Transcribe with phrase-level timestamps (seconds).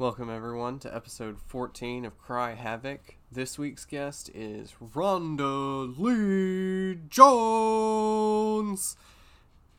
[0.00, 3.16] Welcome, everyone, to episode 14 of Cry Havoc.
[3.32, 8.96] This week's guest is Rhonda Lee Jones.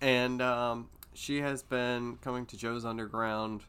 [0.01, 3.61] And um, she has been coming to Joe's Underground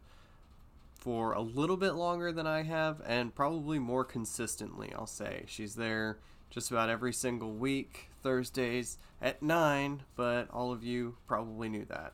[0.93, 5.45] for a little bit longer than I have, and probably more consistently, I'll say.
[5.47, 6.19] She's there
[6.51, 12.13] just about every single week, Thursdays at 9, but all of you probably knew that.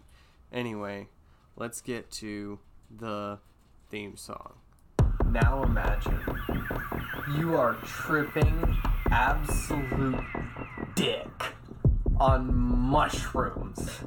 [0.53, 1.09] Anyway,
[1.57, 2.59] let's get to
[2.95, 3.39] the
[3.91, 4.55] theme song.
[5.30, 6.21] Now imagine
[7.39, 8.77] you are tripping
[9.11, 10.21] absolute
[10.94, 11.54] dick
[12.18, 14.00] on mushrooms.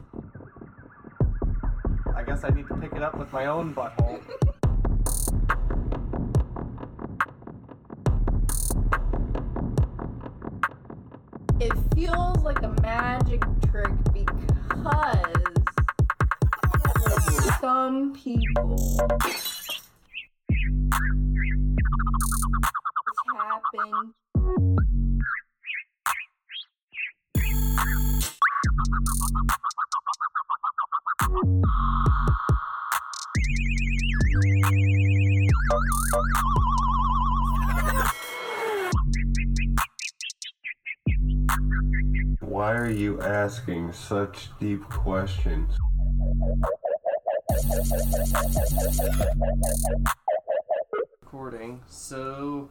[2.15, 4.21] I guess I need to pick it up with my own butthole.
[11.61, 15.49] It feels like a magic trick because
[17.59, 18.77] some people
[23.89, 23.95] Why
[42.73, 45.73] are you asking such deep questions?
[51.21, 51.81] Recording.
[51.87, 52.69] So,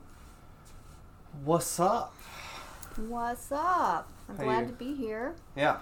[1.45, 2.15] what's up?
[2.97, 4.09] What's up?
[4.29, 5.35] I'm How glad you- to be here.
[5.57, 5.79] Yeah.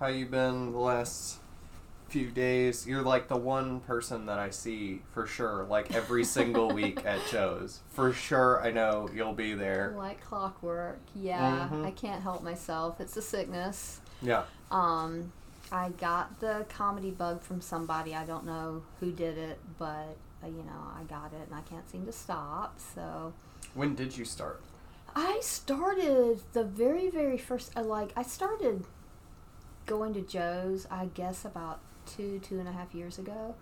[0.00, 1.38] How you been the last
[2.08, 2.86] few days?
[2.86, 7.20] You're like the one person that I see for sure, like every single week at
[7.30, 7.80] Joe's.
[7.90, 9.94] For sure, I know you'll be there.
[9.96, 10.98] Like clockwork.
[11.14, 11.84] Yeah, Mhm.
[11.84, 13.00] I can't help myself.
[13.00, 14.00] It's a sickness.
[14.22, 14.44] Yeah.
[14.70, 15.32] Um,
[15.70, 18.14] I got the comedy bug from somebody.
[18.14, 21.62] I don't know who did it, but uh, you know, I got it and I
[21.62, 22.78] can't seem to stop.
[22.94, 23.32] So
[23.74, 24.62] When did you start?
[25.20, 27.76] I started the very, very first.
[27.76, 28.84] Uh, like I started
[29.86, 30.86] going to Joe's.
[30.92, 33.56] I guess about two, two and a half years ago.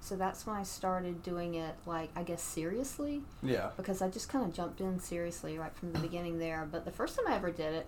[0.00, 1.74] So that's when I started doing it.
[1.84, 3.70] Like I guess seriously Yeah.
[3.76, 6.66] because I just kind of jumped in seriously right from the beginning there.
[6.70, 7.86] But the first time I ever did it,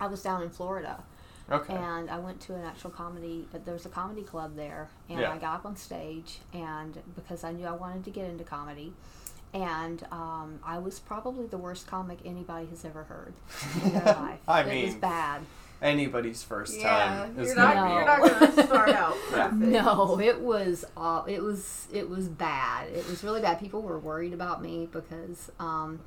[0.00, 1.02] I was down in Florida
[1.50, 1.74] Okay.
[1.74, 3.46] and I went to an actual comedy.
[3.54, 5.32] uh, There was a comedy club there, and Yeah.
[5.32, 8.92] I got up on stage, and because I knew I wanted to get into comedy,
[9.54, 13.32] and um, I was probably the worst comic anybody has ever heard
[13.84, 14.40] in their life.
[14.46, 15.42] I it was mean, bad.
[15.80, 17.94] Anybody's first Yeah, time is you're not, be No.
[17.94, 19.50] you're not gonna start out Yeah.
[19.54, 22.88] No, it was aw- it was it was bad.
[22.88, 23.60] It was really bad.
[23.60, 26.00] People were worried about me because, um,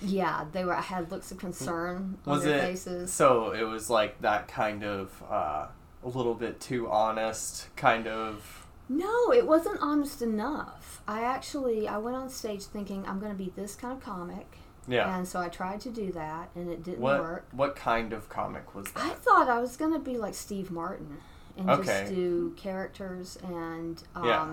[0.00, 0.76] yeah, they were.
[0.76, 3.12] I had looks of concern on their it faces.
[3.12, 3.50] so?
[3.50, 5.66] It was like that kind of uh,
[6.04, 8.59] a little bit too honest, kind of.
[8.92, 11.00] No, it wasn't honest enough.
[11.06, 14.58] I actually I went on stage thinking I'm going to be this kind of comic,
[14.88, 15.16] Yeah.
[15.16, 17.46] and so I tried to do that, and it didn't What work.
[17.52, 19.04] what kind of comic was that?
[19.04, 21.18] I thought I was going to be like Steve Martin
[21.56, 21.84] and Okay.
[21.84, 24.48] just do characters and um, Yeah.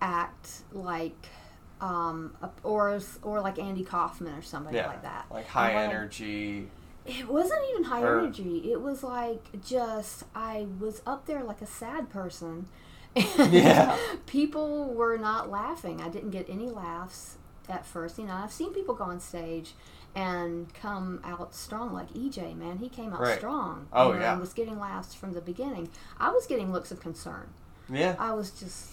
[0.00, 1.26] act like
[1.80, 4.86] um, a- or or like Andy Kaufman or somebody Yeah.
[4.86, 5.26] like that.
[5.32, 6.70] Like high wanted- energy.
[7.04, 8.70] It wasn't even high Or- energy.
[8.72, 12.68] It was like just I was up there like a sad person.
[13.50, 13.96] Yeah.
[14.26, 16.00] people were not laughing.
[16.00, 17.36] I didn't get any laughs
[17.68, 18.18] at first.
[18.18, 19.72] You know, I've seen people go on stage
[20.14, 22.56] and come out strong, like EJ.
[22.56, 23.36] Man, he came out Right.
[23.38, 23.86] strong.
[23.92, 24.32] Oh, you know, yeah.
[24.32, 25.88] and was getting laughs from the beginning.
[26.18, 27.48] I was getting looks of concern.
[27.88, 28.14] Yeah.
[28.18, 28.90] I was just,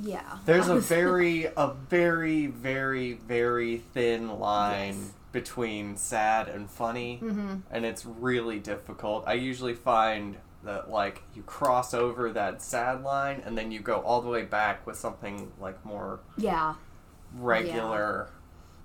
[0.00, 0.38] yeah.
[0.44, 5.12] There's a very, a very, very, very thin line Yes.
[5.32, 7.62] between sad and funny, Mhm.
[7.70, 9.24] and it's really difficult.
[9.26, 13.96] I usually find that like you cross over that sad line, and then you go
[14.00, 16.74] all the way back with something like more Yeah,
[17.38, 18.28] regular,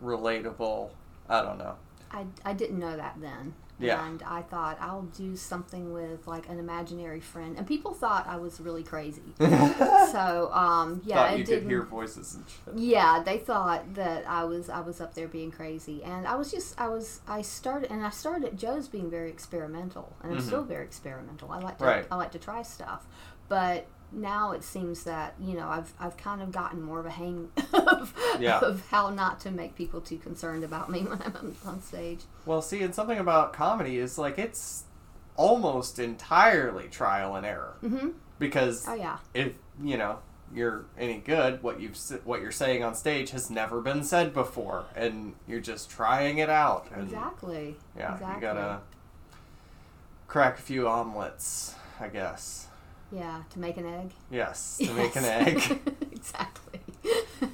[0.04, 0.90] relatable.
[1.30, 1.76] I don't know.
[2.12, 3.54] I, I didn't know that then.
[3.82, 4.06] Yeah.
[4.08, 8.38] And I thought I'll do something with like an imaginary friend, and people thought I
[8.38, 9.22] was really crazy.
[9.40, 12.76] so um, yeah, Thought you could hear voices and shit.
[12.78, 16.52] Yeah, they thought that I was I was up there being crazy, and I was
[16.52, 20.40] just I was I started and I started at Joe's being very experimental, and I'm
[20.40, 20.46] Mhm.
[20.48, 21.52] still very experimental.
[21.52, 22.06] I like to Right.
[22.12, 23.06] I like to try stuff,
[23.50, 27.10] but now it seems that you know I've I've kind of gotten more of a
[27.12, 28.60] hang of, Yeah.
[28.60, 32.22] of how not to make people too concerned about me when I'm on- stage.
[32.46, 34.84] Well, see, and something about comedy is like it's
[35.38, 40.20] almost entirely trial and error hmm because Oh yeah, if you know
[40.54, 44.84] you're any good, what you've what you're saying on stage has never been said before,
[44.96, 46.88] and you're just trying it out.
[46.94, 47.78] And exactly.
[47.98, 48.36] Yeah, exactly.
[48.36, 48.80] you gotta
[50.28, 52.68] crack a few omelets, I guess.
[53.12, 54.12] Yeah, to make an egg.
[54.30, 55.82] Yes, to make an egg.
[56.12, 56.80] exactly.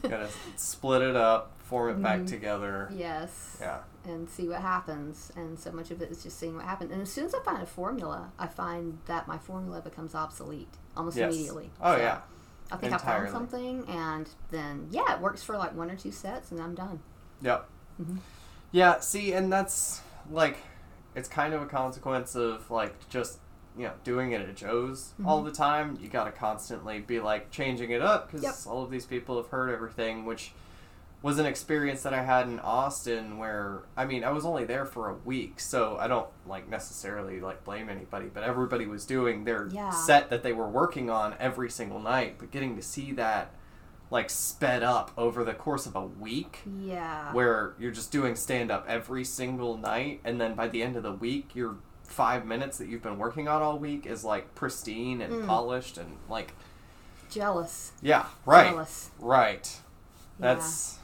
[0.04, 2.28] Gotta split it up, form it back Mhm.
[2.28, 2.90] together.
[2.94, 3.58] yes.
[3.60, 3.80] Yeah.
[4.06, 5.32] And see what happens.
[5.36, 6.92] And so much of it is just seeing what happens.
[6.92, 10.70] And as soon as I find a formula, I find that my formula becomes obsolete
[10.96, 11.34] almost Yes.
[11.34, 11.72] immediately.
[11.82, 12.20] Oh So yeah.
[12.72, 16.12] I think I found something, and then yeah, it works for like one or two
[16.12, 17.00] sets, and I'm done.
[17.42, 17.68] Yep.
[18.02, 18.18] Mhm.
[18.72, 20.58] Yeah, see, and that's like,
[21.16, 23.40] it's kind of a consequence of like just
[23.78, 25.46] you know doing it at Joe's all Mhm.
[25.46, 25.98] the time.
[26.02, 28.56] You got to constantly be like changing it up because Yep.
[28.74, 30.54] all of these people have heard everything, which
[31.24, 34.86] was an experience that I had in Austin where I mean I was only there
[34.86, 39.44] for a week, so I don't like necessarily like blame anybody, but everybody was doing
[39.44, 39.90] their Yeah.
[39.90, 43.52] set that they were working on every single night, but getting to see that
[44.10, 47.34] like sped up over the course of a week Yeah.
[47.34, 51.04] where you're just doing stand up every single night and then by the end of
[51.04, 51.76] the week your
[52.08, 55.46] five minutes that you've been working on all week is like pristine and Mm.
[55.48, 56.54] polished and like
[57.30, 57.92] Jealous.
[58.02, 59.10] yeah right Jealous.
[59.20, 59.78] right
[60.40, 60.54] Yeah.
[60.56, 60.98] that's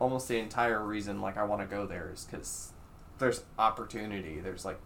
[0.00, 2.72] almost the entire reason like i want to go there is because
[3.18, 4.78] there's opportunity there's like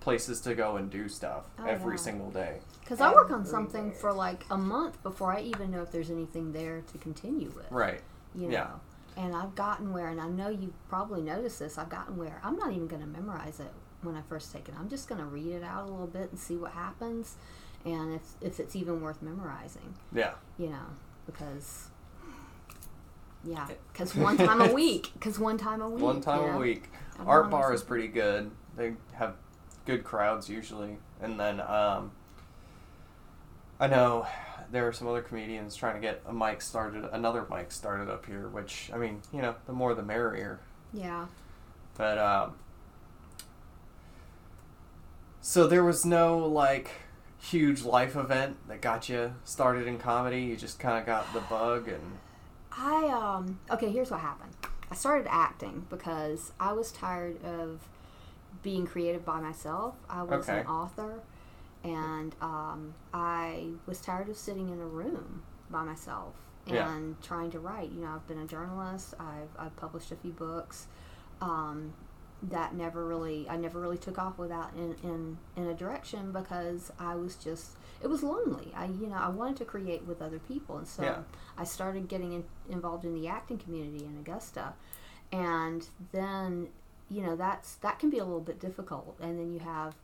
[0.00, 2.00] places to go and do stuff Oh, every yeah.
[2.02, 5.82] single day Because I work on something for like a month before I even know
[5.82, 7.70] if there's anything there to continue with.
[7.70, 8.00] right
[8.34, 8.52] You know.
[8.52, 8.68] Yeah.
[9.16, 11.76] And I've gotten where, and I know you probably noticed this.
[11.76, 13.72] I've gotten where I'm not even going to memorize it
[14.02, 14.74] when I first take it.
[14.78, 17.36] I'm just going to read it out a little bit and see what happens,
[17.84, 19.94] and if if it's even worth memorizing.
[20.14, 20.86] yeah You know,
[21.26, 21.88] because.
[23.44, 25.10] Yeah, because one time a week.
[25.14, 26.02] Because one time a week.
[26.02, 26.90] one time you a week
[27.26, 28.50] Art bar is pretty good.
[28.76, 29.34] They have
[29.86, 32.12] good crowds usually, and then um,
[33.80, 34.26] I know
[34.70, 38.26] there are some other comedians trying to get a mic started, another mic started up
[38.26, 38.48] here.
[38.48, 40.60] Which I mean, you know, the more the merrier.
[40.92, 41.26] Yeah.
[41.96, 42.54] But um,
[45.48, 46.90] so there was no like
[47.38, 50.42] huge life event that got you started in comedy.
[50.42, 52.18] You just kind of got the bug, and
[52.70, 54.54] I um okay, here's what happened.
[54.90, 57.88] I started acting because I was tired of
[58.62, 59.94] being creative by myself.
[60.10, 60.60] I was Okay.
[60.60, 61.20] an author
[61.82, 66.34] and um, I was tired of sitting in a room by myself
[66.66, 67.26] and Yeah.
[67.26, 67.90] trying to write.
[67.90, 69.14] You know, I've been a journalist.
[69.18, 70.88] I've I've published a few books.
[71.40, 71.94] Um,
[72.42, 76.92] that never really I never really took off without in, in in a direction because
[76.98, 78.72] I was just it was lonely.
[78.76, 81.18] I you know I wanted to create with other people and so Yeah.
[81.56, 84.74] I started getting in, involved in the acting community in Augusta,
[85.32, 86.68] and then
[87.10, 89.16] you know that's that can be a little bit difficult.
[89.20, 89.94] And then you have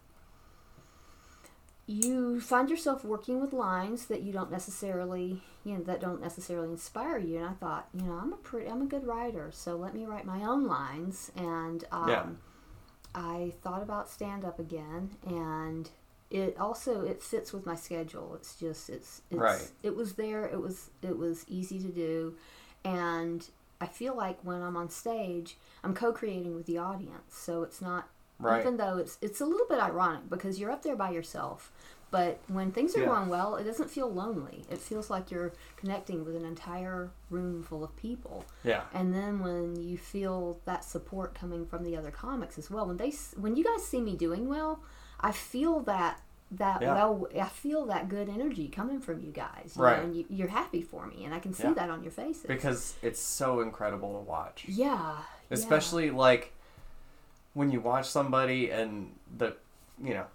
[1.86, 6.69] you find yourself working with lines that you don't necessarily you know that don't necessarily
[6.70, 7.36] inspire you.
[7.38, 10.04] And I thought you know I'm a pretty I'm a good writer, so let me
[10.06, 11.31] write my own lines.
[11.36, 12.26] And um, Yeah.
[13.14, 15.88] I thought about stand up again and
[16.31, 19.70] it also it fits with my schedule it's just it's, it's Right.
[19.84, 22.34] it was there it was it was easy to do
[22.84, 23.48] and
[23.80, 28.08] i feel like when i'm on stage i'm co-creating with the audience so it's not
[28.38, 31.70] right, even though it's it's a little bit ironic because you're up there by yourself
[32.10, 33.06] but when things are Yeah.
[33.06, 37.62] going well it doesn't feel lonely it feels like you're connecting with an entire room
[37.62, 42.10] full of people yeah, and then when you feel that support coming from the other
[42.10, 44.80] comics as well when they when you guys see me doing well
[45.20, 46.20] i feel that
[46.50, 46.94] that Yeah.
[46.94, 49.96] well i feel that good energy coming from you guys you Right.
[49.98, 51.75] know, and you, you're happy for me and i can see Yeah.
[51.75, 54.66] that on your faces because it's so incredible to watch.
[54.69, 55.16] yeah
[55.50, 56.52] especially like
[57.54, 59.54] when you watch somebody and the
[60.02, 60.26] you know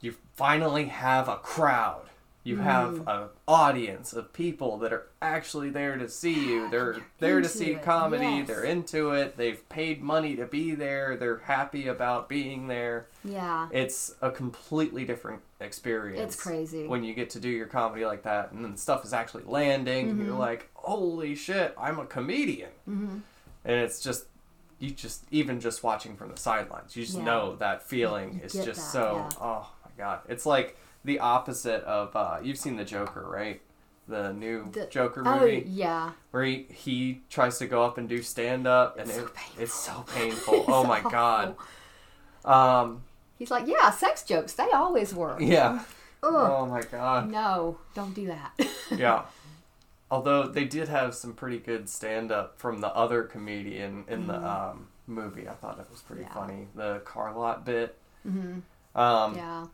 [0.00, 2.06] you finally have a crowd.
[2.42, 3.22] You have Mm.
[3.24, 6.68] an audience of people that are actually there to see you.
[6.70, 8.24] They're You're there to see it, comedy.
[8.24, 8.46] Yes.
[8.48, 9.36] they're into it.
[9.36, 11.18] They've paid money to be there.
[11.18, 13.08] They're happy about being there.
[13.24, 13.68] Yeah.
[13.72, 16.86] It's a completely different experience it's crazy.
[16.86, 20.08] when you get to do your comedy like that and then stuff is actually landing.
[20.08, 22.70] And you're like holy shit i'm a comedian.
[22.86, 23.18] Hmm
[23.66, 24.24] and it's just
[24.80, 27.24] you just even just watching from the sidelines you just Yeah.
[27.24, 29.28] know that feeling You is just that, so yeah.
[29.40, 30.20] oh my god.
[30.28, 33.60] It's like the opposite of uh you've seen the joker right?
[34.08, 35.64] The new The- joker oh movie?
[35.68, 36.10] yeah.
[36.32, 39.34] Where he, he tries to go up and do stand up and It's so it,
[39.34, 39.62] painful.
[39.62, 40.54] it's so painful.
[40.60, 41.10] It's oh my awful.
[41.10, 41.54] god.
[42.44, 43.02] Um
[43.38, 45.40] he's like yeah sex jokes they always work.
[45.40, 45.84] Yeah.
[46.22, 46.32] Ugh.
[46.34, 47.30] oh my god.
[47.30, 48.52] No don't do that.
[48.96, 49.22] Yeah
[50.10, 54.34] although they did have some pretty good stand up from the other comedian in the
[54.34, 54.44] Mhm.
[54.70, 55.48] um movie.
[55.48, 56.32] I thought it was pretty Yeah.
[56.34, 57.96] funny the carlot bit.
[58.22, 58.60] Hmm
[58.94, 59.66] um yeah.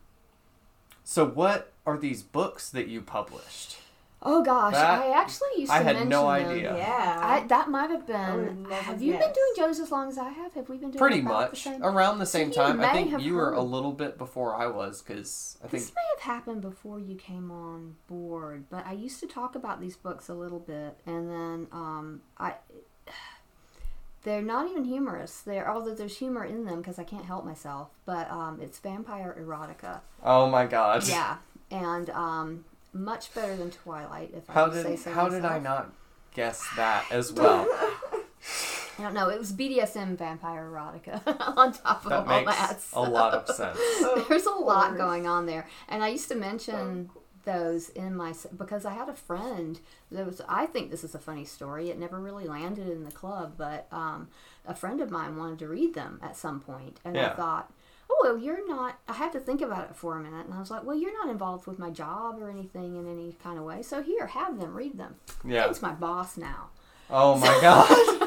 [1.05, 3.78] so what are these books that you published
[4.23, 6.28] Oh gosh, That- I actually used to I had mention no them.
[6.50, 6.76] idea.
[6.76, 7.20] Yeah.
[7.23, 8.64] I, that might have been.
[8.70, 10.54] Have you been doing Joe's as long as I have?
[10.54, 11.82] Have we been doing Pretty about the much same?
[11.85, 12.80] around the same you time.
[12.80, 16.02] I think you were a little bit before I was because I think This may
[16.16, 20.28] have happened before you came on board, but I used to talk about these books
[20.30, 22.54] a little bit, and then um, I.
[24.23, 25.40] They're not even humorous.
[25.42, 27.90] They're although there's humor in them because I can't help myself.
[28.06, 30.00] But um, it's vampire erotica.
[30.25, 31.06] oh my god.
[31.06, 31.37] Yeah,
[31.70, 32.64] and um,
[32.96, 34.32] much better than Twilight.
[34.36, 35.92] If How I could say did so how did I not
[36.34, 37.66] guess that as well?
[38.98, 39.28] I don't know.
[39.28, 41.20] It was BDSM vampire erotica
[41.56, 42.78] on top of That all makes that.
[42.94, 43.78] a lot of sense.
[44.28, 47.10] There's a lot going on there, and I used to mention
[47.44, 49.78] those in my because I had a friend
[50.10, 50.40] that was.
[50.48, 51.90] I think this is a funny story.
[51.90, 54.28] It never really landed in the club, but um,
[54.66, 57.72] a friend of mine wanted to read them at some point, and I thought.
[58.10, 58.98] Oh well, you're not.
[59.08, 61.12] I had to think about it for a minute, and I was like, "Well, you're
[61.12, 63.82] not involved with my job or anything in any kind of way.
[63.82, 65.16] So here, have them read them.
[65.44, 65.68] Yeah.
[65.68, 66.70] It's my boss now.
[67.10, 68.22] Oh my god.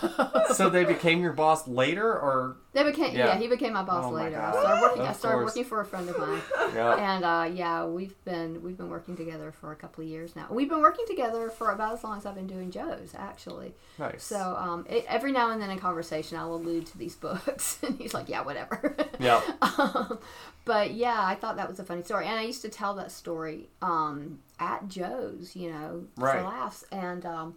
[0.54, 3.26] so they became your boss later, or They became yeah.
[3.28, 3.38] Yeah.
[3.38, 4.40] he became my boss Oh my later.
[4.40, 5.02] I started working.
[5.02, 5.50] I started course.
[5.50, 6.40] working for a friend of mine,
[6.74, 6.94] yeah?
[7.14, 10.46] and uh, yeah, we've been we've been working together for a couple of years now.
[10.50, 13.74] We've been working together for about as long as I've been doing Joe's actually.
[13.98, 14.22] Nice.
[14.24, 17.98] So um, it, every now and then in conversation, I'll allude to these books, and
[17.98, 19.40] he's like, "Yeah, whatever." yeah.
[19.62, 20.18] um,
[20.64, 23.10] but yeah, I thought that was a funny story, and I used to tell that
[23.10, 26.38] story um, at Joe's, you know, Right.
[26.38, 26.84] for laughs.
[26.92, 27.54] And um,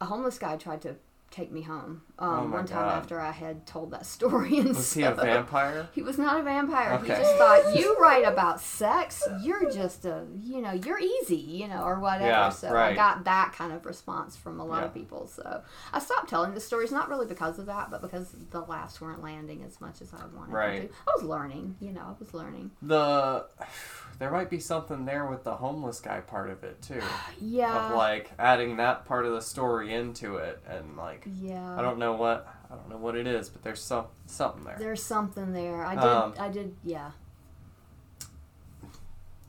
[0.00, 0.96] a homeless guy tried to
[1.32, 2.98] take me home um, Oh one time God.
[2.98, 4.58] after I had told that story.
[4.58, 5.88] And Was he a vampire?
[5.94, 6.98] He was not a vampire.
[6.98, 11.68] He just thought you write about sex, you're just a, you know, you're easy, you
[11.68, 12.26] know, or whatever.
[12.26, 15.26] Yeah, so I got that kind of response from a lot of people.
[15.26, 19.00] So I stopped telling the stories, not really because of that, but because the laughs
[19.00, 20.90] weren't landing as much as I wanted them Right.
[20.90, 20.96] to.
[21.08, 22.70] I was learning, you know, I was learning.
[22.82, 23.46] The
[24.18, 27.00] there might be something there with the homeless guy part of it too.
[27.40, 27.88] Yeah.
[27.90, 31.76] Of like adding that part of the story into it and like yeah.
[31.76, 34.76] I don't know what I don't know what it is, but there's some something there.
[34.78, 35.84] There's something there.
[35.84, 36.04] I did.
[36.04, 36.74] Um, I did.
[36.84, 37.10] Yeah.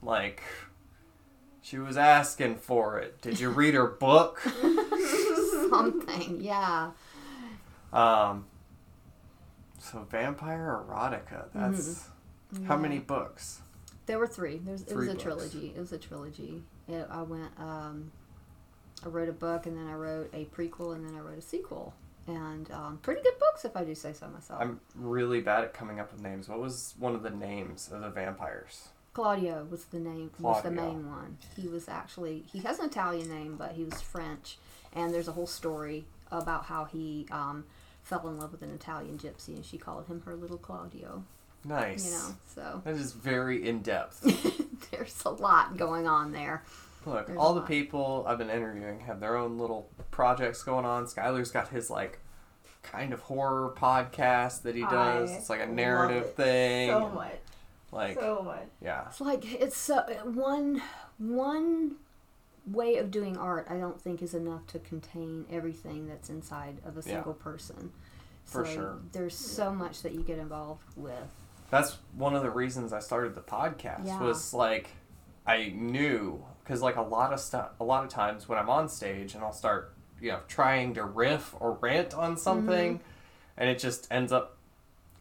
[0.02, 0.42] Like
[1.62, 3.20] she was asking for it.
[3.22, 4.40] Did you read her book?
[5.70, 6.40] something.
[6.40, 6.90] Yeah.
[7.92, 8.46] Um
[9.78, 11.46] so vampire erotica.
[11.54, 12.08] That's
[12.66, 12.80] how Yeah.
[12.80, 13.60] many books?
[14.06, 14.58] There were three.
[14.58, 15.22] There's it was Three a books.
[15.22, 15.72] trilogy.
[15.74, 16.62] It was a trilogy.
[16.88, 17.48] It, I went.
[17.58, 18.12] Um,
[19.04, 21.42] I wrote a book, and then I wrote a prequel, and then I wrote a
[21.42, 21.94] sequel.
[22.26, 24.60] And um, pretty good books, if I do say so myself.
[24.60, 26.48] I'm really bad at coming up with names.
[26.48, 28.88] What was one of the names of the vampires?
[29.12, 30.30] Claudio was the name.
[30.40, 31.38] Was the main one.
[31.56, 34.58] He was actually he has an Italian name, but he was French.
[34.92, 37.64] And there's a whole story about how he um,
[38.02, 41.24] fell in love with an Italian gypsy, and she called him her little Claudio.
[41.64, 42.06] Nice.
[42.06, 44.20] You know, so That is very in depth.
[44.90, 46.62] there's a lot going on there.
[47.06, 51.06] Look, There's all the people I've been interviewing have their own little projects going on.
[51.06, 52.18] Skylar's got his like
[52.82, 55.30] kind of horror podcast that he does.
[55.30, 56.90] I it's like a narrative thing.
[56.90, 57.32] So much.
[57.92, 58.64] Like so much.
[58.82, 59.04] yeah.
[59.08, 60.82] It's like it's so one
[61.18, 61.96] one
[62.66, 63.66] way of doing art.
[63.70, 67.14] I don't think is enough to contain everything that's inside of a Yeah.
[67.16, 67.92] single person.
[68.44, 68.98] For so sure.
[69.12, 71.14] There's so much that you get involved with.
[71.70, 74.20] That's one of the reasons I started the podcast Yeah.
[74.20, 74.90] was like
[75.46, 78.88] I knew cuz like a lot of stuff a lot of times when I'm on
[78.88, 83.04] stage and I'll start you know trying to riff or rant on something Mm-hmm.
[83.58, 84.56] and it just ends up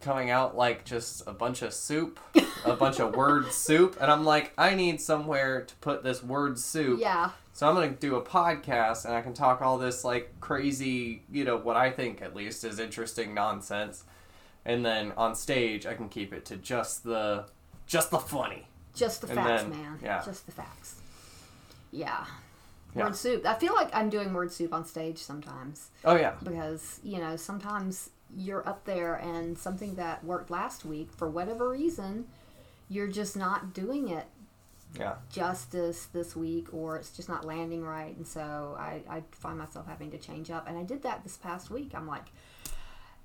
[0.02, 2.20] coming out like just a bunch of soup,
[2.66, 6.60] a bunch of word soup and I'm like I need somewhere to put this word
[6.60, 7.00] soup.
[7.00, 7.30] Yeah.
[7.54, 11.44] So I'm gonna do a podcast and I can talk all this like crazy, you
[11.46, 14.04] know, what I think at least is interesting nonsense.
[14.66, 17.46] And then on stage I can keep it to just the
[17.88, 18.68] just the funny.
[18.96, 20.00] Just the And facts, then- man.
[20.04, 20.22] yeah.
[20.26, 20.96] Just the facts.
[21.94, 22.26] Yeah.
[22.96, 23.06] Yeah.
[23.06, 23.46] Word soup.
[23.46, 26.34] I feel like I'm doing word soup on stage sometimes Oh yeah.
[26.44, 31.70] because, you know, sometimes you're up there and something that worked last week for whatever
[31.70, 32.26] reason,
[32.90, 34.26] you're just not doing it
[35.00, 35.16] Yeah.
[35.32, 39.88] justice this week or it's just not landing right and so I, I find myself
[39.88, 42.26] having to change up and i did that this past week i'm like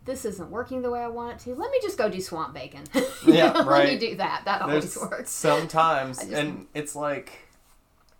[0.06, 2.54] this isn't working the way i want it to let me just go do swamp
[2.54, 2.84] bacon
[3.26, 7.47] Yeah, know, let me do that that There's always works sometimes just- and it's like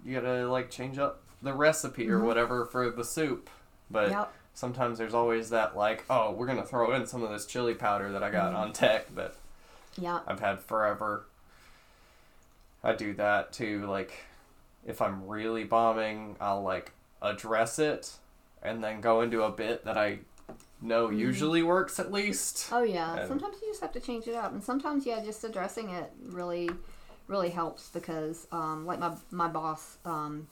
[0.05, 2.25] you gotta like change up the recipe or Mhm.
[2.25, 3.49] whatever for the soup.
[3.91, 7.47] But yep sometimes there's always that like, oh, we're gonna throw in some of this
[7.47, 8.59] chili powder that I got Mhm.
[8.59, 9.35] on tech that
[9.97, 11.27] yep I've had forever.
[12.83, 13.87] I do that too.
[13.87, 14.13] Like,
[14.87, 18.17] if I'm really bombing, I'll like address it
[18.63, 20.21] and then go into a bit that I
[20.81, 21.19] know Mhm.
[21.19, 22.69] usually works at least.
[22.73, 25.43] oh yeah And- sometimes you just have to change it up and sometimes yeah just
[25.45, 26.71] addressing it really
[27.29, 30.49] really helps because um, like my my boss um,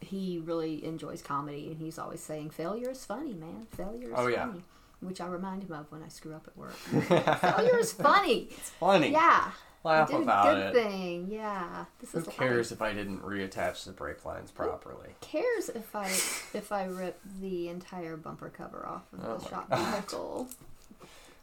[0.00, 4.26] he really enjoys comedy and he's always saying failure is funny man failure is Oh,
[4.28, 4.46] yeah.
[4.46, 4.62] funny
[5.00, 6.74] which I remind him of when I screw up at work
[7.40, 9.10] failure is funny It's funny.
[9.12, 9.50] yeah
[9.82, 10.82] Laugh you did about a good it.
[10.90, 12.36] thing yeah this Who is life.
[12.36, 15.10] cares if I didn't reattach the brake lines properly?
[15.20, 19.68] cares if I if I rip the entire bumper cover off of Oh the shop
[19.70, 19.94] God.
[19.94, 20.48] vehicle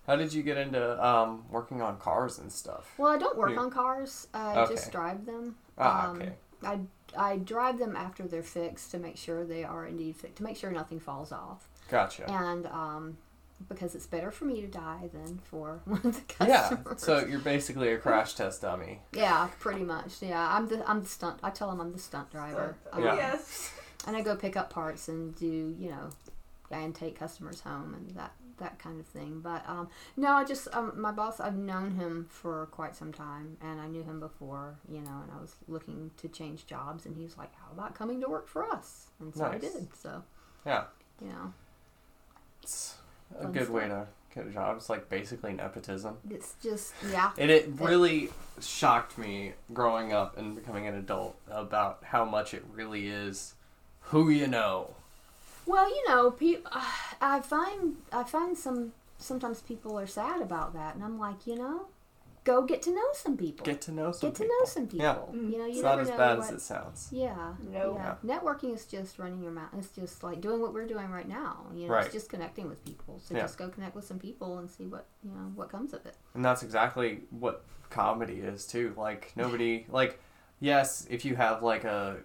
[0.07, 2.91] How did you get into um, working on cars and stuff?
[2.97, 4.27] Well, I don't work You- on cars.
[4.33, 4.73] I Okay.
[4.75, 5.55] just drive them.
[5.77, 6.33] Ah, Um, okay.
[6.63, 6.79] I
[7.17, 10.55] I drive them after they're fixed to make sure they are indeed fixed, to make
[10.57, 12.29] sure nothing falls off, Gotcha.
[12.31, 13.17] and um,
[13.67, 16.79] because it's better for me to die than for one of the customers.
[16.87, 16.93] Yeah.
[16.97, 19.01] So you're basically a crash test dummy.
[19.11, 20.21] yeah, pretty much.
[20.21, 21.39] Yeah, I'm the I'm the stunt.
[21.43, 22.75] I tell them I'm the stunt driver.
[22.93, 23.15] Um, Yeah.
[23.15, 23.73] Yes.
[24.07, 26.09] and I go pick up parts and do you know,
[26.71, 29.39] and take customers home and that that kind of thing.
[29.41, 31.39] But um, no, I just um, my boss.
[31.39, 35.21] I've known him for quite some time, and I knew him before, you know.
[35.23, 38.47] And I was looking to change jobs, and he's like, "How about coming to work
[38.47, 39.89] for us?" And so I did.
[39.95, 40.23] So
[40.65, 40.85] Yeah.
[41.21, 41.53] you know,
[42.63, 42.95] It's
[43.39, 44.77] a good way to get a job.
[44.77, 46.17] It's like basically nepotism.
[46.29, 48.29] it's just yeah, And it really
[48.61, 53.55] shocked me growing up and becoming an adult about how much it really is
[54.05, 54.95] who you know.
[55.71, 56.61] Well, you know, pe-
[57.21, 61.55] I find I find some sometimes people are sad about that, and I'm like, you
[61.55, 61.85] know,
[62.43, 63.63] go get to know some people.
[63.65, 64.55] Get to know some Get to people.
[64.59, 65.05] know some people.
[65.05, 65.39] Yeah.
[65.49, 67.07] You know, you It's never not as know bad what, as it sounds.
[67.11, 67.53] Yeah.
[67.71, 67.93] No.
[67.95, 68.15] Yeah.
[68.37, 69.69] Networking is just running your mouth.
[69.77, 71.65] It's just like doing what we're doing right now.
[71.73, 72.05] You know, Right.
[72.05, 73.19] it's just connecting with people.
[73.23, 73.41] So Yeah.
[73.41, 76.17] just go connect with some people and see what you know what comes of it.
[76.33, 78.93] And that's exactly what comedy is too.
[78.97, 80.19] Like nobody like
[80.59, 82.17] yes, if you have like a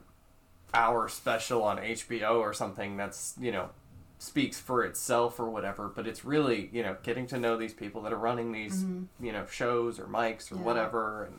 [0.75, 3.71] hour special on HBO or something that's, you know,
[4.19, 8.03] speaks for itself or whatever, but it's really, you know, getting to know these people
[8.03, 8.85] that are running these,
[9.21, 10.63] you know, shows or mics or Yeah.
[10.63, 11.39] whatever and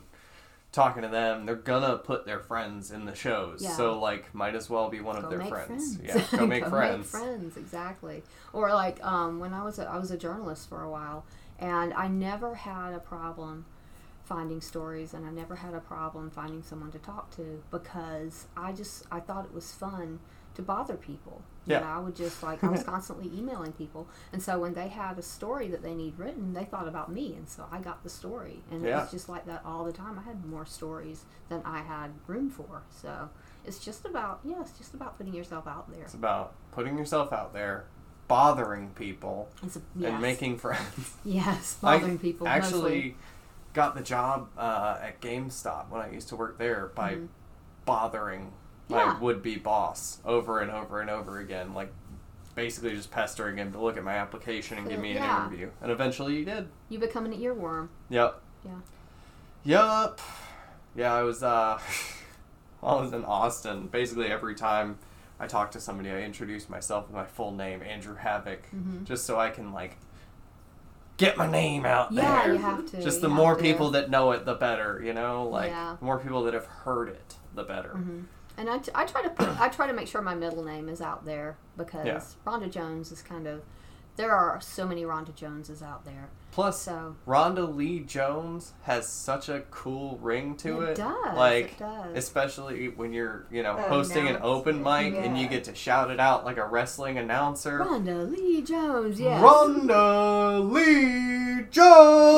[0.71, 1.45] talking to them.
[1.45, 3.63] They're gonna put their friends in the shows.
[3.63, 3.71] Yeah.
[3.71, 5.97] So like might as well be one of their friends.
[5.97, 5.99] friends.
[6.03, 6.23] Yeah.
[6.39, 7.11] Go make friends.
[7.13, 8.21] Make friends, exactly.
[8.53, 11.25] Or like um, when I was a, I was a journalist for a while,
[11.59, 13.65] and I never had a problem
[14.27, 18.73] finding stories, and I never had a problem finding someone to talk to because I
[18.73, 20.19] just I thought it was fun
[20.55, 21.41] to bother people.
[21.65, 21.79] You Yeah.
[21.81, 25.17] know, I would just like I was constantly emailing people, and so when they had
[25.17, 28.09] a story that they need written, they thought about me, and so I got the
[28.09, 30.19] story, and it was just like that all the time.
[30.19, 33.29] I had more stories than I had room for, so
[33.65, 36.03] it's just about yeah, it's just about putting yourself out there.
[36.03, 37.85] It's about putting yourself out there,
[38.27, 40.11] bothering people, a, yes.
[40.11, 41.15] and making friends.
[41.25, 42.47] yes, I bothering people.
[42.47, 43.15] actually mostly.
[43.73, 47.27] Got the job uh, at GameStop when I used to work there by Mhm.
[47.85, 48.51] bothering
[48.89, 49.19] my Yeah.
[49.19, 51.93] would-be boss over and over and over again, like
[52.55, 55.45] basically just pestering him to look at my application and give me an Yeah.
[55.45, 55.71] interview.
[55.81, 56.69] And eventually he did.
[56.89, 57.89] you become an earworm.
[58.09, 58.41] Yep.
[58.65, 58.71] Yeah.
[59.63, 60.19] Yup.
[60.95, 61.79] Yeah, I was uh
[62.83, 64.97] I was in Austin, basically every time
[65.39, 69.03] I talk to somebody I introduce myself with my full name, Andrew Havoc, Mhm.
[69.03, 69.97] just so I can like
[71.17, 72.53] get my name out Yeah, there.
[72.53, 73.01] you have to.
[73.03, 75.01] Just the more people that know it, the better.
[75.03, 75.95] You know, like Yeah.
[75.99, 77.89] the more people that have heard it, the better.
[77.95, 78.25] Mhm.
[78.59, 80.89] And I, t- I try to put, I try to make sure my middle name
[80.89, 82.21] is out there because Yeah.
[82.45, 83.61] Rhonda Jones is kind of
[84.17, 86.29] there are so many Rhonda Joneses out there.
[86.51, 90.89] Plus, So Rhonda Lee Jones has such a cool ring to it.
[90.91, 91.37] it does.
[91.37, 92.17] Like, it does.
[92.17, 95.75] especially when you're, you know, oh, The hosting an open mic and you get to
[95.75, 97.79] shout it out like a wrestling announcer.
[97.79, 99.19] Rhonda Lee Jones.
[99.19, 99.39] Yes.
[99.43, 101.75] Rhonda Lee Jones.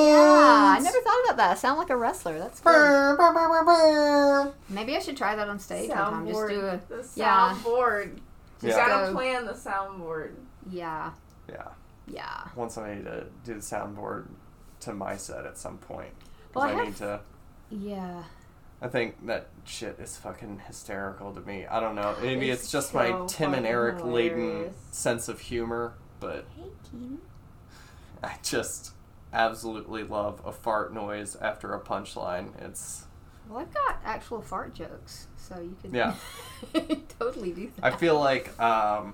[0.09, 1.51] Yeah, I never thought about that.
[1.51, 2.37] I sound like a wrestler.
[2.39, 4.53] That's brr.
[4.69, 6.27] Maybe I should try that on stage one time.
[6.27, 7.55] Just do a the yeah.
[7.63, 8.17] soundboard.
[8.61, 8.75] You Yeah.
[8.87, 9.13] gotta Go.
[9.13, 10.31] plan the soundboard.
[10.69, 11.11] yeah,
[11.49, 11.67] Yeah,
[12.07, 12.47] yeah.
[12.55, 14.25] want somebody to do the soundboard
[14.81, 16.11] to my set at some point.
[16.53, 17.19] Well, I I, have- need to.
[17.71, 18.23] Yeah.
[18.81, 21.65] I think that shit is fucking hysterical to me.
[21.65, 22.15] I don't know.
[22.21, 26.63] Maybe it's, It's just my Tim and Eric laden sense of humor, but Hey,
[28.23, 28.91] I just
[29.33, 32.59] absolutely love a fart noise after a punchline.
[32.61, 33.03] It's
[33.49, 36.15] Well, I've got actual fart jokes, so you could Yeah.
[37.19, 37.93] totally do that.
[37.93, 39.13] I feel like um,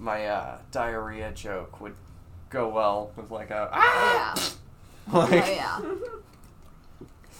[0.00, 1.94] my uh, diarrhea joke would
[2.48, 4.34] go well with like a ah.
[4.34, 4.48] yeah.
[5.12, 5.80] Like, Oh yeah.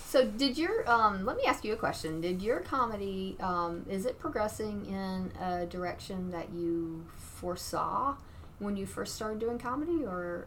[0.07, 2.21] So did your um let me ask you a question.
[2.21, 8.17] Did your comedy um is it progressing in a direction that you foresaw
[8.59, 10.47] when you first started doing comedy or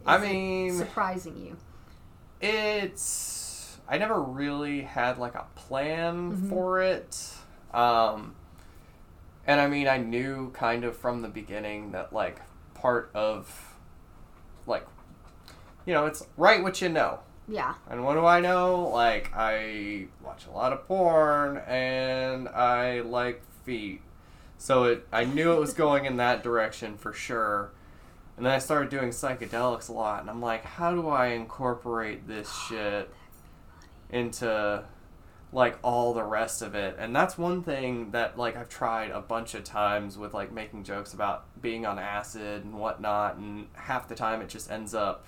[0.00, 1.56] is I it mean- surprising you?
[2.40, 6.48] it's I never really had like a plan Mhm.
[6.48, 7.30] for it.
[7.72, 8.34] Um
[9.46, 12.40] and I mean I knew kind of from the beginning that like
[12.74, 13.74] part of
[14.66, 14.86] like
[15.86, 17.20] you know, it's write what you know.
[17.46, 17.74] Yeah.
[17.88, 18.88] And what do I know?
[18.88, 24.00] Like, I watch a lot of porn and I like feet.
[24.56, 27.70] So it, I knew it was going in that direction for sure.
[28.36, 32.26] And then I started doing psychedelics a lot, and I'm like, how do I incorporate
[32.26, 33.14] this oh, shit
[34.10, 34.84] into
[35.54, 36.96] like all the rest of it?
[36.98, 40.84] And that's one thing that like I've tried a bunch of times with like making
[40.84, 45.24] jokes about being on acid and whatnot, and half the time it just ends up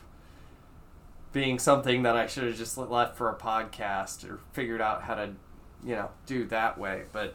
[1.32, 5.14] being something that I should have just left for a podcast or figured out how
[5.14, 5.30] to,
[5.84, 7.04] you know, do that way.
[7.12, 7.34] But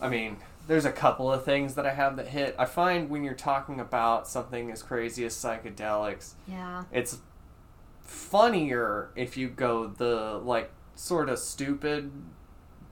[0.00, 2.54] I mean, there's a couple of things that I have that hit.
[2.58, 6.84] I find when you're talking about something as crazy as psychedelics, Yeah.
[6.92, 7.18] it's
[8.02, 12.12] funnier if you go the like sort of stupid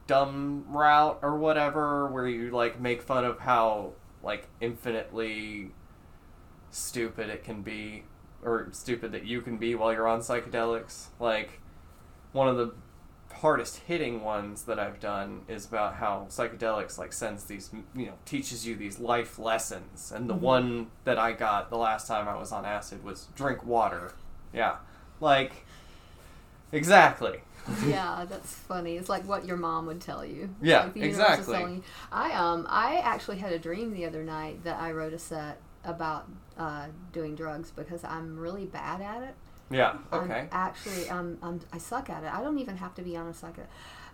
[0.07, 3.92] dumb route or whatever where you like make fun of how
[4.23, 5.71] like infinitely
[6.71, 8.03] stupid it can be
[8.42, 11.09] or stupid that you can be while you're on psychedelics.
[11.21, 11.61] Like
[12.33, 12.73] one of the
[13.31, 18.14] hardest hitting ones that I've done is about how psychedelics like sends these you know
[18.25, 20.12] teaches you these life lessons.
[20.16, 20.42] And the mm-hmm.
[20.42, 24.14] one that I got the last time I was on acid was drink water.
[24.55, 24.77] Yeah.
[25.21, 25.66] Like
[26.73, 27.42] exactly
[27.87, 28.96] yeah, that's funny.
[28.96, 30.50] It's like what your mom would tell you.
[30.62, 31.74] Yeah, Like the universe is exactly.
[31.76, 31.83] you.
[32.11, 35.61] I um I actually had a dream the other night that I wrote a set
[35.85, 36.28] about
[36.59, 39.35] uh, doing drugs because I'm really bad at it.
[39.70, 42.33] yeah I'm okay actually um I'm, I suck at it.
[42.33, 43.62] I don't even have to be on a psycho.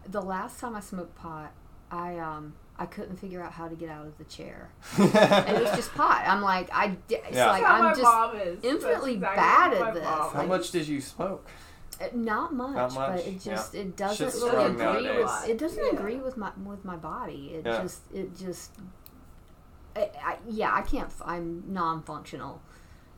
[0.09, 1.53] The last time I smoked pot,
[1.91, 5.63] I um I couldn't figure out how to get out of the chair, and it
[5.63, 6.25] was just pot.
[6.27, 7.51] I'm like I it's yeah.
[7.51, 8.61] like I'm just mom is.
[8.61, 10.05] That's infinitely exactly bad at this.
[10.05, 11.49] mom how Like, much did you smoke
[12.13, 13.17] Not much, Not much?
[13.17, 15.25] but it just it doesn't Shit's really agree nowadays.
[15.25, 15.93] with it doesn't Yeah.
[15.93, 17.53] agree with my with my body.
[17.55, 17.83] It Yeah.
[17.83, 18.73] just it just
[19.97, 22.61] I, I, yeah I can't I'm non-functional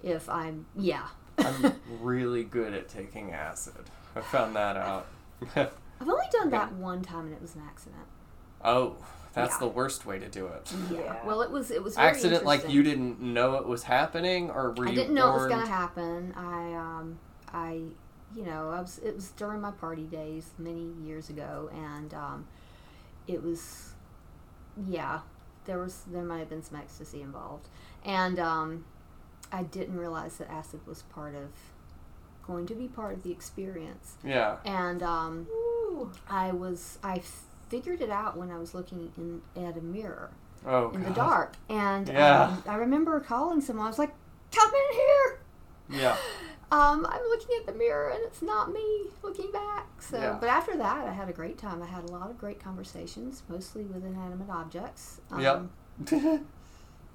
[0.02, 1.06] if I'm yeah.
[1.38, 5.06] I'm really good at taking acid I found that out
[5.56, 5.70] I've
[6.08, 8.02] only done that one time and it was an accident.
[8.64, 8.96] oh
[9.32, 9.58] that's Yeah.
[9.60, 10.98] the worst way to do it Yeah.
[11.00, 11.26] Yeah.
[11.26, 14.72] Well, it was it was very accident like you didn't know it was happening or
[14.72, 16.34] were I you didn't know it was gonna happen.
[16.36, 17.18] I um
[17.52, 17.82] I
[18.36, 22.46] you know I was it was during my party days many years ago and um
[23.26, 23.94] it was
[24.86, 25.20] yeah
[25.64, 27.66] there was there might have been some ecstasy involved.
[28.04, 28.84] And um
[29.50, 31.48] I didn't realize that acid was part of
[32.46, 34.14] going to be part of the experience.
[34.24, 34.56] Yeah.
[34.64, 35.46] And um
[36.28, 37.22] I was I
[37.68, 40.30] figured it out when I was looking in at a mirror
[40.66, 41.56] oh in the dark.
[41.68, 42.42] And Yeah.
[42.44, 43.86] um, I remember calling someone.
[43.86, 44.14] I was like
[44.52, 45.40] come in here!
[46.02, 46.16] Yeah
[46.72, 49.86] um, I'm looking at the mirror and it's not me looking back.
[50.00, 50.36] So, Yeah.
[50.40, 51.82] but after that, I had a great time.
[51.82, 55.20] I had a lot of great conversations, mostly with inanimate objects.
[55.30, 55.70] Um,
[56.10, 56.40] Yep.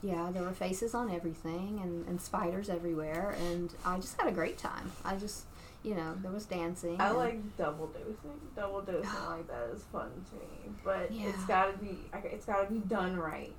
[0.04, 4.32] Yeah, there were faces on everything and, and spiders everywhere, and I just had a
[4.32, 4.92] great time.
[5.06, 5.44] I just,
[5.84, 7.00] you know, there was dancing.
[7.00, 8.40] I like double dosing.
[8.56, 12.00] Double dosing like that is fun to me, but it's gotta be.
[12.24, 13.54] It's gotta be done right.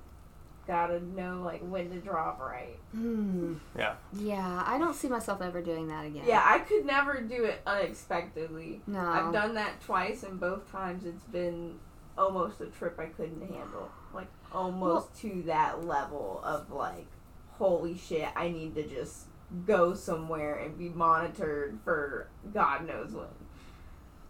[0.65, 2.77] Gotta know like when to drop right.
[2.91, 3.55] Hmm.
[3.77, 6.23] yeah Yeah, I don't see myself ever doing that again.
[6.25, 8.81] Yeah, I could never do it unexpectedly.
[8.87, 8.99] No.
[8.99, 11.79] I've done that twice, and both times it's been
[12.17, 13.89] almost a trip I couldn't handle.
[14.13, 17.07] Like almost to that level of like,
[17.51, 19.25] holy shit, I need to just
[19.65, 23.27] go somewhere and be monitored for God knows when.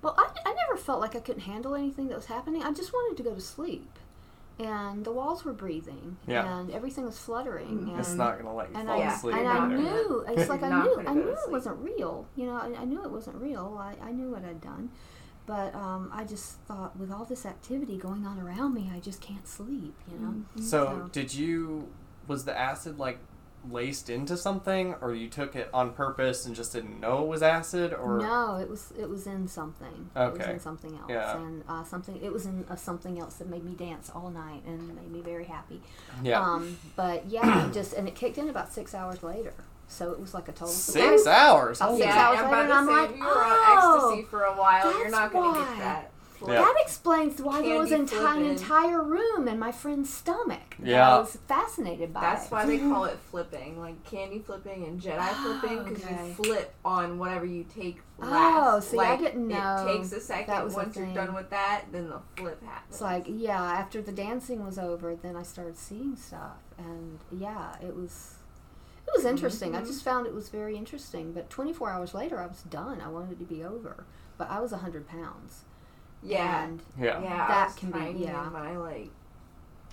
[0.01, 2.61] Well, I, I never felt like I couldn't handle anything that was happening.
[2.61, 3.99] I just wanted to go to sleep.
[4.59, 6.17] And the walls were breathing.
[6.27, 6.59] Yeah.
[6.59, 7.89] And everything was fluttering.
[7.89, 9.75] And, it's not gonna let you and fall I, Yeah, asleep and I not either.
[9.83, 12.27] gonna- knew, it's like I knew, I knew it wasn't real.
[12.35, 13.77] You know, I, I knew it wasn't real.
[13.79, 14.89] I, I knew what I'd done.
[15.45, 19.19] But um, I just thought with all this activity going on around me, I just
[19.21, 20.35] can't sleep, you know?
[20.57, 21.89] so So- did you
[22.27, 23.19] was the acid like
[23.69, 27.41] laced into something or you took it on purpose and just didn't know it was
[27.41, 30.09] acid or No, it was it was in something.
[30.15, 30.51] It was Okay.
[30.53, 31.37] in something else, Yeah.
[31.37, 32.19] and uh, something.
[32.21, 35.21] It was in uh, something else that made me dance all night and made me
[35.21, 35.81] very happy.
[36.23, 39.53] yeah Um, but yeah, just and it kicked in about six hours later,
[39.87, 41.27] so it was like a total six surprise.
[41.27, 44.27] hours About six yeah, hours I'm later, and I'm like, you were oh, on ecstasy
[44.29, 45.65] for a while, you're that's not gonna why.
[45.69, 46.11] get that.
[46.47, 46.55] Yeah.
[46.61, 50.75] That explains why there was an Candy entire, entire room in my friend's stomach.
[50.81, 51.15] Yeah.
[51.15, 52.19] I was fascinated by.
[52.19, 52.23] It.
[52.23, 52.51] That's it.
[52.51, 56.27] why they call it flipping, like candy flipping and Jedi Oh, flipping, because okay.
[56.27, 58.31] you flip on whatever you take last.
[58.31, 58.89] Oh, last.
[58.91, 60.53] see, I didn't know It takes a second.
[60.53, 62.89] that was a Once you're done with that, then the flip happens.
[62.89, 67.75] It's like yeah, after the dancing was over, then I started seeing stuff, and yeah,
[67.81, 68.35] it was
[69.07, 69.75] it was interesting.
[69.75, 69.87] I Mhm.
[69.87, 71.33] just found it was very interesting.
[71.33, 73.01] But 24 hours later, I was done.
[73.01, 74.05] I wanted it to be over,
[74.37, 75.63] but I was 100 pounds.
[76.23, 77.47] Yeah, and yeah yeah.
[77.47, 78.49] That can be- yeah.
[78.51, 79.09] my like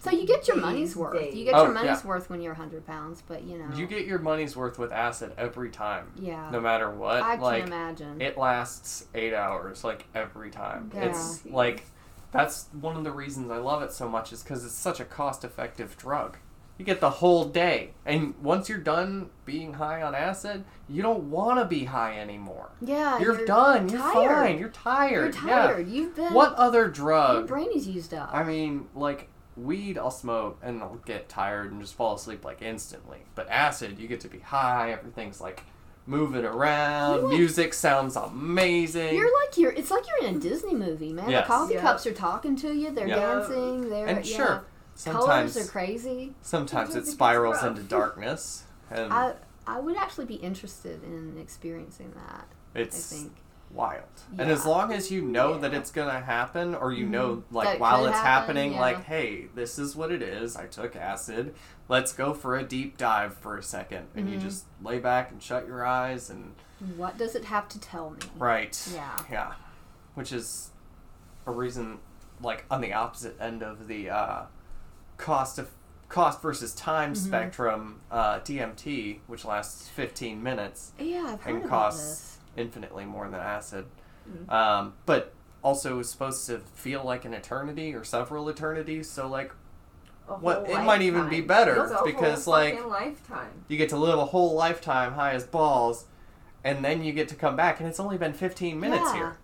[0.01, 1.19] So you get your money's worth.
[1.19, 1.35] days.
[1.35, 2.07] You get Oh, your money's yeah.
[2.09, 3.67] worth when you're 100 pounds, but you know.
[3.77, 6.49] You get your money's worth with acid every time, Yeah.
[6.51, 7.23] no matter what.
[7.23, 8.21] I can like imagine.
[8.21, 10.91] it lasts eight hours, like every time.
[10.95, 11.05] Yeah.
[11.11, 11.85] It's like
[12.33, 15.05] that's one of the reasons I love it so much is because it's such a
[15.05, 16.37] cost-effective drug.
[16.81, 21.25] You get the whole day, and once you're done being high on acid, you don't
[21.25, 22.71] want to be high anymore.
[22.81, 23.19] yeah.
[23.19, 23.91] You're, done.
[23.91, 24.15] You're tired.
[24.31, 24.59] fine.
[24.59, 25.35] You're tired.
[25.35, 25.63] You're Yeah.
[25.67, 25.89] tired.
[25.91, 26.33] You've been.
[26.33, 27.35] What other drug?
[27.41, 28.31] Your brain is used up.
[28.33, 32.63] I mean, like weed, I'll smoke and I'll get tired and just fall asleep like
[32.63, 33.19] instantly.
[33.35, 34.91] But acid, you get to be high.
[34.93, 35.63] Everything's like
[36.07, 37.25] moving around.
[37.25, 39.15] Like- Music sounds amazing.
[39.17, 39.73] You're like you're.
[39.73, 41.29] It's like you're in a Disney movie, man.
[41.29, 41.47] Yes.
[41.47, 41.83] The coffee Yeah.
[41.83, 42.91] cups are talking to you.
[42.91, 43.17] They're Yeah.
[43.17, 43.91] dancing.
[43.91, 44.37] They're and yeah.
[44.37, 44.65] sure,
[45.05, 46.35] Colors sometimes are crazy.
[46.41, 49.35] sometimes it Sometimes it gets spirals into darkness, and I
[49.67, 52.47] I would actually be interested in experiencing that.
[52.75, 53.33] It's I think.
[53.71, 54.05] wild.
[54.39, 57.11] And as long as you know that it's gonna happen, or you Mhm.
[57.11, 58.81] know, like it while it's happen, happening, yeah.
[58.81, 60.57] like, hey, this is what it is.
[60.57, 61.55] I took acid.
[61.89, 64.43] Let's go for a deep dive for a second, and you Mhm.
[64.43, 66.55] just lay back and shut your eyes and
[66.97, 68.19] What does it have to tell me?
[68.39, 69.19] right, Yeah.
[69.31, 69.53] yeah,
[70.15, 70.71] which is
[71.47, 71.99] a reason,
[72.41, 74.43] like on the opposite end of the uh,
[75.21, 75.71] cost of
[76.09, 77.17] cost versus time Mhm.
[77.17, 83.87] spectrum, uh, DMT, which lasts fifteen minutes Yeah, and costs infinitely more than acid.
[84.29, 84.51] Mhm.
[84.53, 89.09] Um, but also is supposed to feel like an eternity or several eternities.
[89.09, 89.53] So like
[90.27, 93.65] What- it might even be better because, like, lifetime.
[93.69, 96.07] you get to live a whole lifetime high as balls,
[96.65, 99.15] and then you get to come back, and it's only been fifteen minutes Yeah.
[99.15, 99.37] here.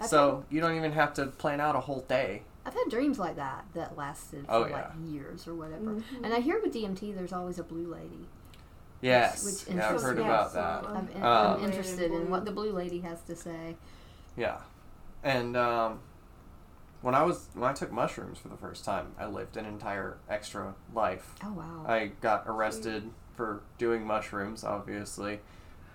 [0.00, 2.42] I've So you don't even have to plan out a whole day.
[2.70, 5.82] I've had dreams like that that lasted for Oh, like years or whatever.
[5.96, 6.02] Mhm.
[6.22, 8.28] And I hear with DMT, there's always a blue lady.
[9.00, 10.22] Yes, which yeah, I've interests heard me.
[10.24, 10.84] about so that.
[10.84, 13.76] I'm- I'm, in, Um, I'm interested in what the blue lady has to say.
[14.36, 14.58] Yeah,
[15.24, 15.98] and um,
[17.00, 20.18] when I was when I took mushrooms for the first time, I lived an entire
[20.28, 21.34] extra life.
[21.42, 21.84] Oh wow.
[21.88, 25.40] I got arrested for doing mushrooms, obviously,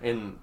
[0.02, 0.38] and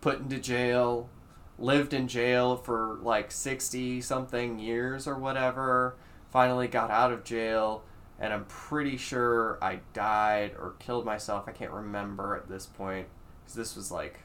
[0.00, 1.10] put into jail.
[1.58, 5.96] Lived in jail for like sixty something years or whatever.
[6.30, 7.82] Finally got out of jail,
[8.18, 11.44] and I'm pretty sure I died or killed myself.
[11.48, 13.08] I can't remember at this point
[13.42, 14.20] because this was like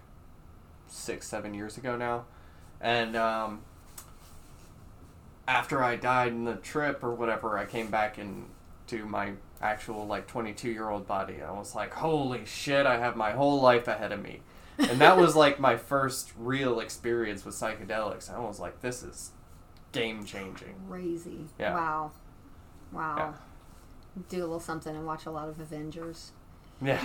[0.87, 2.25] six, seven years ago now,
[2.81, 3.61] and um,
[5.47, 10.27] after I died in the trip or whatever, I came back into my actual like
[10.27, 11.41] 22 year old body.
[11.41, 14.41] I was like, holy shit, I have my whole life ahead of me.
[14.77, 18.33] And that was like my first real experience with psychedelics.
[18.33, 19.31] I was like, this is
[19.91, 20.75] game changing.
[20.89, 21.45] Crazy.
[21.59, 21.75] Yeah.
[21.75, 22.11] Wow.
[22.91, 23.15] Wow.
[23.17, 23.33] Yeah.
[24.29, 26.31] Do a little something and watch a lot of Avengers.
[26.81, 27.01] Yeah.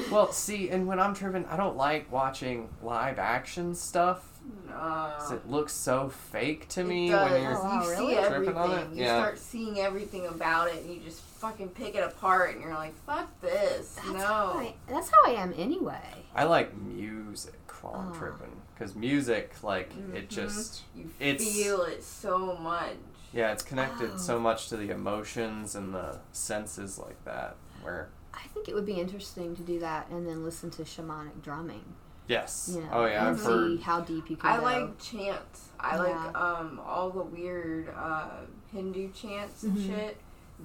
[0.10, 4.37] well, see, and when I'm tripping, I don't like watching live action stuff.
[4.70, 7.30] 'Cause it looks so fake to It me does.
[7.30, 7.58] when you're.
[7.58, 8.14] Oh, wow, you really?
[8.22, 8.88] see Tripping on it?
[8.92, 9.18] You Yeah.
[9.20, 12.94] start seeing everything about it, and you just fucking pick it apart, and you're like,
[13.04, 14.18] "Fuck this!" That's no.
[14.18, 16.24] How I, that's how I am anyway.
[16.34, 18.14] I like music while I'm Oh.
[18.14, 18.60] tripping.
[18.74, 20.28] Because music, like, it Mhm.
[20.28, 20.82] just.
[20.94, 22.94] You It's- feel it so much.
[23.32, 24.16] Yeah, it's connected Oh.
[24.18, 27.56] so much to the emotions and the senses like that.
[27.82, 31.42] Where I think it would be interesting to do that and then listen to shamanic
[31.42, 31.94] drumming.
[32.28, 33.80] Yes, You know, oh yeah, and I've see heard.
[33.80, 34.62] how deep you can I go.
[34.62, 35.68] like chants.
[35.80, 36.00] I Yeah.
[36.02, 38.28] like um all the weird uh
[38.72, 39.86] Hindu chants and Mhm.
[39.86, 40.16] shit.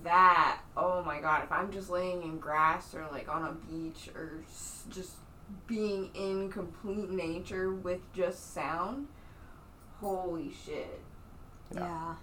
[0.03, 1.43] That oh my god!
[1.43, 4.43] If I'm just laying in grass or like on a beach or
[4.89, 5.17] just
[5.67, 9.07] being in complete nature with just sound,
[9.99, 10.99] holy shit!
[11.73, 11.81] Yeah.
[11.81, 12.15] yeah.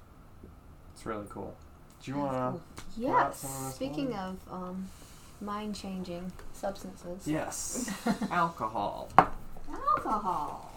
[0.95, 1.57] It's really cool.
[2.03, 2.51] Do you wanna?
[2.53, 2.61] cool.
[3.07, 3.39] pour out Yes.
[3.41, 4.19] some of this Speaking wine?
[4.49, 4.89] of um,
[5.41, 7.27] mind changing substances.
[7.27, 7.91] Yes.
[8.31, 9.09] Alcohol.
[9.73, 10.71] Alcohol.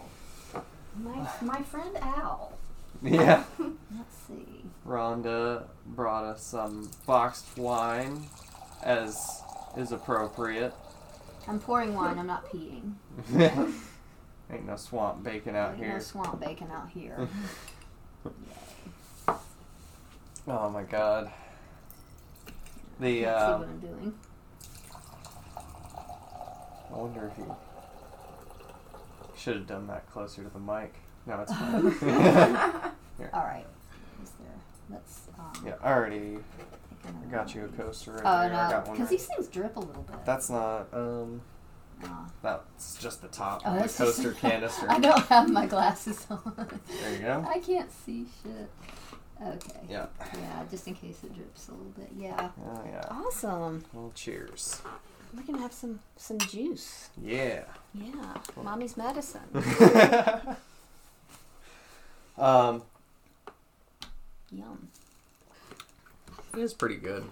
[1.02, 2.52] My my friend Al.
[3.02, 3.44] Yeah.
[3.58, 4.64] Let's see.
[4.86, 8.26] Rhonda brought us some boxed wine,
[8.82, 9.42] as
[9.76, 10.72] is appropriate.
[11.46, 12.18] I'm pouring wine.
[12.18, 12.94] I'm not peeing.
[14.52, 15.86] Ain't no swamp bacon out here.
[15.86, 17.28] Ain't No swamp bacon out here.
[20.46, 21.30] Oh my god.
[23.00, 24.14] The Can't see uh, what I'm doing.
[26.92, 27.54] I wonder if you
[29.36, 30.94] should have done that closer to the mic.
[31.26, 31.84] No, it's fine.
[33.32, 33.66] All right.
[34.22, 34.48] Is there?
[34.90, 35.28] Let's.
[35.38, 36.38] Um, yeah, I already
[37.06, 38.54] I got you a coaster right Oh there.
[38.58, 38.96] I no, got one.
[38.96, 40.24] because these things drip a little bit.
[40.24, 41.40] That's not um
[42.42, 44.86] that's just the top Oh, of the that's just- coaster canister.
[44.90, 46.68] I don't have my glasses on.
[47.00, 47.44] There you go.
[47.48, 48.68] I can't see shit.
[49.42, 49.80] Okay.
[49.88, 50.06] Yeah.
[50.34, 52.10] Yeah, just in case it drips a little bit.
[52.16, 52.50] Yeah.
[52.66, 53.04] Oh yeah.
[53.10, 53.84] Awesome.
[53.92, 54.80] Well cheers.
[55.34, 57.10] We're gonna have some some juice.
[57.22, 57.64] Yeah.
[57.94, 58.34] Yeah.
[58.62, 59.40] Mommy's medicine.
[62.38, 62.82] um
[64.52, 64.88] Yum.
[66.54, 67.24] It is pretty good.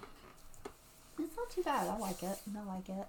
[1.19, 1.87] It's not too bad.
[1.87, 2.37] I like it.
[2.57, 3.07] I like it.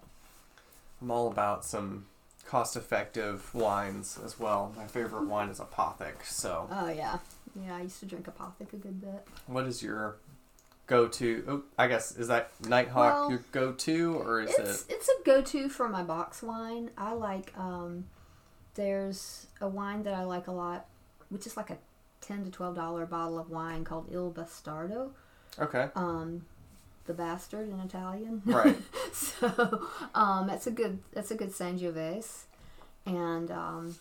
[1.03, 2.07] I'm all about some
[2.47, 4.73] cost-effective wines as well.
[4.77, 6.25] My favorite wine is Apothic.
[6.25, 7.19] So, Oh yeah,
[7.61, 7.77] yeah.
[7.77, 9.27] I used to drink Apothic a good bit.
[9.47, 10.17] what is your
[10.87, 11.45] go-to?
[11.49, 14.93] Oh, I guess is that Nighthawk Well, your go-to, or is It's it?
[14.95, 16.91] it's a go-to for my box wine.
[16.97, 17.53] I like.
[17.59, 18.07] Um,
[18.75, 20.87] there's a wine that I like a lot,
[21.29, 21.79] which is like a
[22.21, 25.11] ten to twelve dollar bottle of wine called Il Bastardo.
[25.59, 25.89] Okay.
[25.95, 26.45] Um,
[27.07, 28.43] the bastard in Italian.
[28.45, 28.77] Right.
[29.13, 32.45] so um, that's a good that's a good Sangiovese,
[33.07, 33.97] and um,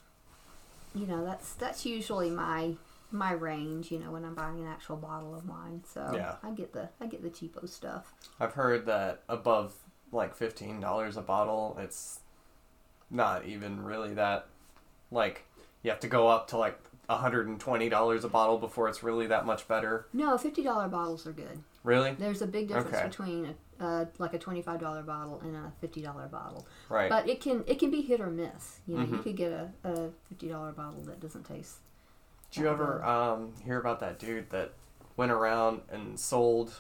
[0.95, 2.73] you know that's that's usually my
[3.13, 3.91] my range.
[3.91, 6.35] You know when I'm buying an actual bottle of wine, so Yeah.
[6.43, 8.13] I get the I get the cheapo stuff.
[8.39, 9.73] I've heard that above
[10.11, 12.19] like fifteen dollars a bottle, it's
[13.09, 14.47] not even really that.
[15.11, 15.45] Like
[15.83, 19.03] you have to go up to like hundred and twenty dollars a bottle before it's
[19.03, 20.07] really that much better.
[20.13, 21.61] No, fifty dollar bottles are good.
[21.83, 22.13] Really?
[22.13, 23.07] There's a big difference Okay.
[23.07, 27.09] between a, uh, like a twenty five dollar bottle and a fifty dollar bottle, Right.
[27.09, 28.79] but it can it can be hit or miss.
[28.87, 29.23] You know, you Mhm.
[29.23, 31.77] could get a, a fifty dollar bottle that doesn't taste.
[32.53, 34.73] Did you ever um, hear about that dude that
[35.17, 36.71] went around and sold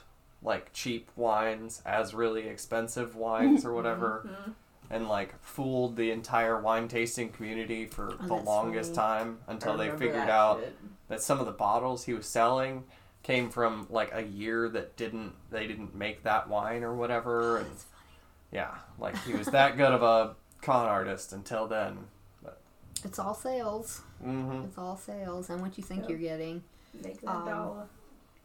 [0.43, 4.53] like cheap wines as really expensive wines or whatever, Mhm.
[4.91, 9.07] and like fooled the entire wine tasting community for the longest funny.
[9.23, 10.77] time until they figured that out shit.
[11.07, 12.83] that some of the bottles he was selling
[13.23, 17.67] came from like a year that didn't they didn't make that wine or whatever and
[17.71, 18.03] That's funny.
[18.51, 22.07] yeah like he was that good of a con artist until then
[22.43, 22.59] But.
[23.05, 24.01] It's all sales.
[24.23, 26.09] Hmm It's all sales, and what you think Yep.
[26.09, 26.63] you're getting.
[27.03, 27.87] Make that Um, dollar.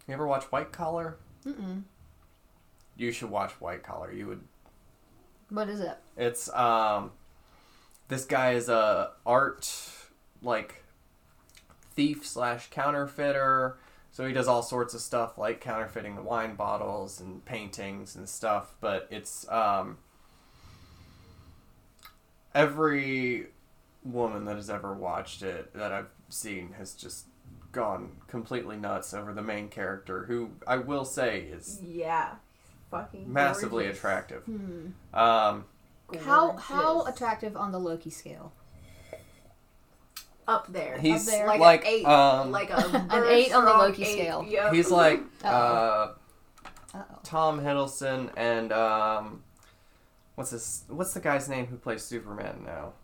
[0.06, 1.82] you ever watch white collar Mm-mm.
[2.96, 4.42] you should watch white collar you would
[5.50, 5.96] What is it?
[6.16, 7.12] it's um
[8.08, 9.70] this guy is a art
[10.42, 10.82] like
[11.94, 13.76] thief slash counterfeiter
[14.10, 18.28] so he does all sorts of stuff like counterfeiting the wine bottles and paintings and
[18.28, 19.98] stuff but it's um
[22.54, 23.48] every
[24.12, 27.26] woman that has ever watched it that i've seen has just
[27.72, 32.34] gone completely nuts over the main character who i will say is Yeah.
[32.90, 33.98] Fucking massively gorgeous.
[33.98, 34.86] attractive Hmm.
[35.12, 35.64] um
[36.24, 38.52] How how attractive on the Loki scale?
[40.46, 40.96] Up there.
[40.98, 41.46] he's there.
[41.46, 42.76] like, like an eight, um like a
[43.10, 44.12] An eight on the Loki eight.
[44.14, 44.42] scale.
[44.48, 44.72] Yep.
[44.72, 46.14] He's like uh, Uh-oh.
[46.94, 47.18] Uh oh.
[47.22, 49.42] Tom Hiddleston and um,
[50.36, 50.84] what's this?
[50.88, 52.94] What's the guy's name who plays Superman now?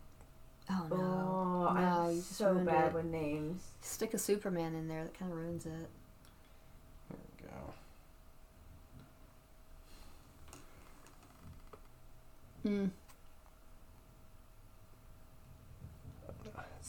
[0.71, 0.97] Oh no.
[0.97, 2.95] Oh, No, I'm just so ruined bad it.
[2.95, 3.63] with names.
[3.83, 5.05] Stick a Superman in there.
[5.05, 5.89] That kind of ruins it.
[7.11, 7.73] There we go.
[12.63, 12.87] Hmm.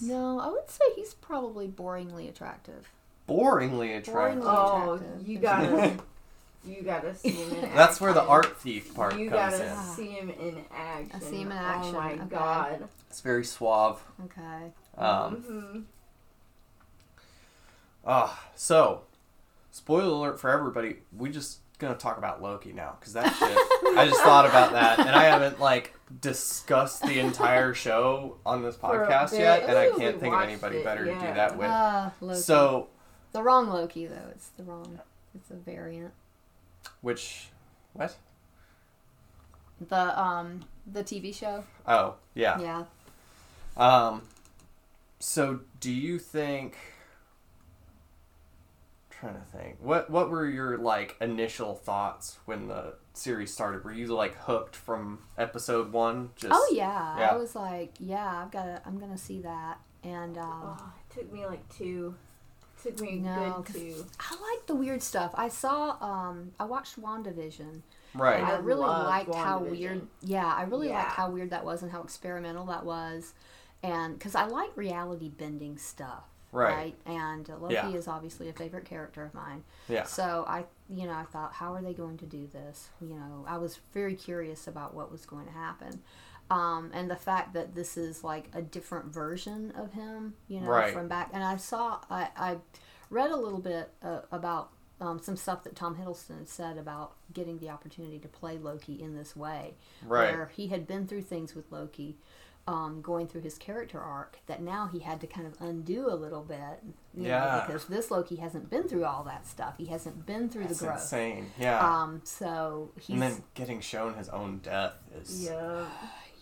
[0.01, 2.89] No, I would say he's probably boringly attractive.
[3.29, 4.43] Boringly attractive.
[4.43, 5.97] Boringly Oh, you There's gotta, no-
[6.67, 9.19] you gotta see him in That's where the art thief part comes.
[9.21, 9.25] In.
[9.25, 9.77] You comes gotta in.
[9.95, 11.21] see him in action.
[11.21, 12.23] see him in Oh action, my okay.
[12.29, 12.87] god.
[13.09, 14.01] It's very suave.
[14.25, 14.71] Okay.
[14.97, 15.83] Um, Mhm.
[18.05, 19.01] ah, so
[19.71, 20.97] spoiler alert for everybody.
[21.15, 23.57] We just gonna talk about Loki now because that shit.
[23.97, 28.75] I just thought about that and I haven't like discussed the entire show on this
[28.75, 31.69] podcast yet, and I can't think of anybody it, better to do that with.
[32.21, 32.39] Loki.
[32.39, 32.87] So,
[33.31, 34.29] the wrong Loki though.
[34.31, 34.99] It's the wrong.
[35.33, 36.13] It's a variant.
[37.05, 37.49] Which,
[37.93, 38.15] what?
[39.79, 41.63] The um the TV show.
[41.87, 42.59] Oh, yeah.
[42.59, 42.83] Yeah.
[43.77, 44.23] Um,
[45.19, 46.75] so do you think?
[49.11, 49.77] trying to think.
[49.81, 53.83] What what were your like initial thoughts when the series started?
[53.83, 56.31] Were you like hooked from episode one?
[56.35, 57.19] Just oh yeah.
[57.19, 57.31] yeah.
[57.31, 58.81] I was like, yeah, I've got to.
[58.85, 59.79] I'm gonna see that.
[60.03, 62.15] And um, Oh, it took me like two.
[62.85, 64.05] Took me a No, good 'cause- two.
[64.19, 65.31] I like the weird stuff.
[65.35, 65.97] I saw.
[66.01, 67.81] Um, I watched WandaVision.
[68.13, 68.37] right.
[68.39, 70.07] And I I really liked how weird.
[70.21, 73.33] Yeah, I really liked how weird that was and how experimental that was,
[73.83, 76.23] and because I like reality bending stuff.
[76.51, 76.95] Right.
[77.05, 77.89] And uh, Loki Yeah.
[77.89, 79.65] is obviously a favorite character of mine.
[79.89, 80.03] Yeah.
[80.05, 82.87] So I, you know, I thought, how are they going to do this?
[83.01, 86.01] You know, I was very curious about what was going to happen.
[86.49, 90.67] Um, and the fact that this is like a different version of him, you know,
[90.67, 90.93] Right.
[90.93, 91.31] from back.
[91.33, 92.57] And I saw, I, I
[93.09, 94.69] read a little bit uh, about
[95.01, 99.15] um, some stuff that Tom Hiddleston said about getting the opportunity to play Loki in
[99.15, 99.73] this way,
[100.05, 100.31] Right.
[100.33, 102.17] where he had been through things with Loki.
[102.67, 106.15] Um, going through his character arc, that now he had to kind of undo a
[106.15, 106.81] little bit,
[107.13, 107.39] you Yeah.
[107.59, 109.75] know, because this Loki hasn't been through all that stuff.
[109.77, 111.01] He hasn't been through That's the growth.
[111.01, 111.51] insane.
[111.59, 111.77] Yeah.
[112.01, 115.85] Um, so he's and then getting shown his own death is Yeah.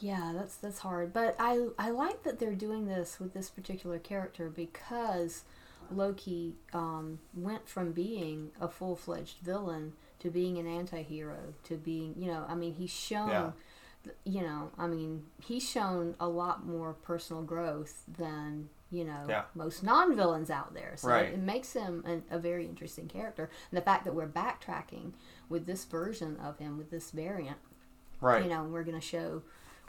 [0.04, 1.14] Yeah, that's that's hard.
[1.14, 5.44] But I I like that they're doing this with this particular character because
[5.92, 12.16] Loki um, went from being a full fledged villain to being an anti-hero to being
[12.18, 13.52] you know i mean he's shown Yeah.
[14.24, 19.44] you know i mean he's shown a lot more personal growth than you know Yeah.
[19.54, 21.26] most non-villains out there so Right.
[21.28, 25.12] it, it makes him an, a very interesting character and the fact that we're backtracking
[25.50, 27.58] with this version of him with this variant
[28.22, 28.44] Right.
[28.44, 29.42] you know we're gonna show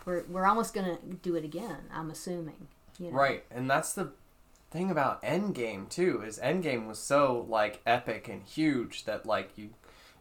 [0.05, 3.17] we're, we're almost gonna do it again i'm assuming you know?
[3.17, 4.13] Right, and that's the
[4.71, 6.23] thing about Endgame too.
[6.23, 9.71] Is Endgame was so like epic and huge that like you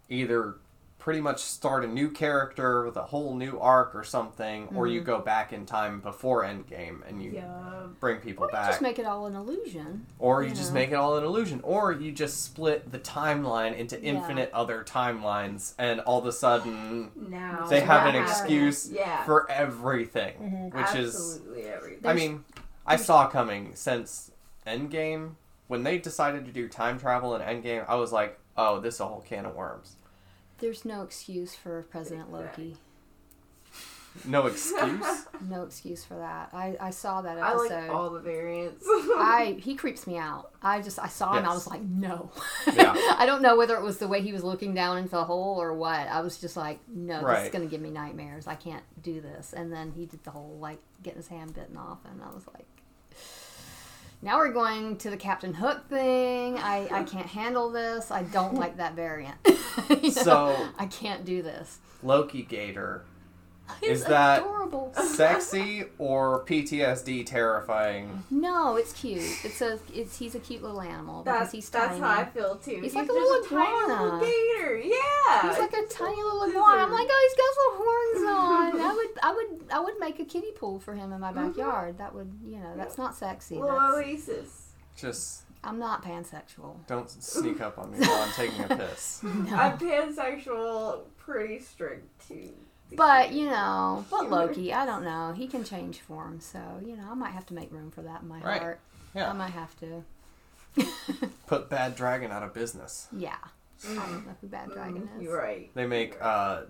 [0.09, 0.55] either
[1.03, 4.93] pretty much start a new character with a whole new arc or something, or Mm-hmm.
[4.93, 7.87] you go back in time before Endgame and you Yeah.
[7.99, 10.69] bring people or you back, just make it all an illusion or you you just
[10.69, 10.75] know.
[10.75, 14.11] make it all an illusion, or you just split the timeline into Yeah.
[14.11, 18.31] infinite other timelines, and all of a sudden Now they have an happens.
[18.39, 19.25] excuse Yeah.
[19.25, 20.73] for everything, Mhm.
[20.73, 21.97] which is everything.
[21.97, 22.45] I There's- mean,
[22.85, 24.31] I saw coming since
[24.65, 25.31] Endgame.
[25.67, 28.99] When they decided to do time travel in Endgame, I was like, oh, this is
[29.01, 29.97] a whole can of worms.
[30.63, 32.77] There's no excuse for president loki
[34.25, 35.25] No excuse.
[35.49, 37.71] no excuse for that i, I saw that episode.
[37.73, 38.85] I like all the variants.
[38.87, 40.51] I he creeps me out.
[40.61, 41.45] I just I saw him.
[41.45, 42.31] I was like, no.
[42.71, 42.93] Yeah.
[43.17, 45.61] I don't know whether it was the way he was looking down into the hole
[45.61, 46.07] or what.
[46.07, 48.47] I was just like, no, this is gonna give me nightmares.
[48.47, 49.51] I can't do this.
[49.51, 52.45] And then he did the whole like getting his hand bitten off, and I was
[52.53, 52.65] like.
[54.23, 56.57] Now we're going to the Captain Hook thing.
[56.57, 58.09] I, I can't handle this.
[58.09, 59.35] I don't like that variant.
[59.89, 60.09] You know?
[60.11, 61.79] So- I can't do this.
[62.03, 63.03] Loki Gator,
[63.81, 64.93] It's Is that- adorable.
[65.03, 68.23] sexy or PTSD terrifying?
[68.29, 69.23] No, it's cute.
[69.43, 72.55] It's a it's he's a cute little animal because that's he's that's how I feel
[72.55, 72.79] too.
[72.81, 74.77] He's like a just little tiny little gator.
[74.77, 75.49] Yeah.
[75.49, 76.55] He's like a tiny little Lizard.
[76.55, 76.83] iguana.
[76.83, 78.91] I'm like, oh, he's got little horns on.
[78.91, 81.47] I would, I would, I would make a kiddie pool for him in my mm-hmm.
[81.47, 81.97] backyard.
[81.97, 83.55] That would, you know, that's not sexy.
[83.55, 84.73] little oasis.
[84.95, 86.85] Just I'm not pansexual.
[86.87, 89.23] don't sneak up on me while I'm taking a piss.
[89.23, 89.55] No.
[89.55, 92.53] I'm pansexual, pretty strict too.
[92.95, 95.33] But you know, but Loki, I don't know.
[95.35, 98.21] He can change form, so you know, I might have to make room for that
[98.21, 98.61] in my Right.
[98.61, 98.79] heart.
[99.15, 100.03] I might have to.
[101.47, 103.07] Put Bad Dragon out of business.
[103.15, 103.35] Yeah,
[103.83, 105.23] I don't know who Bad Dragon is.
[105.23, 105.69] You're right.
[105.75, 106.61] They make uh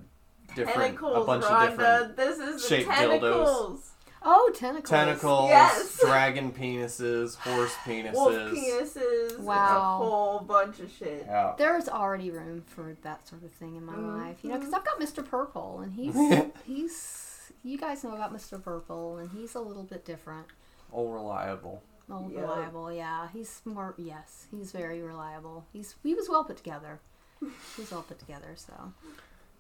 [0.56, 1.64] different Tentacles, a bunch Rhonda.
[1.64, 3.20] of different This is the shaped dildos.
[3.22, 3.92] tentacles.
[4.26, 4.90] Oh, tentacles.
[4.90, 6.00] tentacles, Yes.
[6.06, 8.14] dragon penises, horse penises.
[8.14, 9.40] Wolf penises.
[9.40, 10.02] Wow.
[10.02, 11.24] A whole bunch of shit.
[11.26, 11.56] Yeah.
[11.58, 14.18] There's already room for that sort of thing in my Mhm.
[14.26, 15.28] life, you know, because I've got Mr.
[15.28, 16.16] Purple, and he's
[16.66, 18.62] he's you guys know about Mr.
[18.62, 20.48] Purple, and he's a little bit different.
[20.92, 21.82] All reliable.
[22.10, 22.42] Oh, Yeah.
[22.42, 23.28] reliable, yeah.
[23.34, 25.66] He's more yes, he's very reliable.
[25.74, 27.00] He's he was well put together.
[27.42, 28.94] He was well put together, so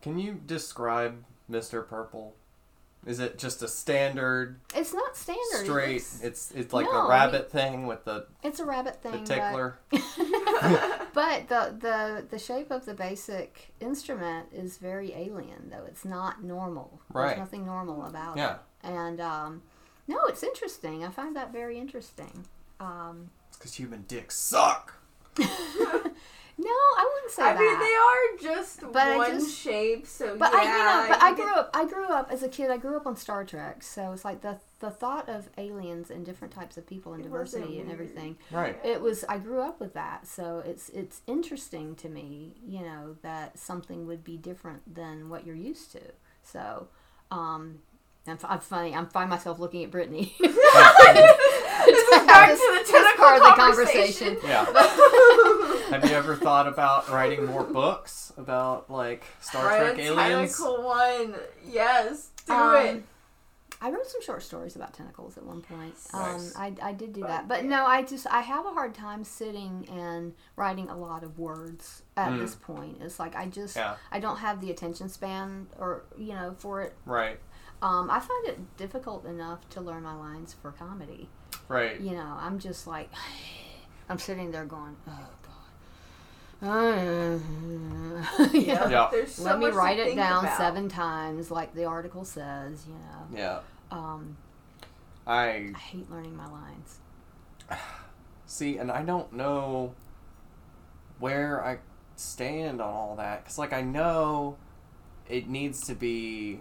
[0.02, 1.86] Can you describe Mr.
[1.88, 2.36] Purple?
[3.06, 5.66] Is it just a standard, it's not standard.
[5.66, 5.94] Straight?
[5.96, 9.12] looks- It's it's like No, the rabbit thing with the, it's a rabbit thing.
[9.12, 9.78] the tickler.
[9.92, 10.02] but,
[11.14, 15.84] but the the the shape of the basic instrument is very alien, though.
[15.88, 17.02] It's not normal.
[17.12, 17.28] Right.
[17.28, 18.60] There's nothing normal about Yeah, it.
[18.86, 18.90] Yeah.
[19.08, 19.62] And um,
[20.08, 21.04] no, it's interesting.
[21.04, 22.46] I find that very interesting.
[22.80, 24.94] Um, because human dicks suck.
[26.58, 27.60] no, I wouldn't say I that.
[27.60, 30.60] I mean, they are just But one just- shape, so But yeah.
[30.60, 31.70] I, you know, but I grew up.
[31.74, 32.70] I grew up as a kid.
[32.70, 36.26] I grew up on Star Trek, so it's like the the thought of aliens and
[36.26, 38.38] different types of people and It diversity and everything.
[38.52, 38.78] Right.
[38.84, 39.24] It was.
[39.30, 44.06] I grew up with that, so it's it's interesting to me, you know, that something
[44.08, 46.02] would be different than what you're used to.
[46.44, 46.88] So,
[47.32, 47.80] um,
[48.28, 48.94] I'm, I'm funny.
[48.94, 50.36] I'm find myself looking at Brittany.
[50.40, 54.38] this is back This- to the this part of the conversation.
[54.44, 54.66] Yeah.
[55.94, 60.58] Have you ever thought about writing more books about like Star Write Trek a aliens?
[60.58, 61.36] tentacle one.
[61.68, 63.04] Yes, do Um, it.
[63.80, 65.94] I wrote some short stories about tentacles at one point.
[66.14, 66.56] Nice.
[66.56, 67.70] Um, I, I did do But that, but yeah.
[67.70, 72.02] no, I just I have a hard time sitting and writing a lot of words
[72.18, 72.40] at Mm.
[72.40, 72.98] this point.
[73.02, 73.96] It's like I just Yeah.
[74.12, 76.96] I don't have the attention span or you know for it.
[77.06, 77.40] Right.
[77.84, 81.30] Um, I find it difficult enough to learn my lines for comedy.
[81.68, 82.00] Right.
[82.00, 83.12] You know, I'm just like
[84.10, 85.28] I'm sitting there going, oh
[88.40, 88.54] god.
[88.54, 88.90] Yeah.
[88.90, 89.08] Yeah.
[89.12, 90.58] There's so Let me write it down about.
[90.58, 92.86] seven times, like the article says.
[92.88, 93.60] You know, Yeah.
[93.92, 94.38] um,
[95.28, 97.00] I I hate learning my lines.
[98.46, 99.94] see, and I don't know
[101.20, 101.80] where I
[102.16, 104.58] stand on all that because, like, I know
[105.30, 106.60] it needs to be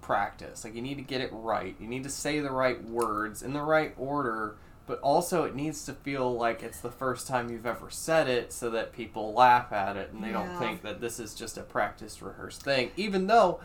[0.00, 0.64] practice.
[0.64, 1.76] Like, you need to get it right.
[1.80, 4.56] You need to say the right words in the right order.
[4.90, 8.52] But also, it needs to feel like it's the first time you've ever said it,
[8.52, 11.62] so that people laugh at it and they don't think that this is just a
[11.62, 12.90] practice rehearsed thing.
[12.96, 13.60] Even though,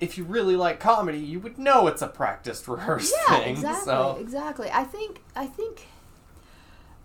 [0.00, 3.52] if you really like comedy, you would know it's a practiced rehearsed Yeah, thing.
[3.58, 4.68] exactly, So exactly.
[4.72, 5.86] I think I think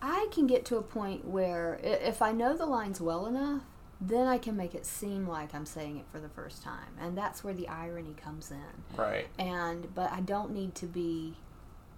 [0.01, 3.61] I can get to a point where if I know the lines well enough,
[4.01, 7.15] then I can make it seem like I'm saying it for the first time, and
[7.15, 8.97] that's where the irony comes in.
[8.97, 9.27] Right.
[9.37, 11.35] And but I don't need to be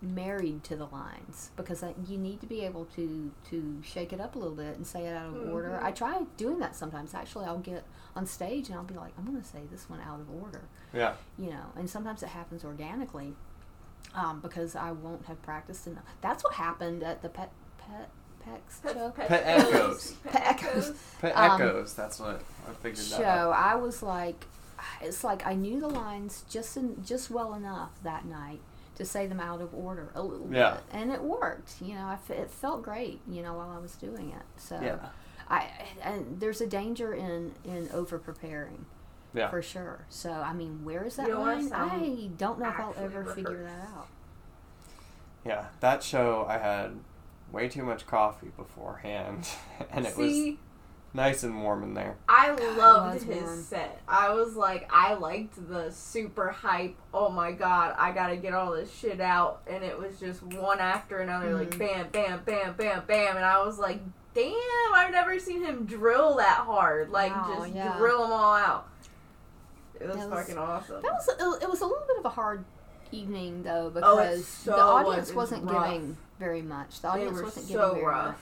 [0.02, 4.22] married to the lines because I, you need to be able to to shake it
[4.22, 5.70] up a little bit and say it out of order.
[5.70, 5.84] Mhm.
[5.84, 7.14] I try doing that sometimes.
[7.16, 7.84] Actually, I'll get
[8.16, 10.62] on stage and I'll be like, I'm going to say this one out of order,
[10.94, 11.14] Yeah.
[11.38, 11.72] you know.
[11.76, 13.34] And sometimes it happens organically
[14.16, 16.04] um, because I won't have practiced enough.
[16.22, 18.10] That's what happened at the pet pet
[18.46, 19.10] Pex show.
[19.12, 20.12] Pet Echoes.
[20.24, 20.94] Pet Echoes.
[21.20, 21.94] Pet Um, Echoes.
[21.96, 23.52] That's what I figured that show, out.
[23.54, 24.46] I was like,
[25.02, 28.62] it's like I knew the lines just in, just well enough that night
[28.98, 30.76] to say them out of order a little Yeah.
[30.76, 31.82] bit, and it worked.
[31.82, 33.22] You know, I f- it felt great.
[33.28, 34.44] You know, while I was doing it.
[34.58, 34.98] So Yeah.
[35.50, 35.70] I
[36.02, 38.86] and there's a danger in in over preparing.
[39.34, 39.50] Yeah.
[39.50, 40.06] For sure.
[40.10, 41.72] So I mean, where is that You line?
[41.72, 44.08] I don't know if I'll actually ever figure that out.
[45.46, 45.66] Yeah.
[45.80, 47.00] That show, I had
[47.52, 49.48] way too much coffee beforehand,
[49.92, 50.60] and it was See,
[51.14, 52.16] nice and warm in there.
[52.30, 53.62] I loved his warm.
[53.62, 54.02] set.
[54.08, 56.96] I was like, I liked the super hype.
[57.14, 60.80] Oh my god, I gotta get all this shit out, and it was just one
[60.80, 61.80] after another, like Mhm.
[61.80, 64.00] bam, bam, bam, bam, bam, and I was like,
[64.34, 64.54] damn,
[64.94, 67.98] I've never seen him drill that hard, like Wow, just yeah.
[67.98, 68.88] drill them all out.
[70.00, 71.02] It was, was- fucking awesome.
[71.02, 72.64] That was a, it was a little bit of a hard
[73.12, 75.52] evening though Oh, because so the audience was.
[75.52, 75.86] wasn't Rough.
[75.92, 77.00] giving very much.
[77.02, 78.28] The They audience were wasn't so giving very rough.
[78.28, 78.38] much.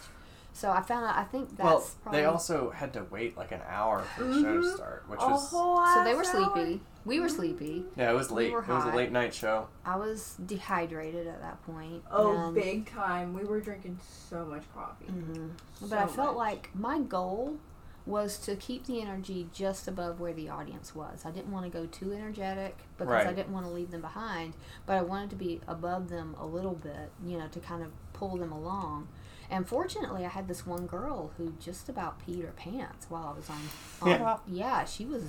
[0.56, 1.18] So I found out.
[1.18, 2.22] I think that's well, probably.
[2.22, 4.76] they also had to wait like an hour for the show to Mhm.
[4.76, 6.54] start, which A was whole so they were hour.
[6.54, 6.82] sleepy.
[7.04, 7.86] We were sleepy.
[7.98, 8.54] yeah, it was late.
[8.54, 9.68] were It was a late night show.
[9.86, 12.04] I was dehydrated at that point.
[12.10, 13.34] Oh, and, big time.
[13.34, 15.08] We were drinking so much coffee.
[15.08, 15.52] Mhm.
[15.74, 16.38] So But I felt much.
[16.38, 17.58] like my goal
[18.06, 21.26] was to keep the energy just above where the audience was.
[21.26, 24.54] I didn't want to go too energetic because I didn't want to leave them behind,
[24.86, 27.92] but I wanted to be above them a little bit, you know, to kind of
[28.14, 29.10] pull them along.
[29.50, 33.34] And fortunately, I had this one girl who just about peed her pants while I
[33.38, 33.60] was on.
[34.02, 34.38] on Yeah.
[34.48, 35.24] yeah, she was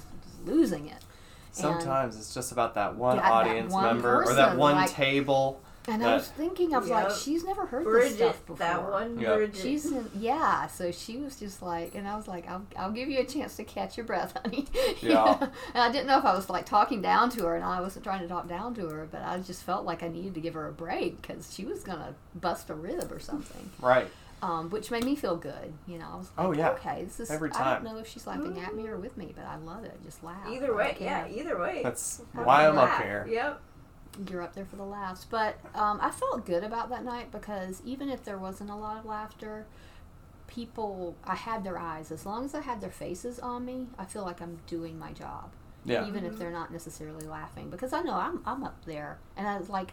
[0.44, 1.02] losing it.
[1.52, 4.90] Sometimes it's just about that one Yeah, that audience one member or that one like-
[4.90, 5.60] table.
[5.88, 8.56] And I was thinking, I was like, she's never heard this stuff before.
[8.56, 9.36] that one Yeah.
[9.36, 9.56] Bridget.
[9.62, 13.08] She's in, yeah, so she was just like, and I was like, I'll, I'll give
[13.08, 14.66] you a chance to catch your breath, honey.
[15.00, 15.36] Yeah.
[15.74, 18.04] And I didn't know if I was like talking down to her, and I wasn't
[18.04, 20.54] trying to talk down to her, but I just felt like I needed to give
[20.54, 24.08] her a break because she was gonna bust a rib or something, Right.
[24.42, 25.72] um, which made me feel good.
[25.86, 26.70] You know, I was like, Oh, yeah.
[26.70, 27.30] okay, this is.
[27.30, 27.66] Every time.
[27.66, 29.96] I don't know if she's laughing at me or with me, but I love it.
[30.04, 30.48] Just laugh.
[30.50, 31.80] Either way, yeah, either way.
[31.82, 33.26] That's Have why a I'm up here.
[33.30, 33.60] Yep.
[34.30, 35.24] You're up there for the laughs.
[35.24, 38.98] But um, I felt good about that night because even if there wasn't a lot
[38.98, 39.66] of laughter,
[40.46, 42.10] people, I had their eyes.
[42.10, 45.12] As long as I had their faces on me, I feel like I'm doing my
[45.12, 45.50] job.
[45.84, 46.06] Yeah.
[46.06, 49.56] Even if they're not necessarily laughing, because I know I'm, I'm up there, and I
[49.56, 49.92] was like,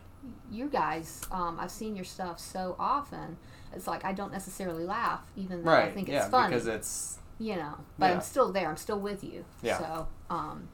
[0.52, 3.38] you guys, um, I've seen your stuff so often.
[3.76, 7.20] It's like I don't necessarily laugh, even though I think Yeah, it's funny because it's
[7.40, 8.14] you know but Yeah.
[8.14, 9.80] i'm still there i'm still with you Yeah.
[9.80, 10.70] so um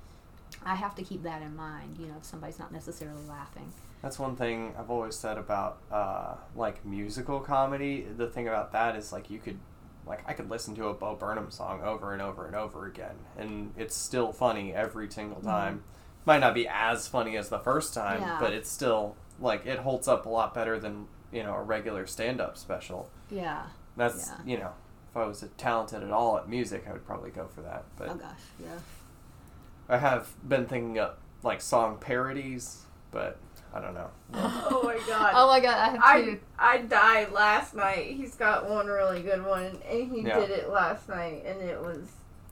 [0.65, 4.17] i have to keep that in mind you know if somebody's not necessarily laughing That's
[4.19, 8.05] one thing I've always said about uh, like musical comedy.
[8.15, 9.59] The thing about that is like you could
[10.07, 13.15] like I could listen to a Bo Burnham song over and over and over again,
[13.37, 15.83] and it's still funny every single time.
[16.25, 18.37] Might not be as funny as the first time, Yeah.
[18.39, 22.07] but it's still like it holds up a lot better than you know a regular
[22.07, 23.09] stand up special.
[23.29, 23.63] yeah
[23.97, 24.37] That's Yeah.
[24.45, 24.71] you know
[25.11, 27.83] if I was talented at all at music, I would probably go for that.
[27.97, 28.79] But oh gosh yeah
[29.89, 33.37] I have been thinking up like song parodies, but
[33.73, 34.09] I don't know.
[34.33, 35.31] Oh my god.
[35.35, 38.15] oh my god i have I to I died last night.
[38.15, 40.39] He's got one really good one, and he Yeah.
[40.39, 42.07] did it last night, and it was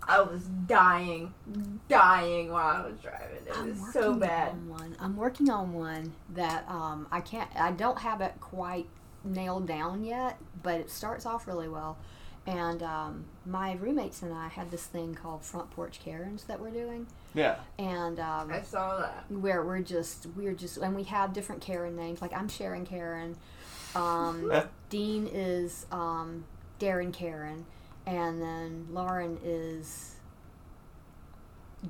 [0.09, 1.33] I was dying,
[1.89, 3.37] dying while I was driving.
[3.45, 4.49] It I'm was so working bad.
[4.49, 8.87] on one i'm working on one that um i can't i don't have it quite
[9.25, 11.97] nailed down yet but it starts off really well
[12.47, 16.71] and um, my roommates and i had this thing called front porch karens that we're
[16.71, 17.57] doing Yeah.
[17.77, 19.25] and um, I saw that.
[19.29, 22.21] where we're just we're just and we have different Karen names.
[22.21, 23.35] Like I'm Sharon Karen,
[23.95, 24.51] um,
[24.89, 26.45] Dean is um,
[26.79, 27.65] Darren Karen,
[28.05, 30.15] and then Lauren is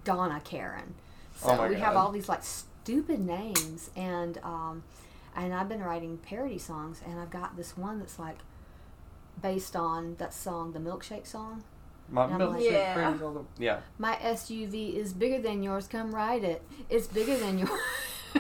[0.04, 0.96] Donna Karen.
[1.36, 4.84] So Oh my we have all these like stupid names, and um,
[5.36, 8.38] and I've been writing parody songs, and I've got this one that's like
[9.42, 11.64] based on that song, the milkshake song.
[12.10, 13.18] My And milkshake like- Yeah.
[13.24, 13.80] all the- yeah.
[13.98, 15.88] My SUV is bigger than yours.
[15.88, 16.64] Come ride it.
[16.90, 17.80] It's bigger than yours.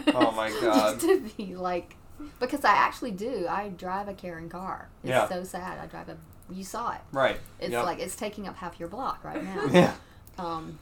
[0.08, 0.94] Oh my God.
[1.00, 1.96] Just to be like,
[2.40, 3.46] because I actually do.
[3.50, 4.90] I drive a Karen car.
[5.04, 5.28] It's Yeah.
[5.28, 5.80] so sad.
[5.80, 6.18] I drive a.
[6.50, 7.02] You saw it.
[7.12, 7.40] Right.
[7.60, 7.84] It's Yep.
[7.86, 9.66] like it's taking up half your block right now.
[9.72, 9.94] yeah.
[10.38, 10.80] Um,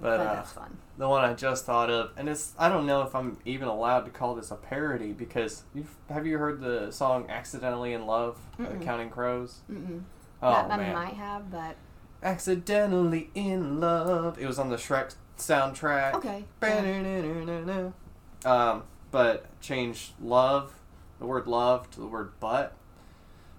[0.00, 0.76] But, but uh, that's fun.
[0.98, 4.04] the one I just thought of, and it's I don't know if I'm even allowed
[4.06, 8.38] to call this a parody because you've have you heard the song "Accidentally in Love"
[8.58, 8.82] by Mm-mm.
[8.82, 9.60] Counting Crows?
[9.70, 10.02] Mm-mm.
[10.42, 11.76] Oh I, I man, might have, but
[12.22, 14.38] accidentally in love.
[14.38, 16.14] It was on the Shrek soundtrack.
[16.14, 16.44] Okay.
[18.44, 20.74] Um, but change love,
[21.18, 22.74] the word love, to the word butt.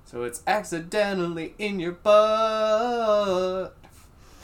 [0.05, 3.75] So it's accidentally in your butt.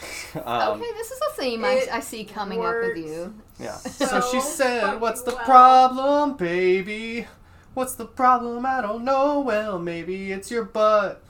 [0.45, 3.33] um, okay, this is a theme I, I see coming up with you.
[3.59, 3.75] Yeah.
[3.77, 7.27] So So she said, What's the well." problem, baby?
[7.73, 8.65] What's the problem?
[8.65, 9.39] I don't know.
[9.39, 11.21] Well, maybe it's your butt.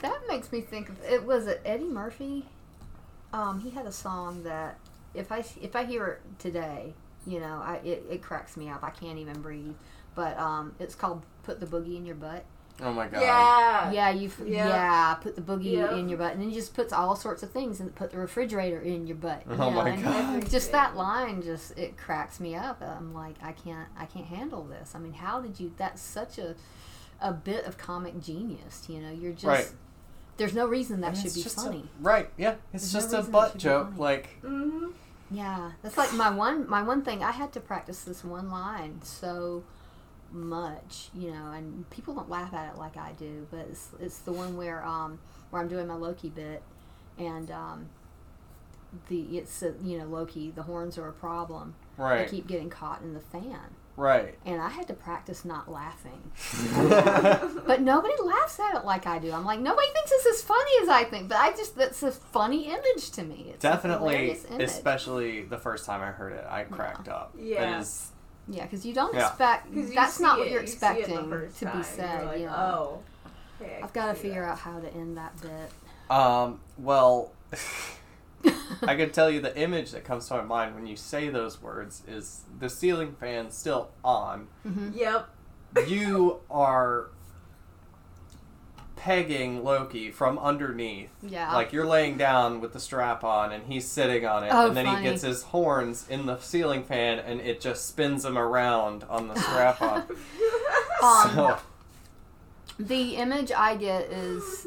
[0.00, 2.46] That makes me think of it was it Eddie Murphy.
[3.32, 4.78] Um, he had a song that
[5.14, 6.94] if I if I hear it today,
[7.26, 8.82] you know, I it, it cracks me up.
[8.82, 9.74] I can't even breathe.
[10.14, 12.44] But um, it's called "Put the Boogie in Your Butt."
[12.82, 13.20] Oh my god.
[13.22, 13.90] Yeah.
[13.92, 14.68] Yeah, you Yeah.
[14.68, 15.14] yeah.
[15.14, 15.92] put the boogie Yep.
[15.92, 18.18] in your butt, and then he just puts all sorts of things, and put the
[18.18, 19.42] refrigerator in your butt.
[19.48, 20.50] you Oh my and God.
[20.50, 22.82] Just that line, just it cracks me up.
[22.82, 24.92] I'm like, I can't, I can't handle this.
[24.94, 25.72] I mean, how did you?
[25.78, 26.54] That's such a,
[27.20, 28.84] a bit of comic genius.
[28.88, 29.44] You know, you're just.
[29.46, 29.70] Right.
[30.36, 31.88] There's no reason that And should be just a- funny.
[32.02, 32.56] right, yeah.
[32.74, 33.96] It's There's no just a butt joke.
[33.96, 34.88] Like, Mm-hmm.
[35.30, 37.24] Yeah, that's like my one my one thing.
[37.24, 39.64] I had to practice this one line so
[40.36, 44.18] much, you know, and people don't laugh at it like I do, but it's it's
[44.18, 45.18] the one where um
[45.50, 46.62] where I'm doing my Loki bit,
[47.18, 47.88] and um
[49.08, 51.74] the it's uh, you know Loki the horns are a problem.
[51.96, 52.26] Right.
[52.26, 53.58] I keep getting caught in the fan,
[53.96, 54.34] right.
[54.44, 56.30] and I had to practice not laughing.
[57.66, 59.32] But nobody laughs at it like I do.
[59.32, 62.12] I'm like nobody thinks it's as funny as I think, but I just that's a
[62.12, 63.46] funny image to me.
[63.50, 64.62] It's Definitely, hilarious image.
[64.62, 67.34] especially the first time I heard it, I cracked up.
[67.36, 67.78] Yeah.
[67.78, 68.12] It is,
[68.48, 69.28] Yeah, because you don't Yeah.
[69.28, 69.66] expect.
[69.74, 71.66] 'Cause you That's see not what it- you're you see it the expecting first to
[71.72, 72.20] be said.
[72.20, 73.62] You're like, you know, oh.
[73.64, 74.52] okay, I I've got to figure that.
[74.52, 75.70] out how to end that bit.
[76.10, 77.32] um, well,
[78.86, 81.60] I can tell you the image that comes to my mind when you say those
[81.60, 84.46] words is the ceiling fan still on.
[84.62, 85.28] hmm Yep.
[85.88, 87.08] You are
[88.96, 91.10] pegging Loki from underneath.
[91.22, 91.54] Yeah.
[91.54, 94.76] Like you're laying down with the strap on and he's sitting on it Oh, and
[94.76, 94.98] then funny.
[95.04, 99.28] he gets his horns in the ceiling fan and it just spins him around on
[99.28, 100.04] the strap on.
[101.02, 101.58] Um, so
[102.78, 104.66] The image I get is.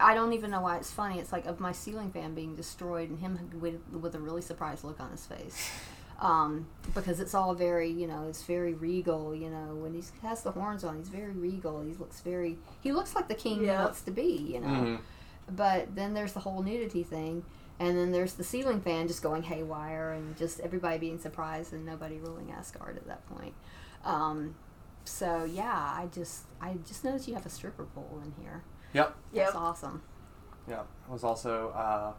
[0.00, 1.20] I don't even know why it's funny.
[1.20, 4.82] It's like of my ceiling fan being destroyed and him with, with a really surprised
[4.82, 5.70] look on his face.
[6.20, 9.34] Um, because it's all very, you know, it's very regal.
[9.34, 11.82] You know, when he has the horns on, he's very regal.
[11.82, 14.48] He looks very, he looks like the king he wants to be.
[14.54, 14.66] You know.
[14.68, 14.98] mhm.
[15.50, 17.44] But then there's the whole nudity thing,
[17.78, 21.86] and then there's the ceiling fan just going haywire, and just everybody being surprised and
[21.86, 23.54] nobody ruling Asgard at that point.
[24.04, 24.56] Um,
[25.04, 28.62] so yeah, I just I just noticed you have a stripper pole in here.
[28.92, 29.14] Yep.
[29.32, 29.62] That's Yep.
[29.62, 30.02] awesome.
[30.68, 32.12] Yeah, it was also uh,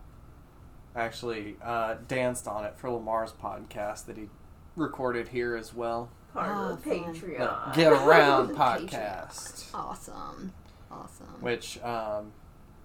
[0.95, 4.29] actually uh, danced on it for Lamar's podcast that he
[4.75, 6.09] recorded here as well.
[6.33, 7.13] Part Oh, of the fun.
[7.13, 7.75] The Patreon.
[7.75, 8.89] Get Around Patreon.
[8.89, 10.53] podcast, Awesome.
[10.91, 11.27] Awesome.
[11.41, 12.31] which um,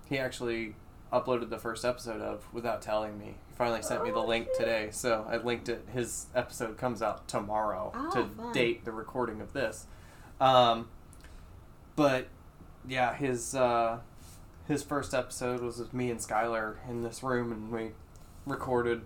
[0.09, 0.76] he actually
[1.12, 3.36] uploaded the first episode of without telling me.
[3.48, 4.59] He finally sent me the Oh, link shit.
[4.59, 5.86] today, so I linked it.
[5.92, 8.52] His episode comes out tomorrow Oh, to fun.
[8.52, 9.86] date the recording of this.
[10.40, 10.88] Um,
[11.96, 12.26] but
[12.88, 13.98] yeah, his uh,
[14.66, 17.90] his first episode was with me and Skylar in this room, and we
[18.46, 19.02] recorded.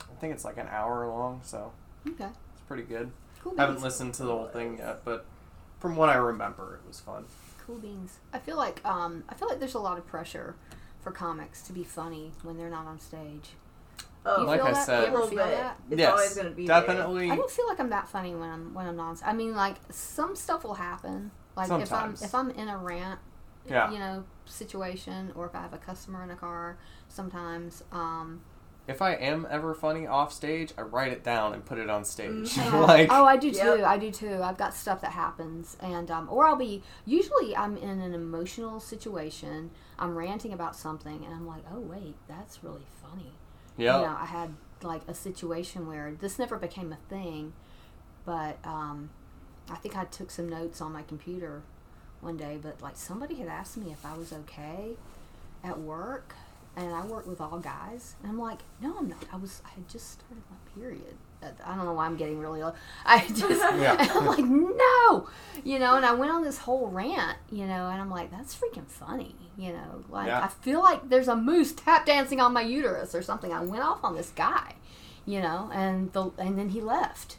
[0.00, 1.72] I think it's like an hour long, so
[2.08, 2.28] Okay.
[2.52, 3.10] it's pretty good.
[3.42, 5.24] Cool I haven't listened to the whole thing yet, but
[5.80, 7.24] from what I remember, it was fun.
[7.66, 8.18] Cool beans.
[8.32, 10.54] I feel like um I feel like there's a lot of pressure
[11.00, 13.50] for comics to be funny when they're not on stage.
[14.24, 14.86] Oh, Like feel I that?
[14.86, 15.56] said- Do a you ever little feel bit.
[15.56, 15.76] that?
[15.90, 16.80] It's yes, always gonna be there.
[16.80, 17.30] definitely.
[17.30, 19.16] I don't feel like I'm that funny when I'm when I'm non.
[19.24, 21.32] I mean, like some stuff will happen.
[21.56, 22.22] Like Sometimes.
[22.22, 23.18] if I'm if I'm in a rant,
[23.68, 23.90] Yeah.
[23.92, 26.76] you know, situation, or if I have a customer in a car,
[27.08, 27.84] sometimes.
[27.92, 28.40] Um,
[28.88, 32.04] If I am ever funny off stage, I write it down and put it on
[32.04, 32.54] stage.
[32.56, 32.86] Mhm.
[32.88, 33.76] like, oh, I do too.
[33.78, 33.84] Yep.
[33.84, 34.40] I do too.
[34.42, 38.80] I've got stuff that happens, and um, or I'll be usually I'm in an emotional
[38.80, 39.70] situation.
[40.00, 43.34] I'm ranting about something, and I'm like, oh wait, that's really funny.
[43.76, 47.52] yeah, you know, I had like a situation where this never became a thing,
[48.24, 49.10] but um,
[49.70, 51.62] I think I took some notes on my computer
[52.22, 52.58] one day.
[52.60, 54.96] But like somebody had asked me if I was okay
[55.64, 56.34] at work,
[56.76, 59.24] and I work with all guys, and I'm like, no, I'm not.
[59.32, 59.60] I was.
[59.64, 61.16] I had just started my period.
[61.42, 62.62] Uh, I don't know why I'm getting really.
[62.62, 62.72] Low.
[63.06, 63.40] I just.
[63.82, 63.96] Yeah.
[64.14, 65.28] I'm like, no,
[65.64, 65.96] you know.
[65.96, 69.34] And I went on this whole rant, you know, and I'm like, that's freaking funny,
[69.56, 70.04] you know.
[70.08, 70.42] Like Yeah.
[70.44, 73.52] I feel like there's a moose tap dancing on my uterus or something.
[73.52, 74.74] I went off on this guy,
[75.26, 77.36] you know, and the and then he left.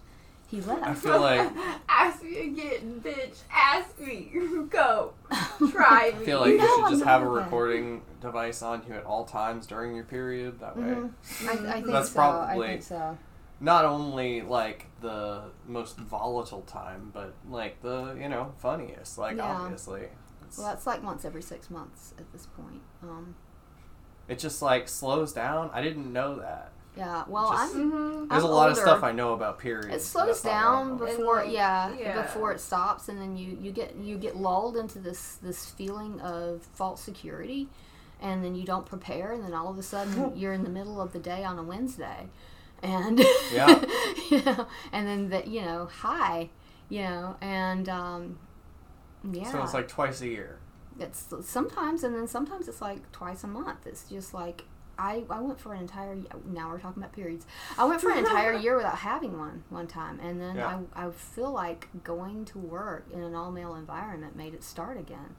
[0.54, 1.02] He I left.
[1.02, 1.52] feel like
[1.90, 3.38] ask me again, bitch.
[3.52, 4.32] Ask me.
[4.70, 5.14] Go.
[5.72, 6.22] Try me.
[6.22, 7.46] I feel like you No, should just have a like that.
[7.46, 10.60] recording device on you at all times during your period.
[10.60, 11.12] That way, Mhm.
[11.48, 12.16] I, I think That's so.
[12.16, 13.18] probably- I think so.
[13.60, 19.18] not only like the most volatile time, but like the you know funniest.
[19.18, 19.46] Like Yeah.
[19.56, 20.02] obviously,
[20.42, 20.58] months.
[20.60, 22.82] Well, that's like once every six months at this point.
[23.02, 23.34] Um,
[24.28, 25.72] It just like slows down.
[25.74, 26.73] I didn't know that.
[26.98, 27.24] Yeah.
[27.28, 27.92] Well, Just- I'm.
[27.92, 29.88] hmm There's I'm a lot of stuff I know about periods.
[29.96, 31.08] It slows down one of them.
[31.18, 32.22] before, And, like, yeah, yeah.
[32.22, 36.20] before it stops, and then you you get you get lulled into this this feeling
[36.22, 37.68] of false security,
[38.22, 41.02] and then you don't prepare, and then all of a sudden you're in the middle
[41.02, 42.28] of the day on a Wednesday,
[42.82, 43.20] and
[43.52, 43.84] Yeah.
[44.30, 46.50] you know, and then the you know hi,
[46.90, 48.38] you know, and um,
[49.32, 50.60] yeah, So it's like twice a year.
[51.00, 53.88] it's sometimes, and then sometimes it's like twice a month.
[53.88, 54.66] It's just like
[54.98, 56.16] I, I went for an entire.
[56.46, 57.46] Now we're talking about periods.
[57.78, 60.80] I went for an entire year without having one one time, and then Yeah.
[60.96, 64.98] I, I feel like going to work in an all male environment made it start
[64.98, 65.36] again.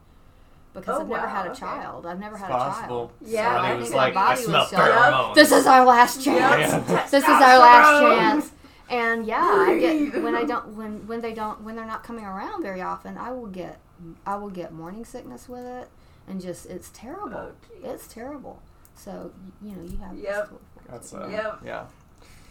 [0.73, 1.59] Because Oh, I've never wow, had a okay.
[1.61, 2.05] child.
[2.05, 3.05] I've never It's had possible.
[3.05, 3.11] a child.
[3.33, 5.35] Yeah, Somebody I was think like, my I body smell was just- pheromones.
[5.35, 6.89] This is our last chance.
[6.89, 7.03] Yeah.
[7.05, 8.51] This is our last chance.
[8.89, 12.25] And yeah, I get when I don't when when they don't when they're not coming
[12.25, 13.79] around very often, I will get
[14.27, 15.87] I will get morning sickness with it,
[16.27, 17.35] and just it's terrible.
[17.35, 17.51] Oh,
[17.83, 18.61] it's terrible.
[18.95, 19.31] So
[19.61, 20.17] you know you have.
[20.17, 20.51] Yep.
[20.89, 21.59] That's uh, Yep.
[21.65, 21.85] yeah.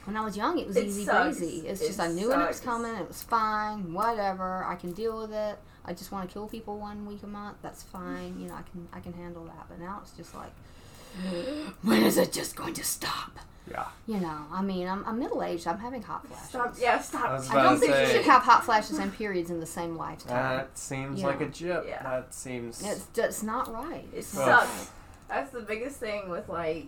[0.04, 1.38] When I was young, it was It easy sucks.
[1.38, 1.66] breezy.
[1.66, 2.94] It's It just I knew when it was coming.
[2.94, 3.92] It was fine.
[3.94, 4.64] Whatever.
[4.64, 5.58] I can deal with it.
[5.86, 7.56] I just want to kill people one week a month.
[7.62, 8.38] That's fine.
[8.38, 9.66] You know I can I can handle that.
[9.68, 10.52] But now it's just like,
[11.82, 13.38] when is it just going to stop?
[13.70, 13.86] Yeah.
[14.06, 14.44] You know.
[14.52, 15.66] I mean, I'm, I'm middle aged.
[15.66, 16.48] I'm having hot flashes.
[16.50, 16.74] Stop.
[16.78, 17.24] Yeah, stop.
[17.50, 19.96] I I don't to think you should have hot flashes and periods in the same
[19.96, 20.58] lifetime.
[20.58, 21.26] That seems Yeah.
[21.28, 21.86] like a jip.
[21.88, 22.02] Yeah.
[22.02, 22.82] That seems.
[22.84, 24.06] it's that's not right.
[24.12, 24.90] It It's sucks.
[25.28, 26.86] That's the biggest thing with like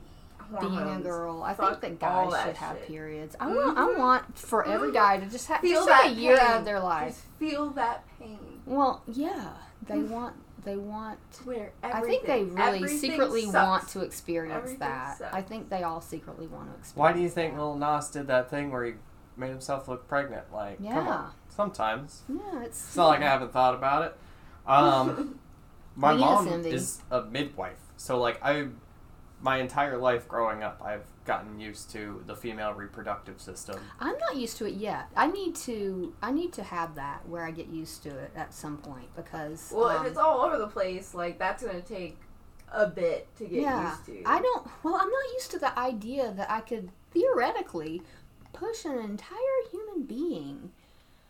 [0.50, 0.60] right.
[0.60, 2.86] Being a girl, I Fuck think that guys that should have shit.
[2.88, 3.36] periods.
[3.40, 3.98] I want, I Mhm.
[3.98, 4.94] want for every Mhm.
[4.94, 7.08] guy to just have Feel just take a that year out of their life.
[7.14, 8.60] Just feel that pain.
[8.64, 11.18] Well, yeah, they want, they want.
[11.44, 13.54] Where I think they really everything secretly sucks.
[13.54, 15.18] want to experience Everything that.
[15.18, 15.34] sucks.
[15.34, 16.96] I think they all secretly want to experience.
[16.96, 17.60] Why do you think that.
[17.60, 18.94] Lil Nas did that thing where he
[19.36, 20.52] made himself look pregnant?
[20.52, 21.08] Like, come Yeah.
[21.08, 21.30] on.
[21.48, 22.22] Sometimes.
[22.28, 22.86] Yeah, it's.
[22.88, 24.16] It's not like I haven't thought about it.
[24.66, 25.38] Um,
[25.94, 26.70] my mom envy.
[26.70, 28.68] is a midwife, so like I,
[29.40, 33.78] my entire life growing up, I've gotten used to the female reproductive system.
[34.00, 35.06] I'm not used to it yet.
[35.16, 36.14] I need to.
[36.22, 39.72] I need to have that where I get used to it at some point because.
[39.74, 42.18] Well, um, if it's all over the place, like that's gonna take
[42.72, 44.22] a bit to get yeah, used to.
[44.24, 44.66] I don't.
[44.82, 48.02] Well, I'm not used to the idea that I could theoretically
[48.52, 49.38] push an entire
[49.70, 50.70] human being.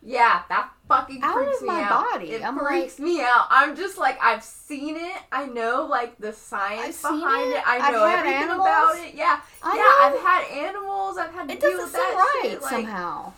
[0.07, 2.13] Yeah, that fucking Out freaks of me my out.
[2.13, 2.31] body.
[2.31, 3.47] It I'm freaks me out.
[3.51, 5.17] I'm just like I've seen it.
[5.33, 7.57] I know like the I've science behind it.
[7.57, 7.67] it.
[7.67, 8.67] I I've know had everything animals.
[8.69, 9.15] about it.
[9.15, 9.83] Yeah, I yeah.
[9.83, 10.19] know.
[10.19, 11.19] I've had animals.
[11.19, 12.63] I've had to It deal doesn't with seem that right shit.
[12.63, 13.33] Like, somehow.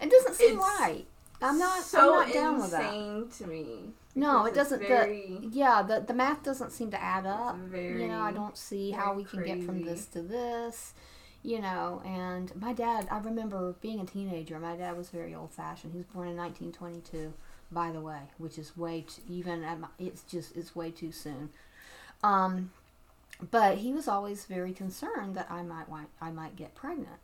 [0.00, 1.04] It doesn't seem right.
[1.42, 1.82] I'm not.
[1.82, 2.94] so I'm not down with that.
[2.94, 3.78] insane to me.
[4.14, 4.80] No, it doesn't.
[4.80, 7.56] The, yeah, the the math doesn't seem to add up.
[7.56, 8.02] very.
[8.02, 10.94] you know, I don't see how we can get from this to this.
[11.42, 13.08] You know, and my dad.
[13.10, 14.58] I remember being a teenager.
[14.58, 15.92] My dad was very old fashioned.
[15.92, 17.32] He was born in 1922,
[17.72, 21.12] by the way, which is way too, even at my, it's just it's way too
[21.12, 21.48] soon.
[22.22, 22.72] Um,
[23.50, 27.18] but he was always very concerned that I might want I might get pregnant,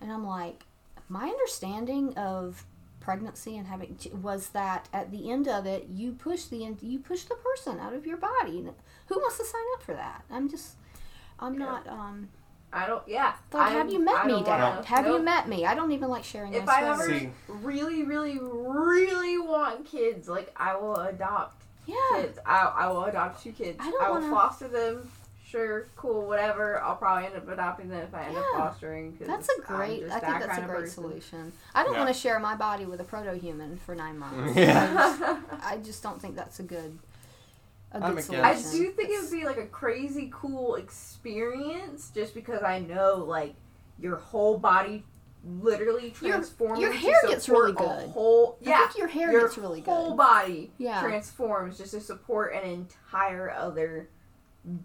[0.00, 0.64] and I'm like,
[1.08, 2.64] my understanding of
[2.98, 7.24] pregnancy and having was that at the end of it you push the you push
[7.24, 8.64] the person out of your body
[9.08, 10.76] who wants to sign up for that i'm just
[11.40, 11.58] i'm Yeah.
[11.66, 12.28] not um
[12.72, 13.02] I don't.
[13.06, 13.34] Yeah.
[13.52, 15.74] like I'm- have you met I me don't dad wanna- have you met me i
[15.74, 17.06] don't even like sharing If my I ever.
[17.08, 17.30] See.
[17.48, 22.38] really, really, really want kids, like I will adopt yeah kids.
[22.46, 23.78] I, I will adopt two kids.
[23.80, 25.10] I don't will wanna- foster them.
[25.44, 26.80] Sure, cool, whatever.
[26.80, 29.12] I'll probably end up adopting them if I end up fostering.
[29.12, 29.16] fostering.
[29.18, 30.94] 'cause that's a I'm great i think that that's a great person.
[31.02, 31.98] solution i don't Yeah.
[32.04, 35.38] want to share my body with a proto-human for nine months Yeah.
[35.60, 36.98] I, I just don't think that's a good
[37.94, 42.10] a good I'm solution I do think it would be like a crazy cool experience,
[42.14, 43.54] just because I know like
[43.98, 45.04] your whole body
[45.44, 46.80] literally transforms.
[46.80, 48.08] your to hair gets really good.
[48.10, 49.90] Whole I yeah, think your hair your gets really good.
[49.90, 54.08] Your whole body yeah transforms just to support an entire other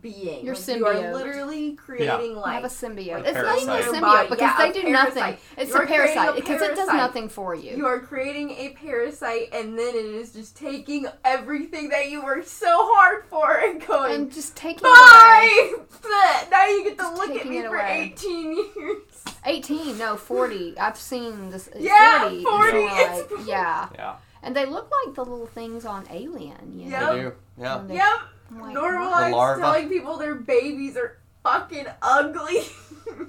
[0.01, 0.43] being.
[0.43, 1.13] Your Like, You are symbiote.
[1.13, 3.23] literally creating You like have a symbiote.
[3.23, 4.29] Like it's not even a symbiote Body.
[4.29, 5.15] because Yeah, they do parasite.
[5.15, 5.37] nothing.
[5.57, 7.77] It's a parasite because it does nothing for you.
[7.77, 12.47] You are creating a parasite, and then it is just taking everything that you worked
[12.47, 14.93] so hard for and going, and just taking it away.
[14.95, 15.73] bye!
[16.01, 16.49] Bleh.
[16.51, 19.01] Now you get to Just look at me for 18 years.
[19.45, 20.77] 18, no, 40.
[20.79, 21.69] I've seen this.
[21.77, 22.43] Yeah, 40.
[22.43, 23.89] 40, it's- Like, yeah.
[23.95, 24.15] Yeah.
[24.43, 27.09] And they look like the little things on Alien, you Yep.
[27.11, 27.33] They do.
[27.59, 27.81] Yeah.
[27.87, 28.21] Yep, I'm
[28.51, 29.61] like, normalize larva.
[29.61, 32.61] telling people their babies are fucking ugly.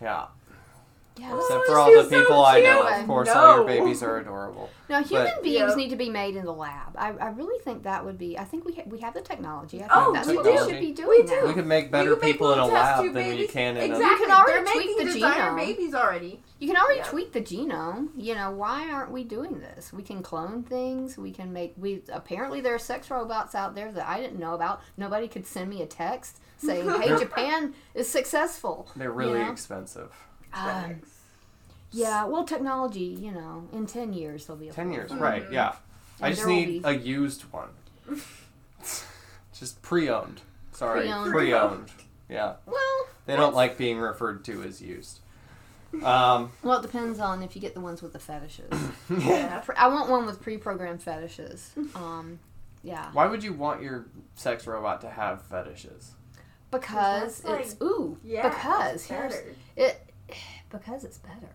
[0.00, 0.26] Yeah.
[1.18, 1.34] Yeah.
[1.34, 4.70] Except for all the so people I know, of course, all your babies are adorable.
[4.88, 5.76] Now, human But- beings Yep.
[5.78, 6.94] need to be made in the lab.
[6.96, 8.38] I, I really think that would be.
[8.38, 9.78] I think we ha- we have the technology.
[9.78, 10.52] I think Oh, that's we what do.
[10.52, 11.08] we should be doing.
[11.08, 11.40] We now.
[11.40, 11.46] do.
[11.48, 13.26] We can make better You can make people in a little test lab tube than
[13.26, 13.50] you babies.
[13.50, 13.94] can in a.
[13.96, 14.06] Exactly.
[14.20, 15.56] You can already They're tweak making the designer genome.
[15.56, 16.40] babies already.
[16.60, 17.04] You can already Yeah.
[17.06, 18.08] tweak the genome.
[18.16, 19.92] You know, why aren't we doing this?
[19.92, 21.18] We can clone things.
[21.18, 21.74] We can make.
[21.76, 24.82] We apparently there are sex robots out there that I didn't know about.
[24.96, 29.50] Nobody could send me a text saying, "Hey, Japan is successful." They're really know?
[29.50, 30.12] expensive.
[30.56, 31.00] Um,
[31.92, 33.00] yeah, well, technology.
[33.20, 34.68] You know, in ten years they'll be.
[34.68, 35.20] Ten years, affordable.
[35.20, 35.44] right?
[35.52, 35.74] Yeah.
[36.20, 37.68] I just need be- a used one.
[39.58, 40.40] just pre-owned.
[40.72, 41.32] Sorry, Pre-owned.
[41.32, 41.90] pre-owned.
[42.28, 45.20] Yeah, Well, they don't like being referred to as used.
[46.02, 48.70] Um, well, it depends on if you get the ones with the fetishes.
[49.18, 49.62] Yeah.
[49.76, 51.70] I want one with pre-programmed fetishes.
[51.94, 52.38] Um,
[52.82, 56.12] yeah, why would you want your sex robot to have fetishes?
[56.70, 58.18] because that's it's ooh.
[58.24, 58.48] Yeah.
[58.48, 59.34] because here's
[59.76, 60.05] it.
[60.70, 61.52] Because it's better.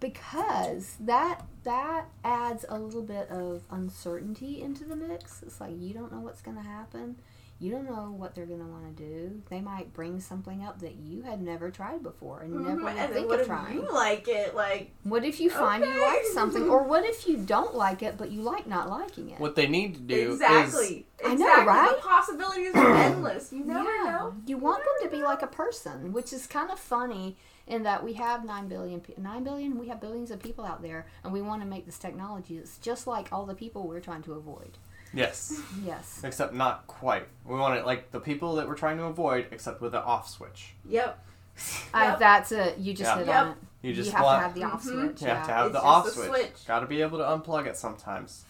[0.00, 5.42] Because that that adds a little bit of uncertainty into the mix.
[5.42, 7.16] It's like you don't know what's going to happen.
[7.60, 9.40] You don't know what they're going to want to do.
[9.48, 12.96] They might bring something up that you had never tried before and never Mhm, would
[12.96, 13.74] and think what of if trying.
[13.74, 14.56] you like it?
[14.56, 18.18] Like What if you find you like something, or what if you don't like it
[18.18, 19.38] but you like not liking it?
[19.38, 21.06] What they need to do is exactly.
[21.24, 21.66] I know, exactly.
[21.66, 21.96] right?
[21.96, 23.52] The possibilities are endless.
[23.52, 24.10] You never yeah.
[24.10, 24.34] know.
[24.46, 27.36] You want them to be like a person, which is kind of funny
[27.66, 31.06] in that we have 9 billion, 9 billion, we have billions of people out there,
[31.22, 34.22] and we want to make this technology that's just like all the people we're trying
[34.24, 34.76] to avoid.
[35.12, 36.20] yes, Yes.
[36.24, 37.26] except not quite.
[37.44, 40.28] We want it like the people that we're trying to avoid, except with an off
[40.28, 40.74] switch.
[40.88, 41.18] Yep.
[41.94, 42.18] I, Yep.
[42.18, 42.78] that's it.
[42.78, 43.18] You just Yeah.
[43.18, 43.36] hit Yep.
[43.44, 43.56] on it.
[43.82, 44.88] You just have want to have the off Mhm.
[45.06, 45.22] switch.
[45.22, 45.46] you have Yeah.
[45.46, 46.28] to have It's the off a switch.
[46.28, 46.66] switch.
[46.66, 48.44] Got to be able to unplug it sometimes.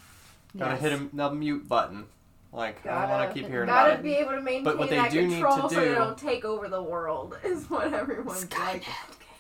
[0.57, 0.81] Got to Yes.
[0.81, 2.07] hit a, the mute button.
[2.55, 4.03] Like I don't want Gotta- to keep hearing Gotta about it.
[4.05, 5.95] be able to maintain But what they that do need control to so they do-
[5.97, 7.37] don't take over the world.
[7.45, 8.85] Is what everyone's like.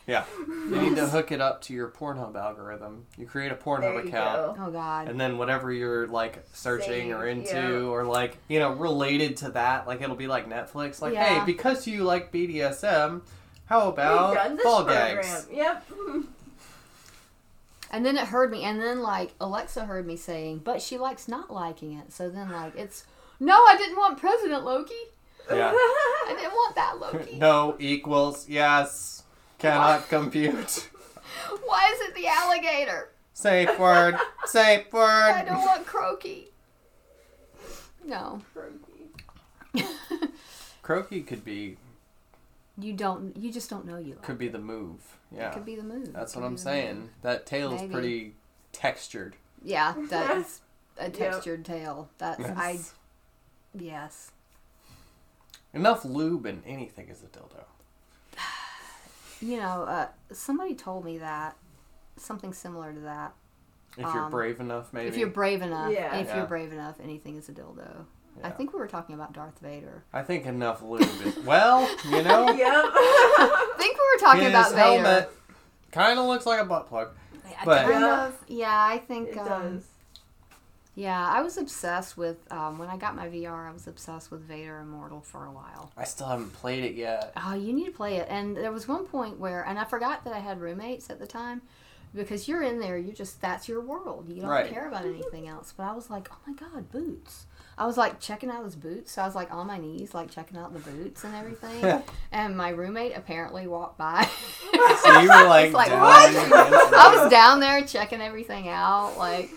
[0.07, 3.07] Yeah, you need to hook it up to your Pornhub algorithm.
[3.17, 4.57] You create a Pornhub There you account.
[4.59, 4.65] go.
[4.67, 5.09] Oh, God.
[5.09, 7.87] And then whatever you're like searching or Save, into, yeah.
[7.89, 11.01] or like you know related to that, like it'll be like Netflix.
[11.01, 11.39] Like, Yeah.
[11.39, 13.23] hey, because you like BDSM,
[13.67, 15.17] how about We've done this ball program.
[15.17, 15.49] gags?
[15.53, 15.85] Yep.
[17.95, 21.29] And then it heard me, and then like Alexa heard me saying, but she likes
[21.29, 22.13] not liking it.
[22.13, 23.05] So then like it's
[23.39, 24.95] no, I didn't want President Loki.
[25.49, 25.69] Yeah.
[25.73, 27.37] I didn't want that Loki.
[27.39, 29.23] no equals yes.
[29.61, 30.91] Cannot compute.
[31.65, 33.13] Why is it the alligator?
[33.33, 34.17] Safe word.
[34.47, 35.31] Safe word.
[35.31, 36.49] I don't want Croaky.
[38.05, 38.43] No.
[38.53, 39.87] Croaky.
[40.83, 41.77] croaky could be
[42.79, 43.37] you don't.
[43.37, 44.15] You just don't know you.
[44.15, 45.01] Like could be the move.
[45.31, 45.51] yeah It Yeah.
[45.53, 46.13] could be the move.
[46.13, 47.01] That's It what I'm saying.
[47.01, 47.11] move.
[47.23, 47.93] That tail's Maybe.
[47.93, 48.35] pretty
[48.73, 49.37] textured.
[49.63, 50.61] Yeah, that's
[50.99, 52.09] a textured tail.
[52.19, 52.73] That's I.
[52.73, 52.95] Yes.
[53.75, 54.31] Yes.
[55.73, 57.65] Enough lube and anything is a dildo.
[59.41, 61.57] You know, uh, somebody told me that
[62.17, 63.35] something similar to that.
[63.99, 65.09] If you're Um, brave enough, maybe.
[65.09, 66.17] If you're brave enough, Yeah.
[66.17, 66.37] if Yeah.
[66.39, 68.07] you're brave enough, anything is a dildo.
[68.43, 70.03] I think we were talking about Darth Vader.
[70.13, 71.37] I think enough lube is.
[71.45, 72.85] Well, you know, yep.
[72.87, 75.03] I think we were talking his about Vader.
[75.03, 75.31] helmet
[75.93, 77.11] kind of looks like a butt plug.
[77.61, 78.27] I but- kind Yeah.
[78.27, 79.29] of, yeah, I think.
[79.31, 79.85] it um, does.
[80.97, 83.69] Yeah, I was obsessed with um, when I got my VR.
[83.69, 85.91] I was obsessed with Vader Immortal for a while.
[85.97, 87.33] I still haven't played it yet.
[87.37, 88.29] Oh, you need to play it.
[88.31, 91.27] And there was one point where, and I forgot that I had roommates at the
[91.27, 91.63] time,
[92.15, 94.29] because you're in there, you're just that's your world.
[94.29, 94.71] You don't Right.
[94.71, 95.75] care about anything else.
[95.77, 97.47] But I was like, oh my god, boots.
[97.77, 99.13] I was like checking out his boots.
[99.13, 102.03] So I was like on my knees, like checking out the boots and everything.
[102.33, 104.29] and my roommate apparently walked by.
[105.03, 106.29] So you were like, like, what?
[106.29, 109.51] on your hands and I was down there checking everything out, like,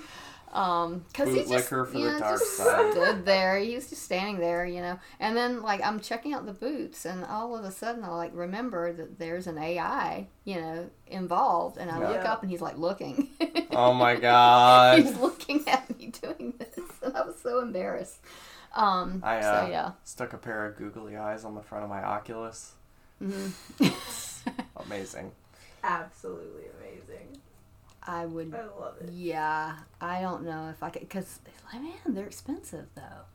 [0.51, 2.91] um, cause he just, you the know, dark just side.
[2.93, 3.59] stood there.
[3.59, 4.99] He was just standing there, you know.
[5.19, 8.31] And then like I'm checking out the boots, and all of a sudden I like
[8.33, 12.77] remember that there's an AI, you know, involved, and I look up and he's like
[12.77, 13.29] looking.
[13.71, 14.99] Oh my god.
[14.99, 18.19] he's looking at me doing this, and I was so embarrassed.
[18.75, 19.91] Um, I uh, so yeah.
[20.03, 22.73] stuck a pair of googly eyes on the front of my Oculus.
[23.19, 23.47] hmm
[24.85, 25.31] Amazing.
[25.83, 27.37] Absolutely amazing.
[28.03, 29.09] I would I love it.
[29.11, 31.39] Yeah, I don't know if I could, because
[31.73, 33.25] man, they're expensive though.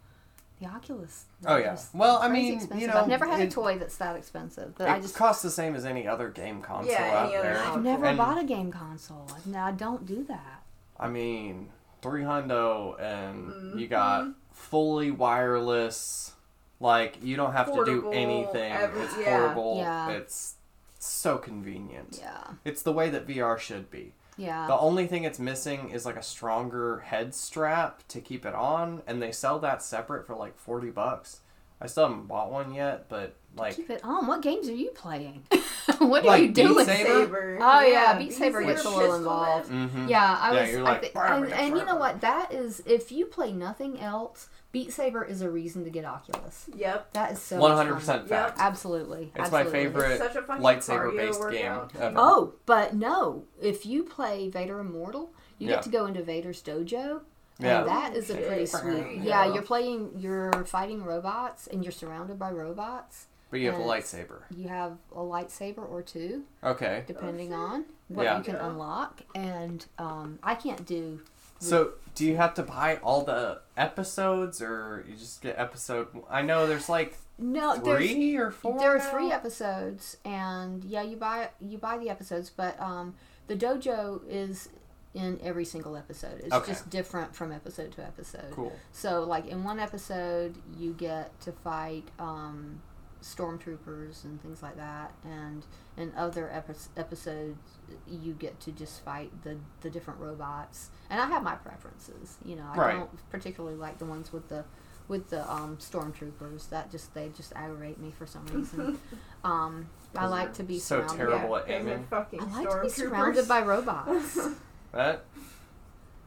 [0.61, 1.25] The Oculus.
[1.45, 1.79] Oh they're yeah.
[1.93, 2.81] Well, I mean, expensive.
[2.81, 5.17] you know, I've never had it, a toy that's that expensive, but it I just
[5.17, 7.59] costs the same as any other game console Yeah, out there.
[7.59, 9.27] I've never And- bought a game console.
[9.45, 10.63] No, I don't do that.
[11.01, 11.69] I mean,
[12.03, 13.91] three hundo, and you Mhm.
[13.91, 16.33] got fully wireless.
[16.81, 18.73] Like you don't have to do anything.
[18.73, 19.39] every- it's yeah.
[19.39, 19.77] portable.
[19.79, 20.09] Yeah.
[20.11, 20.57] It's
[20.99, 22.19] so convenient.
[22.21, 24.15] Yeah, It's the way that VR should be.
[24.37, 24.67] yeah.
[24.67, 29.03] The only thing it's missing is like a stronger head strap to keep it on,
[29.07, 31.41] and they sell that separate for like forty bucks.
[31.81, 34.27] I still haven't bought one yet, but like Keep it on.
[34.27, 35.45] What games are you playing?
[35.99, 36.85] what are Like you Beat doing?
[36.87, 37.59] Saber?
[37.61, 39.71] Oh yeah, Beat Saber With gets a the little involved.
[39.71, 40.09] Mm-hmm.
[40.09, 40.71] Yeah, I Yeah, was.
[40.71, 42.21] you're I like, thi- "Brr, and, and you know what?
[42.23, 46.71] That is, if you play nothing else, Beat Saber is a reason to get Oculus.
[46.75, 47.13] Yep.
[47.13, 47.59] That is so.
[47.59, 47.99] One much hundred fun.
[48.01, 48.59] percent fact.
[48.59, 49.33] Absolutely.
[49.35, 49.73] It's my absolutely.
[49.73, 52.15] favorite It's such a fucking lightsaber-based game ever.
[52.17, 53.45] Oh, but no!
[53.61, 55.75] If you play Vader Immortal, you Yeah.
[55.75, 57.21] get to go into Vader's dojo.
[57.59, 57.85] And Yeah.
[57.85, 59.19] that is a pretty sweet.
[59.19, 59.45] Yeah.
[59.45, 63.27] Yeah, you're playing, you're fighting robots, and you're surrounded by robots.
[63.53, 64.41] But you have a lightsaber.
[64.57, 67.05] You have a lightsaber or two, Okay.
[67.07, 68.39] depending on what Yeah.
[68.39, 68.67] you can Yeah.
[68.69, 69.21] unlock.
[69.35, 71.21] And um, I can't do.
[71.61, 76.09] So, do you have to buy all the episodes, or you just get episode?
[76.29, 78.79] I know there's like No, there's three or four.
[78.79, 79.11] There are now?
[79.11, 83.15] three episodes, and yeah, you buy you buy the episodes, but um,
[83.49, 84.71] the dojo is
[85.15, 86.41] in every single episode.
[86.41, 86.73] It's Okay.
[86.73, 88.51] just different from episode to episode.
[88.53, 88.73] Cool.
[88.93, 92.81] So, like in one episode, you get to fight um,
[93.23, 95.65] stormtroopers and things like that, and
[95.97, 100.91] in other epi- episodes, you get to just fight the the different robots.
[101.11, 102.37] And I have my preferences.
[102.45, 102.97] You know, I Right.
[102.99, 104.65] don't particularly like the ones with the
[105.09, 106.69] with the um, stormtroopers.
[106.71, 108.99] That just they just aggravate me for some reason.
[109.45, 111.17] um, I like to be so surrounded.
[111.17, 112.55] terrible at Yeah, 'cause they're aiming.
[112.55, 114.39] I like to be surrounded by robots.
[114.93, 115.25] That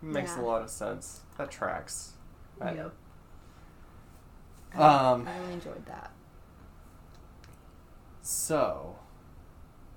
[0.01, 0.41] makes Yeah.
[0.41, 1.21] a lot of sense.
[1.37, 2.13] That tracks.
[2.59, 2.75] Right.
[2.75, 2.93] Yep.
[4.75, 6.11] Um, I really enjoyed that.
[8.25, 8.95] So,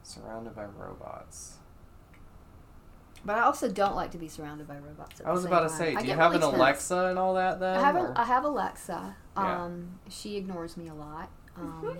[0.03, 1.55] surrounded by robots.
[3.24, 5.20] But I also don't like to be surrounded by robots.
[5.20, 5.97] At I was about to same say, time.
[5.97, 6.55] I do you have really an.
[6.55, 7.76] Alexa and all that then?
[7.76, 9.16] I have a, I have Alexa.
[9.35, 9.64] Yeah.
[9.64, 11.31] Um, she ignores me a lot.
[11.57, 11.99] Um,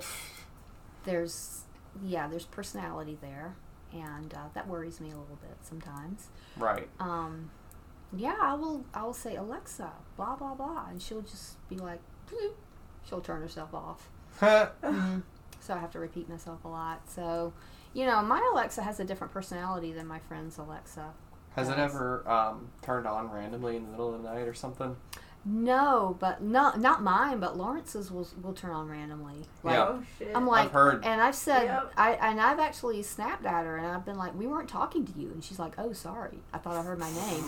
[1.05, 1.62] there's
[2.05, 3.57] yeah, there's personality there,
[3.93, 6.29] and uh, that worries me a little bit sometimes.
[6.57, 6.89] right.
[7.01, 7.51] Um,
[8.14, 11.99] yeah, I will I will say Alexa, blah blah blah, and she'll just be like,
[12.31, 12.53] bloop.
[13.09, 14.11] she'll turn herself off.
[14.41, 15.22] Mhm.
[15.61, 17.03] So I have to repeat myself a lot.
[17.11, 17.53] So,
[17.93, 21.07] you know, my Alexa has a different personality than my friend's Alexa.
[21.57, 24.97] Has it ever um, turned on randomly in the middle of the night or something?
[25.45, 29.47] No, but not not mine, but Lawrence's will will turn on randomly.
[29.63, 29.87] Like, Yeah.
[29.89, 30.33] Oh shit.
[30.35, 31.05] I'm like, I've heard.
[31.05, 31.93] and I've said, Yep.
[31.97, 35.13] I and I've actually snapped at her, and I've been like, we weren't talking to
[35.19, 37.45] you, and she's like, oh, sorry, I thought I heard my name.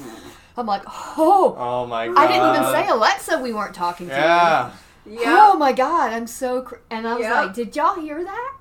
[0.57, 2.17] I'm like, oh, Oh my god.
[2.17, 4.73] I didn't even say Alexa, we weren't talking to Yeah, you.
[5.07, 5.21] Yeah.
[5.53, 6.77] Oh my god, I'm so, cr-.
[6.91, 7.33] and I was Yep.
[7.47, 8.55] like, did y'all hear that?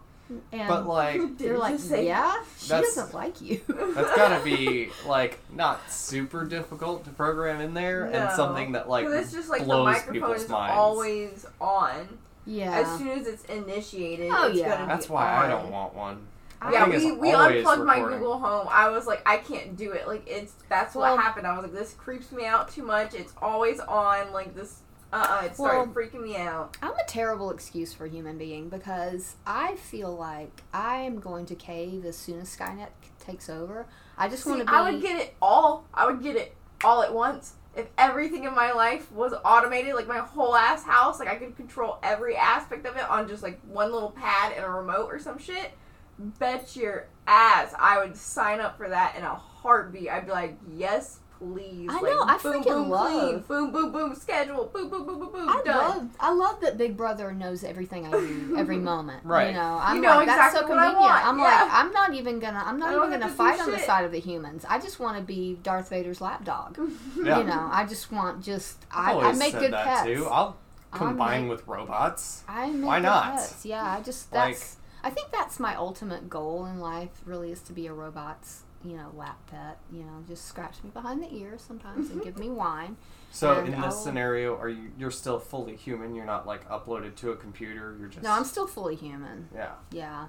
[0.51, 3.61] And but like they're like, say- yeah, she doesn't like you.
[3.67, 9.05] that's gotta be like not super difficult to program in there, and something that like
[9.05, 10.75] 'Cause it's just like the blows microphone people's is minds.
[10.77, 12.19] always on.
[12.45, 14.69] yeah, As soon as it's initiated, Oh, it's yeah.
[14.75, 16.27] gonna That's be why I don't want one.
[16.61, 17.99] I- Yeah, we, we always unplugged my.
[17.99, 18.67] Google Home.
[18.69, 20.07] I was like, I can't do it.
[20.07, 21.47] Like it's that's Well- what happened.
[21.47, 23.15] I was like, this creeps me out too much.
[23.15, 24.31] It's always on.
[24.31, 24.81] Like this,
[25.11, 26.77] uh, uh it started freaking me out.
[26.81, 31.45] I'm a terrible excuse for a human being because I feel like I am going
[31.47, 32.89] to cave as soon as Skynet
[33.19, 33.87] takes over.
[34.17, 34.71] I just want to be.
[34.71, 35.85] I would get it all.
[35.93, 37.53] I would get it all at once.
[37.75, 41.55] If everything in my life was automated, like my whole ass house, like I could
[41.55, 45.19] control every aspect of it on just like one little pad and a remote or
[45.19, 45.71] some shit,
[46.17, 50.09] bet your ass I would sign up for that in a heartbeat.
[50.09, 51.87] I'd be like, yes, please.
[51.89, 53.39] I like, know, I boom, freaking boom, love- clean.
[53.47, 54.65] Boom, boom, boom, schedule.
[54.73, 55.49] Boom, boom, boom, boom, boom.
[55.49, 55.77] I done.
[55.89, 59.23] love, I love that Big Brother knows everything I do every moment.
[59.25, 59.47] Right.
[59.47, 61.11] You know, I'm You know like that's so exactly what I convenient.
[61.11, 61.43] want, I'm yeah.
[61.45, 64.11] like, I'm not even gonna, I'm not even gonna to fight on the side of
[64.11, 64.65] the humans.
[64.69, 66.77] I just want to be Darth Vader's lapdog.
[67.23, 67.39] Yeah.
[67.39, 70.03] You know, I just want just, I've I, I make said good that pets.
[70.05, 70.25] too.
[70.27, 70.57] I'll
[70.93, 72.43] I'll combine make- with robots.
[72.47, 73.33] I make Why good not?
[73.35, 73.65] pets.
[73.65, 74.77] Yeah, I just Like- that's.
[75.03, 77.21] I think that's my ultimate goal in life.
[77.25, 79.77] Really, is to be a robot's, you know, lap pet.
[79.91, 82.95] You know, just scratch me behind the ear sometimes and give me wine.
[83.31, 86.15] So in this I'll- scenario, are you you're still fully human?
[86.15, 87.95] You're not like uploaded to a computer.
[87.99, 89.49] You're just No, I'm still fully human.
[89.53, 89.73] yeah.
[89.91, 90.27] Yeah.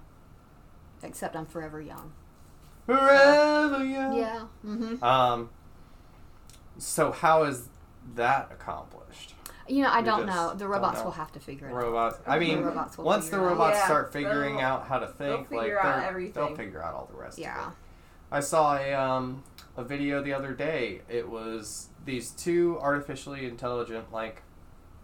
[1.03, 2.13] Except I'm forever young.
[2.87, 4.17] Forever young.
[4.17, 4.43] Yeah.
[4.67, 5.03] Mm-hmm.
[5.05, 5.51] Um.
[6.79, 7.69] So how is
[8.15, 9.35] that accomplished?
[9.69, 10.55] You know, I We don't know.
[10.55, 11.05] The robots know.
[11.05, 11.77] will have to figure it out.
[11.77, 12.19] Robots.
[12.27, 13.53] I The mean, robots will once the figure it out.
[13.53, 16.33] robots Yeah, start figuring they'll- out how to think, like figure out they're- everything.
[16.47, 17.39] they'll figure out all the rest.
[17.39, 17.71] Of Yeah.
[18.31, 18.35] It.
[18.37, 19.43] I saw a um
[19.77, 21.03] a video the other day.
[21.09, 24.43] It was these two artificially intelligent like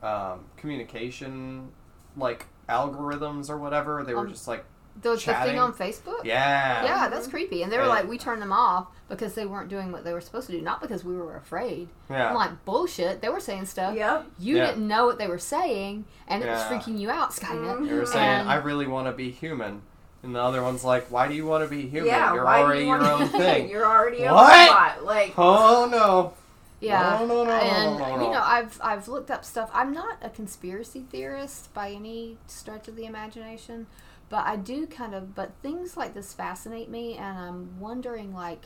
[0.02, 1.70] um communication
[2.16, 4.02] like algorithms or whatever.
[4.04, 4.64] They were Um, just like
[5.02, 5.58] The, the thing Chatting.
[5.58, 6.24] on Facebook?
[6.24, 6.82] yeah.
[6.84, 7.62] Yeah, that's creepy.
[7.62, 7.90] And they were Yeah.
[7.90, 10.62] like, we turned them off because they weren't doing what they were supposed to do,
[10.62, 11.88] not because we were afraid.
[12.08, 12.30] Yeah.
[12.30, 13.20] I'm like, bullshit.
[13.20, 13.94] They were saying stuff.
[13.94, 14.24] Yep.
[14.38, 14.66] You Yeah.
[14.68, 17.86] didn't know what they were saying, and it was freaking you out, Skynet.
[17.86, 19.82] They were saying, And- "I really want to be human,"
[20.26, 22.08] and the other one's like, "Why do you want to be human?
[22.08, 24.68] Yeah, You're already you your wanna- own thing." You're already a What?
[24.68, 25.04] robot.
[25.04, 26.34] Like, oh no!
[26.80, 27.18] Yeah.
[27.20, 28.24] No, no, no, and no, no, no.
[28.26, 29.70] you know, I've I've looked up stuff.
[29.72, 33.86] I'm not a conspiracy theorist by any stretch of the imagination,
[34.28, 38.64] But I do kind of, but things like this fascinate me, and I'm wondering, like,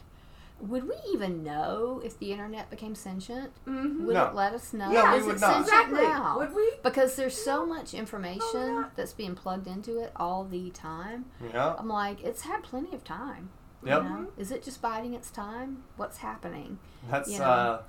[0.61, 3.50] would we even know if the internet became sentient?
[3.66, 4.04] Mm-hmm.
[4.06, 4.26] Would No.
[4.26, 4.90] it let us know?
[4.90, 5.54] No, we Is would it not.
[5.66, 6.02] sentient Exactly.
[6.02, 6.38] now?
[6.38, 6.72] Would we?
[6.82, 8.96] because there's so much information not?
[8.96, 11.26] that's being plugged into it all the time.
[11.52, 11.74] Yeah.
[11.78, 13.50] I'm like, it's had plenty of time.
[13.84, 14.02] Yep.
[14.02, 14.26] You know?
[14.36, 15.84] Is it just biding its time?
[15.96, 16.78] What's happening?
[17.11, 17.44] That's You know?
[17.44, 17.82] uh,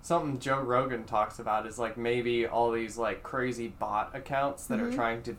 [0.00, 4.80] something Joe Rogan talks about is like maybe all these like crazy bot accounts that
[4.80, 4.94] are Mhm.
[4.94, 5.36] trying to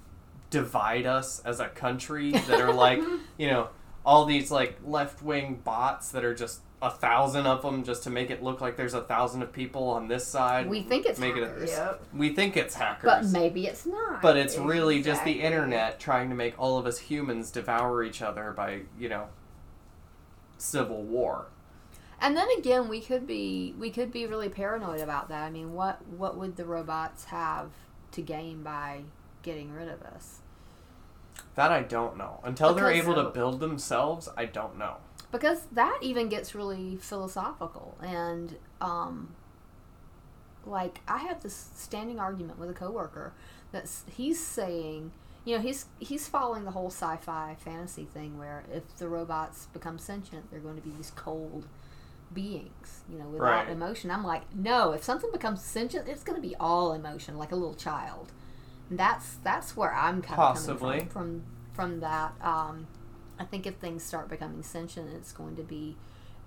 [0.52, 3.00] divide us as a country that are like,
[3.38, 3.70] you know,
[4.06, 8.10] all these like left wing bots that are just a thousand of them just to
[8.10, 10.70] make it look like there's a thousand of people on this side.
[10.70, 11.72] We think it's make hackers.
[11.72, 11.74] it.
[11.74, 12.04] Yep.
[12.14, 13.08] We think it's hackers.
[13.08, 14.22] But maybe it's not.
[14.22, 18.22] But it's really just the internet trying to make all of us humans devour each
[18.22, 19.28] other by, you know,
[20.58, 21.48] civil war.
[22.20, 25.44] And then again, we could be we could be really paranoid about that.
[25.44, 27.72] I mean, what what would the robots have
[28.12, 29.02] to gain by
[29.44, 30.40] getting rid of us?
[31.56, 32.40] That I don't know.
[32.44, 34.98] Until they're Because- able to build themselves, I don't know.
[35.38, 39.36] Because that even gets really philosophical and um
[40.66, 43.34] like I have this standing argument with a coworker
[43.72, 45.12] that's he's saying
[45.44, 50.00] you know he's he's following the whole sci-fi fantasy thing where if the robots become
[50.00, 51.68] sentient they're going to be these cold
[52.34, 53.70] beings you know without Right.
[53.70, 54.10] emotion.
[54.10, 57.56] I'm like no if something becomes sentient it's going to be all emotion like a
[57.56, 58.32] little child.
[58.90, 60.78] And that's that's where i'm kind of coming
[61.10, 62.88] from from, from that um,
[63.40, 65.96] i think if things start becoming sentient it's going to be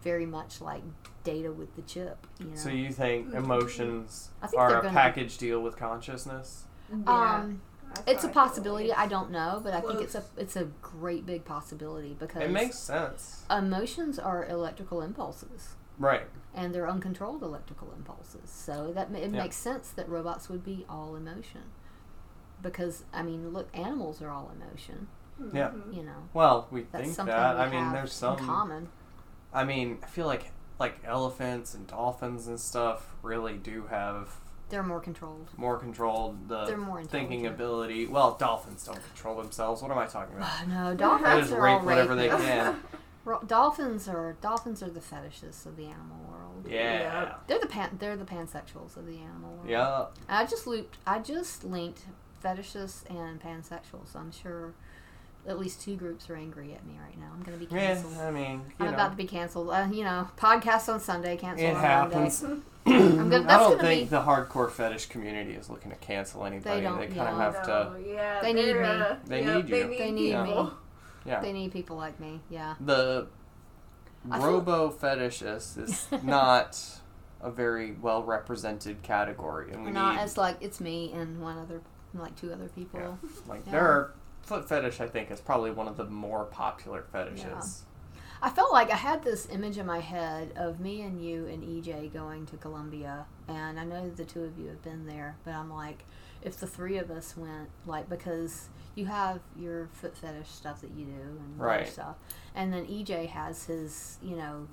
[0.03, 0.83] very much like
[1.25, 4.83] data with the chip you know So you think emotions I think are they're a
[4.83, 6.65] gonna- package deal with consciousness?
[7.07, 7.61] um
[8.07, 8.93] It's a how I feel possibility.
[8.93, 12.51] I don't know, but I think it's a it's a great big possibility because It
[12.51, 13.45] makes sense.
[13.51, 16.29] emotions are electrical impulses Right.
[16.55, 18.51] and they're uncontrolled electrical impulses.
[18.51, 19.43] So that ma- it Yeah.
[19.43, 21.63] makes sense that robots would be all emotion.
[22.63, 25.09] Because I mean, look, animals are all emotion.
[25.41, 25.55] It.
[25.55, 25.69] Yeah.
[25.71, 25.95] Mhm.
[25.97, 27.57] You know, Well, we that's think something that.
[27.57, 28.37] we I mean, have there's some.
[28.39, 28.89] common.
[29.53, 34.37] I mean, I feel like like elephants and dolphins and stuff really do have
[34.69, 35.49] They're more controlled.
[35.57, 38.07] more controlled the They're more thinking ability.
[38.07, 39.83] Well, dolphins don't control themselves.
[39.83, 40.69] What am I talking about?
[40.69, 42.41] no, They dolphins just are rape all whatever they rapists.
[42.45, 42.81] can.
[43.47, 46.67] Dolphins are dolphins are the fetishists of the animal world.
[46.67, 47.35] Yeah.
[47.47, 49.69] They're the pan they're the pansexuals of the animal world.
[49.69, 50.07] Yeah.
[50.29, 50.97] I just looped.
[51.07, 52.05] I just linked
[52.43, 54.15] fetishists and pansexuals.
[54.15, 54.73] I'm sure
[55.49, 57.31] at least two groups are angry at me right now.
[57.35, 58.13] I'm going to be canceled.
[58.13, 58.19] Yeah.
[58.19, 58.37] canceled.
[58.37, 59.71] I mean, you I'm know, about to be canceled.
[59.71, 62.43] Uh, you know, podcast on Sunday, cancel it on happens.
[62.43, 62.63] Monday.
[62.87, 66.81] I gonna- that's don't think be- the hardcore fetish community is looking to cancel anybody.
[66.81, 67.47] They, don't, kind yeah.
[67.49, 67.97] of have to.
[68.07, 68.83] Yeah, They need me.
[68.83, 69.75] uh, They yep, need you.
[69.77, 70.65] They need, They need people.
[70.65, 70.71] me.
[71.27, 71.41] Yeah.
[71.41, 72.41] They need people like me.
[72.51, 72.75] Yeah.
[72.81, 73.27] the
[74.25, 76.79] robo fetishist is not
[77.41, 81.59] a very well represented category, and we Not need as like it's me and one
[81.59, 81.81] other,
[82.15, 83.01] like two other people.
[83.01, 83.29] Yeah.
[83.47, 83.73] like Yeah.
[83.73, 84.15] there are
[84.49, 85.01] foot fetish.
[85.01, 87.85] I think is probably one of the more popular fetishes.
[88.41, 91.63] I felt like I had this image in my head of me and you and
[91.63, 95.55] EJ going to Columbia, and I know the two of you have been there, but
[95.55, 96.05] I'm like,
[96.43, 100.91] if the three of us went, like, because you have your foot fetish stuff that
[100.93, 101.89] you do and other Right.
[101.89, 102.15] stuff,
[102.55, 104.69] and then EJ has his, you know,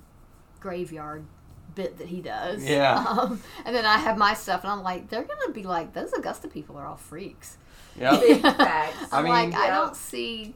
[0.59, 1.25] graveyard
[1.73, 2.63] bit that he does.
[2.63, 3.03] Yeah.
[3.15, 6.13] Um, and then I have my stuff, and I'm like, they're gonna be like, those
[6.13, 7.57] Augusta people are all freaks.
[7.99, 8.19] Yep.
[8.21, 8.97] Big facts.
[9.13, 10.53] I I'm mean- like, I don't see.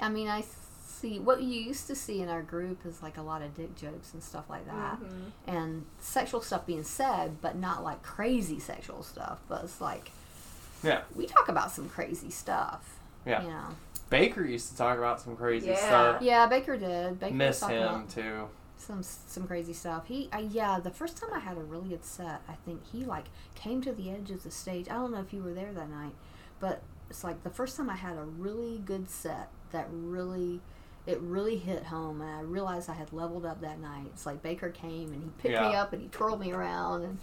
[0.00, 0.44] I mean, I
[0.86, 3.76] see what you used to see in our group is like a lot of dick
[3.76, 5.30] jokes and stuff like that, Mhm.
[5.46, 9.38] and sexual stuff being said, but not like crazy sexual stuff.
[9.48, 10.10] But it's like,
[10.82, 11.02] Yeah.
[11.14, 12.98] we talk about some crazy stuff.
[13.26, 13.42] Yeah.
[13.42, 13.66] You know.
[14.10, 15.76] Baker used to talk about some crazy Yeah.
[15.86, 16.22] stuff.
[16.22, 17.18] Yeah, Baker did.
[17.20, 18.48] Baker was Miss talking him about too.
[18.78, 20.06] some some crazy stuff.
[20.06, 23.04] He, I, yeah, the first time I had a really good set, I think he
[23.04, 24.88] like came to the edge of the stage.
[24.88, 26.14] I don't know if you were there that night,
[26.64, 30.62] but it's like the first time I had a really good set that really,
[31.06, 34.06] it really hit home, and I realized I had leveled up that night.
[34.06, 37.18] It's like Baker came and he picked me up and he twirled me around, and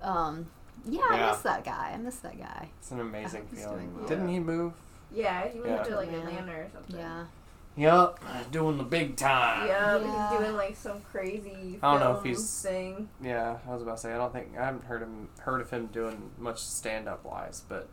[0.00, 0.46] um,
[0.86, 1.90] yeah, I miss that guy.
[1.92, 2.70] I miss that guy.
[2.78, 3.94] It's an amazing feeling.
[3.94, 4.08] well.
[4.08, 4.72] Didn't he move?
[5.12, 5.82] Yeah, he went Yeah.
[5.84, 6.18] to like Yeah.
[6.18, 6.96] Atlanta or something.
[6.96, 7.24] Yeah,
[7.76, 8.50] Yep.
[8.50, 9.66] Doing the big time.
[9.68, 10.30] Yeah, Yeah.
[10.30, 11.78] he's doing like some crazy.
[11.82, 13.08] I don't know if film he's- thing.
[13.20, 15.68] Yeah, I was about to say I don't think I haven't heard him heard of
[15.70, 17.88] him doing much stand up wise, but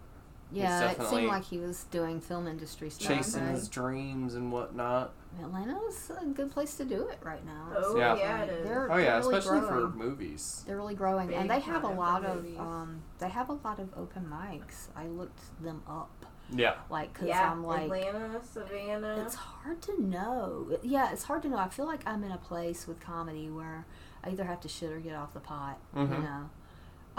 [0.56, 0.92] yeah.
[0.92, 3.08] It seemed like he was doing film industry stuff.
[3.08, 3.52] chasing right?
[3.56, 5.14] his dreams and whatnot.
[5.44, 7.68] Atlanta's a good place to do it right now.
[7.76, 8.16] Oh Yeah.
[8.16, 8.66] yeah, it is.
[8.66, 9.92] They're, Oh yeah, they're really especially growing.
[9.92, 10.64] for movies.
[10.66, 12.58] They're really growing, Big and they have a lot of movies.
[12.60, 14.88] um, they have a lot of open mics.
[14.96, 16.76] I looked them up, Yeah.
[16.90, 19.24] like because yeah, I'm like, Atlanta, Savannah.
[19.26, 20.78] it's hard to know.
[20.84, 21.58] Yeah, it's hard to know.
[21.58, 23.86] I feel like I'm in a place with comedy where
[24.24, 25.80] I either have to shit or get off the pot.
[25.94, 26.24] You Mhm.
[26.24, 26.50] know,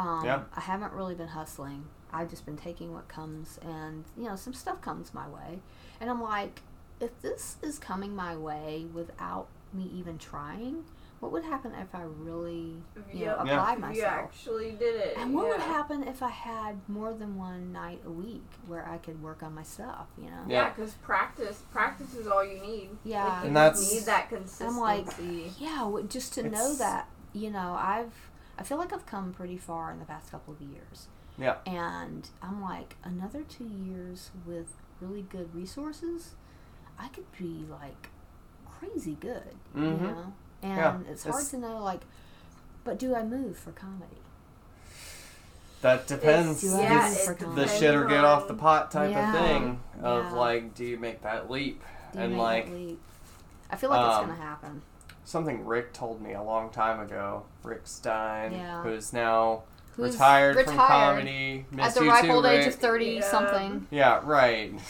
[0.03, 0.45] um, Yeah.
[0.57, 1.85] I haven't really been hustling.
[2.17, 5.61] I've just been taking what comes, and you know, some stuff comes my way,
[6.01, 6.63] and I'm like,
[7.01, 10.85] if this is coming my way without me even trying,
[11.21, 12.77] what would happen if I really,
[13.13, 13.47] you know, Yep.
[13.47, 13.53] Yeah.
[13.53, 14.13] applied You myself?
[14.25, 15.17] actually did it.
[15.19, 18.99] And what would happen if I had more than one night a week where I
[18.99, 20.07] could work on my stuff?
[20.19, 20.43] You know?
[20.47, 20.63] Yeah.
[20.65, 22.91] Yeah, because practice, practice is all you need.
[23.05, 23.25] Yeah.
[23.25, 24.65] like, you And just that's- need that consistency.
[24.75, 25.07] I'm like,
[25.59, 28.13] yeah, just to know that, you know, I've,
[28.59, 31.09] I feel like I've come pretty far in the past couple of years.
[31.39, 31.57] Yeah.
[31.67, 36.35] And I'm like, another two years with really good resources,
[36.99, 38.09] I could be like
[38.79, 40.01] crazy good, Mhm.
[40.01, 40.33] you know?
[40.63, 42.03] And Yeah, it's hard it's- to know, like,
[42.85, 44.23] but do I move for comedy?
[45.83, 46.65] That depends.
[46.65, 49.33] It's- yeah, It's the shit or get off the pot type Yeah.
[49.35, 51.83] of thing of like do you make that leap
[52.13, 53.01] Do and like leap?
[53.71, 54.83] I feel like it's um, gonna happen.
[55.25, 58.53] something rick told me a long time ago rick stein
[58.83, 59.63] who's now
[59.97, 63.31] Who's retired, from retired comedy at the ripe old age of thirty Yeah.
[63.31, 63.87] something.
[63.91, 64.73] yeah right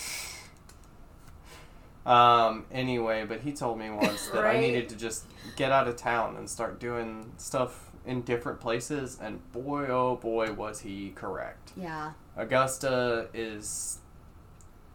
[2.07, 5.25] um anyway but he told me once that i needed to just
[5.57, 10.53] get out of town and start doing stuff in different places and boy oh boy
[10.53, 13.99] was he correct Yeah, Augusta is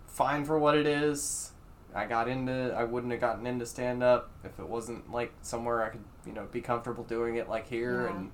[0.07, 1.51] fine for what it is.
[1.93, 5.83] I got into I wouldn't have gotten into stand up if it wasn't like somewhere
[5.83, 8.15] I could, you know, be comfortable doing it like here Yeah.
[8.15, 8.31] and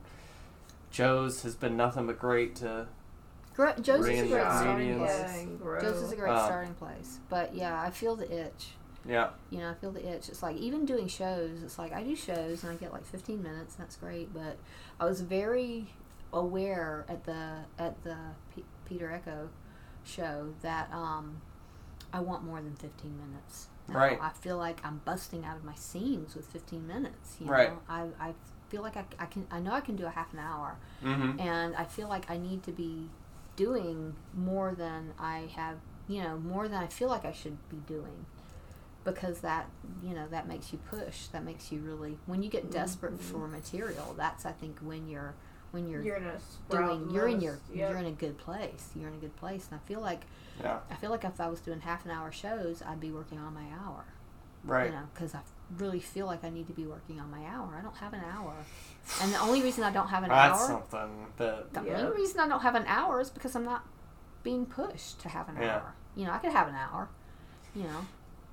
[0.91, 2.88] Joe's has been nothing but great to
[3.53, 5.47] Gr- Joe's is a great Yeah, starting place.
[5.47, 5.80] yeah.
[5.81, 7.19] Joe's is a great Um, starting place.
[7.30, 8.76] But yeah, I feel the itch.
[9.03, 9.31] yeah.
[9.49, 10.30] You know, I feel the itch.
[10.30, 11.64] It's like even doing shows.
[11.64, 14.31] It's like I do shows and I get like 15 minutes, and that's great.
[14.34, 14.57] But
[14.99, 15.88] I was very
[16.34, 18.15] aware at the at the
[18.55, 19.49] P- Peter Echo
[20.03, 21.41] show that um,
[22.14, 23.68] I want more than 15 minutes.
[23.88, 24.19] Now, Right.
[24.22, 27.38] I feel like I'm busting out of my seams with 15 minutes.
[27.39, 27.69] You Right.
[27.72, 27.80] Know?
[27.89, 28.34] I I
[28.69, 29.48] feel like I, I can.
[29.52, 31.39] I know I can do a half an hour, Mm-hmm.
[31.39, 33.10] and I feel like I need to be
[33.56, 35.77] doing more than I have,
[36.07, 38.26] you know, more than I feel like I should be doing.
[39.03, 39.68] Because that,
[40.03, 41.27] you know, that makes you push.
[41.27, 43.19] That makes you really, when you get desperate Mhm.
[43.19, 45.34] for material, that's I think when you're,
[45.72, 46.39] when you're, You're gonna
[46.69, 47.89] doing, the you're in your, yep.
[47.91, 48.89] you're in a good place.
[48.95, 50.22] You're in a good place, and I feel like,
[50.61, 50.80] Yeah.
[50.91, 53.53] I feel like if I was doing half an hour shows, I'd be working on
[53.53, 54.03] my hour.
[54.65, 54.88] Right.
[54.88, 55.39] You know, because I
[55.77, 57.76] really feel like I need to be working on my hour.
[57.77, 58.53] I don't have an hour,
[59.22, 60.68] and the only reason I don't have an That's hour.
[60.68, 62.02] something that The Yeah.
[62.06, 63.84] only reason I don't have an hour is because I'm not
[64.44, 65.76] being pushed to have an Yeah.
[65.76, 65.94] hour.
[66.15, 67.10] You know, I could have an hour.
[67.76, 68.06] You know,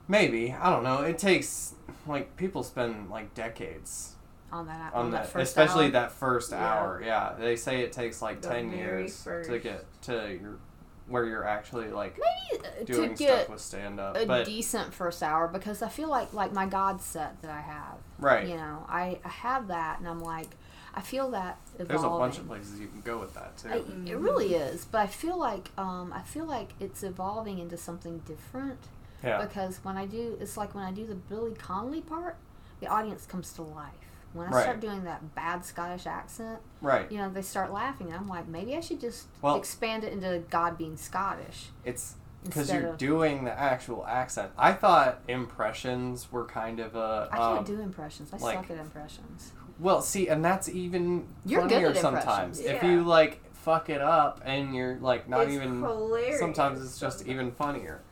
[0.09, 1.75] maybe, I don't know, it takes
[2.07, 4.17] like people spend like decades
[4.53, 5.91] on that on, on that that, first especially hour.
[5.93, 6.65] that first Yeah.
[6.73, 7.03] hour.
[7.05, 10.59] Yeah, they say it takes like The ten very years to get to your
[11.07, 14.17] where you're actually like Maybe uh, to doing stuff with stand up.
[14.17, 17.61] a But decent first hour because I feel like like my God set that I
[17.61, 17.99] have.
[18.19, 20.49] right, You know, I, I have that, and I'm like,
[20.95, 21.89] I feel that evolving.
[21.89, 23.69] there's a bunch of places you can go with that too.
[23.69, 23.77] I,
[24.11, 28.19] it really is, but I feel like um, I feel like it's evolving into something
[28.21, 28.79] different.
[29.23, 32.37] yeah, because when I do, it's like when I do the Billy Connolly part,
[32.81, 33.93] the audience comes to life.
[34.35, 34.63] When I Right.
[34.63, 37.11] start doing that bad Scottish accent, right.
[37.11, 38.09] you know, they start laughing.
[38.09, 42.17] And I'm like, maybe I should just Well- expand it into God being Scottish It's
[42.43, 42.99] because you're of.
[42.99, 44.51] doing the actual accent.
[44.59, 48.31] I thought impressions were kind of a I can't um, do impressions.
[48.33, 49.53] I like- suck at impressions.
[49.79, 50.03] well.
[50.03, 52.59] See, and that's even You're good funnier at sometimes.
[52.59, 52.61] impressions.
[52.61, 56.39] If you like fuck it up and you're like not it's even hilarious.
[56.39, 58.03] sometimes it's just even funnier.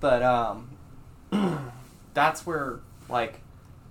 [0.00, 0.70] But um
[2.14, 3.40] that's where like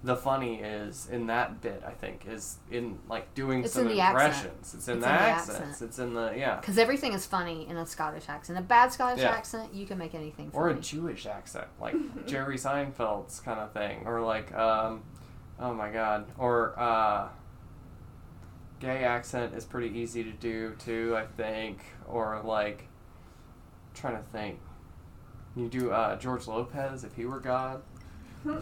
[0.05, 3.95] the funny is in that bit, I think, is in like doing It's some in
[3.95, 4.53] the accent.
[4.61, 5.59] It's in It's the in the accents.
[5.59, 5.81] accent.
[5.89, 6.57] It's in the yeah.
[6.59, 8.59] Because everything is funny in a Scottish accent.
[8.59, 9.31] A bad Scottish Yeah.
[9.31, 10.63] accent, you can make anything funny.
[10.63, 10.75] Or a.
[10.79, 11.95] Jewish accent, like
[12.27, 14.03] Jerry Seinfeld's kind of thing.
[14.05, 15.01] Or like um
[15.59, 16.27] oh my god.
[16.37, 17.29] Or uh
[18.79, 21.79] gay accent is pretty easy to do too, I think.
[22.07, 22.87] Or like
[23.95, 24.59] trying to think.
[25.55, 27.81] You do uh, George Lopez if he were God.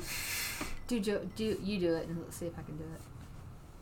[0.99, 3.01] do, jo- do you do it and let's see if I can do it.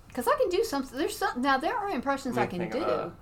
[0.08, 0.98] Because I can do something.
[0.98, 1.58] There's some now.
[1.58, 2.80] There are impressions I can do.
[2.80, 3.14] of a-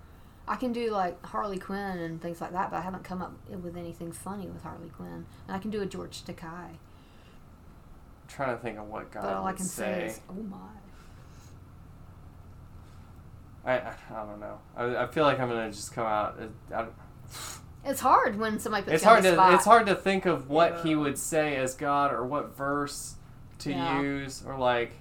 [0.47, 3.33] I can do like Harley Quinn and things like that, but I haven't come up
[3.49, 5.25] with anything funny with Harley Quinn.
[5.47, 6.77] And I can do a George Takei,
[8.27, 9.83] trying to think of what God but all I would can say.
[9.83, 10.57] say is, "Oh my."
[13.65, 14.59] I, I I don't know.
[14.75, 16.39] I, I feel like I'm gonna just come out.
[16.41, 16.87] Uh, I, I,
[17.85, 19.53] It's hard when somebody puts it's you on hard the to spot.
[19.53, 23.15] it's hard to think of what he would say as God or what verse
[23.59, 24.01] to Yeah.
[24.01, 24.93] use or like.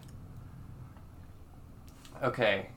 [2.22, 2.68] Okay.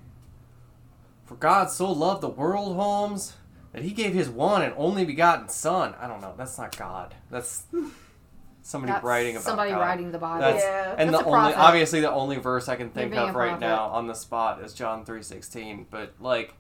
[1.26, 3.34] For God so loved the world, Holmes,
[3.72, 5.96] that He gave His one and only begotten Son.
[6.00, 6.34] I don't know.
[6.38, 7.16] That's not God.
[7.30, 7.64] That's
[8.62, 9.80] somebody That's writing about somebody God.
[9.80, 10.42] writing the Bible.
[10.42, 10.96] That's Yeah.
[10.98, 11.58] and That's the only prophet.
[11.60, 15.06] obviously the only verse I can think of right now on the spot is John
[15.06, 15.88] three sixteen.
[15.90, 16.54] But like,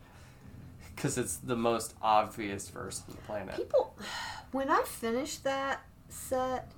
[0.96, 3.56] because it's the most obvious verse on the planet.
[3.58, 3.96] People,
[4.52, 6.72] when I finish that set,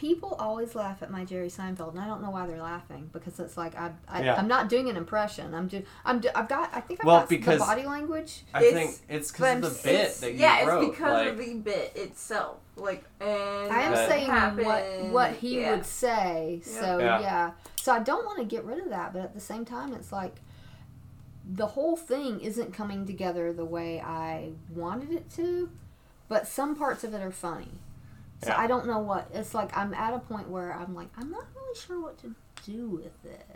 [0.00, 3.38] people always laugh at my Jerry Seinfeld, and I don't know why they're laughing because
[3.38, 4.34] it's like I, I Yeah.
[4.36, 5.54] I'm not doing an impression.
[5.54, 8.44] I'm just I'm do, I've got I think I've Well, got because- the body language.
[8.54, 10.80] I It's- think it's because of the bit that you yeah, wrote.
[10.80, 12.56] Yeah, it's because like, of the bit itself.
[12.76, 14.38] Like, and I am saying what
[14.82, 15.12] happened.
[15.12, 15.72] what he yeah.
[15.72, 16.62] would say.
[16.64, 16.74] Yep.
[16.82, 17.20] So Yeah.
[17.20, 17.50] yeah.
[17.76, 20.12] So I don't want to get rid of that, but at the same time, it's
[20.12, 20.36] like
[21.46, 25.68] the whole thing isn't coming together the way I wanted it to.
[26.28, 27.72] But some parts of it are funny.
[28.42, 28.58] So Yeah.
[28.58, 29.76] I don't know what it's like.
[29.76, 32.34] I'm at a point where I'm like, I'm not really sure what to
[32.64, 33.46] do with it.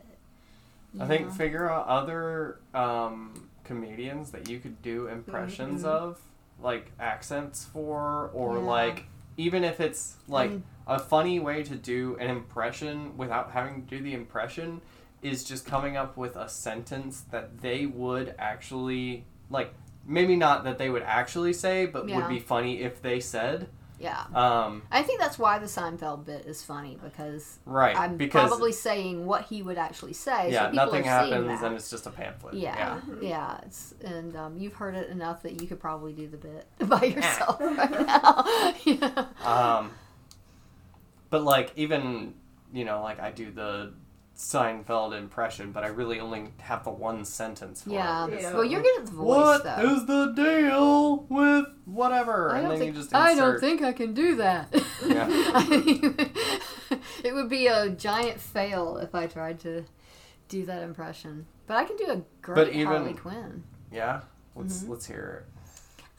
[0.98, 1.32] I you think know?
[1.32, 5.86] figure out other um, comedians that you could do impressions Mhm.
[5.88, 6.20] of,
[6.60, 8.64] like accents for, or Yeah.
[8.64, 9.04] like
[9.36, 13.96] even if it's like mean- a funny way to do an impression without having to
[13.96, 14.80] do the impression
[15.22, 19.72] is just coming up with a sentence that they would actually like.
[20.06, 22.16] Maybe not that they would actually say, but Yeah.
[22.18, 23.68] would be funny if they said.
[24.00, 24.24] Yeah.
[24.34, 28.72] Um, I think that's why the Seinfeld bit is funny because right, I'm because probably
[28.72, 30.50] saying what he would actually say.
[30.52, 32.54] yeah, so people nothing happens and it's just a pamphlet.
[32.54, 33.22] Yeah, Mhm.
[33.22, 33.58] yeah.
[33.64, 37.04] It's, and um, you've heard it enough that you could probably do the bit by
[37.04, 38.74] yourself right now.
[38.84, 39.26] yeah.
[39.44, 39.90] Um,
[41.30, 42.34] but like even
[42.72, 43.92] you know like I do the
[44.36, 48.26] Seinfeld impression, but I really only have the one sentence for Yeah.
[48.26, 48.40] it.
[48.42, 48.52] Yeah.
[48.54, 49.94] Well, you're good at the voice, What though.
[49.94, 52.50] is the deal with whatever?
[52.50, 54.74] I and don't, then think, you just I don't think I can do that.
[55.06, 55.28] Yeah.
[57.24, 59.84] it would be a giant fail if I tried to
[60.48, 61.46] do that impression.
[61.66, 63.62] But I can do a great But even- Harley Quinn.
[63.92, 64.22] Yeah.
[64.56, 64.90] Let's Mm-hmm.
[64.90, 65.50] let's hear it.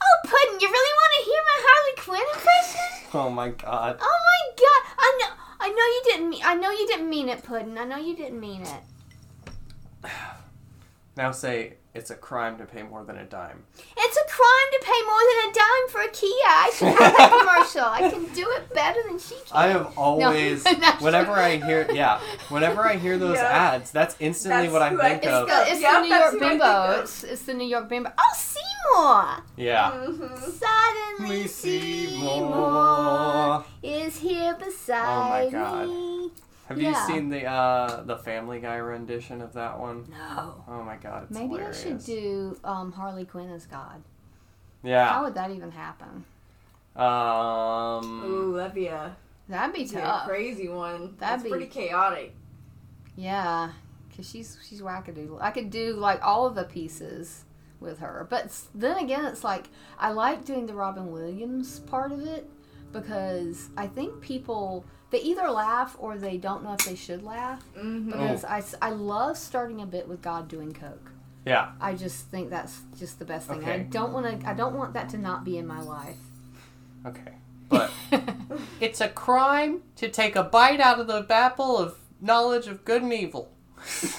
[0.02, 3.10] Oh, Puddin', you really want to hear my Harley Quinn impression?
[3.14, 3.98] Oh my god.
[4.02, 4.94] Oh my god!
[5.00, 6.42] I know, I know you didn't mean.
[6.46, 7.78] I know you didn't mean it, Puddin'.
[7.78, 10.10] I know you didn't mean it.
[11.18, 13.64] Now say it's a crime to pay more than a dime.
[13.98, 16.30] It's a crime to pay more than a dime for a Kia.
[16.46, 17.86] I should have that commercial.
[17.90, 19.54] I can do it better than she can.
[19.54, 21.42] I have always, not whenever true.
[21.42, 22.20] I hear, yeah,
[22.50, 23.72] whenever I hear those Yeah.
[23.74, 25.44] ads, that's instantly That's what I who I think think of.
[25.44, 25.48] of.
[25.50, 26.92] The- it's Yep, the New York who Bimbo.
[27.02, 28.12] It's, it's the New York Bimbo.
[28.18, 29.44] Oh, Seymour!
[29.56, 29.92] Yeah.
[29.92, 30.38] Mhm.
[31.18, 31.48] Suddenly We
[32.46, 35.88] Seymour is here beside oh my God.
[35.88, 36.32] me.
[36.68, 40.08] Have you seen the uh the Family Guy rendition of that one?
[40.10, 40.64] No.
[40.68, 41.80] Oh my god, it's Maybe hilarious.
[41.86, 44.02] I should do um, Harley Quinn as God.
[44.84, 45.08] Yeah.
[45.08, 46.26] How would that even happen?
[46.96, 48.24] Um.
[48.26, 49.16] Ooh, that'd be a,
[49.48, 51.16] That'd be that'd be a crazy one.
[51.18, 52.34] That'd That's be- pretty chaotic.
[53.16, 53.72] Yeah,
[54.10, 55.38] because she's she's wackadoodle.
[55.42, 57.44] I could do like all of the pieces
[57.80, 59.68] with her, but then again, it's like
[60.00, 62.50] I like doing the Robin Williams part of it
[62.92, 67.64] because I think people they either laugh or they don't know if they should laugh.
[67.78, 68.12] Mm-hmm.
[68.12, 71.12] Because I, s- I love starting a bit with God doing coke.
[71.46, 71.72] Yeah.
[71.80, 73.64] I just think that's just the best thing.
[73.66, 74.50] I don't want to.
[74.50, 76.18] I don't want that to not be in my life.
[77.06, 77.34] Okay.
[77.70, 77.92] But
[78.80, 83.04] it's a crime to take a bite out of the apple of knowledge of good
[83.04, 83.52] and evil.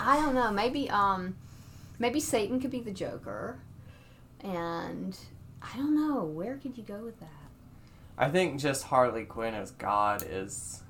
[0.00, 0.50] I don't know.
[0.50, 1.36] Maybe um,
[1.98, 3.58] maybe Satan could be the Joker,
[4.40, 5.16] and
[5.62, 7.28] I don't know where could you go with that.
[8.16, 10.82] I think just Harley Quinn as God is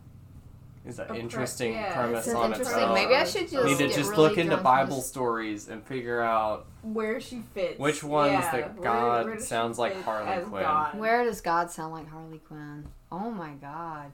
[0.85, 2.93] is an pre- interesting yeah, premise It's an on its own.
[2.93, 6.21] Maybe I should just Need to just really look into Bible and stories and figure
[6.21, 7.79] out Where she fits.
[7.79, 10.63] Which ones yeah, that God where does she sounds like Harley Quinn?
[10.63, 10.99] God?
[10.99, 12.87] Where does God sound like Harley Quinn?
[13.11, 14.13] Oh my God.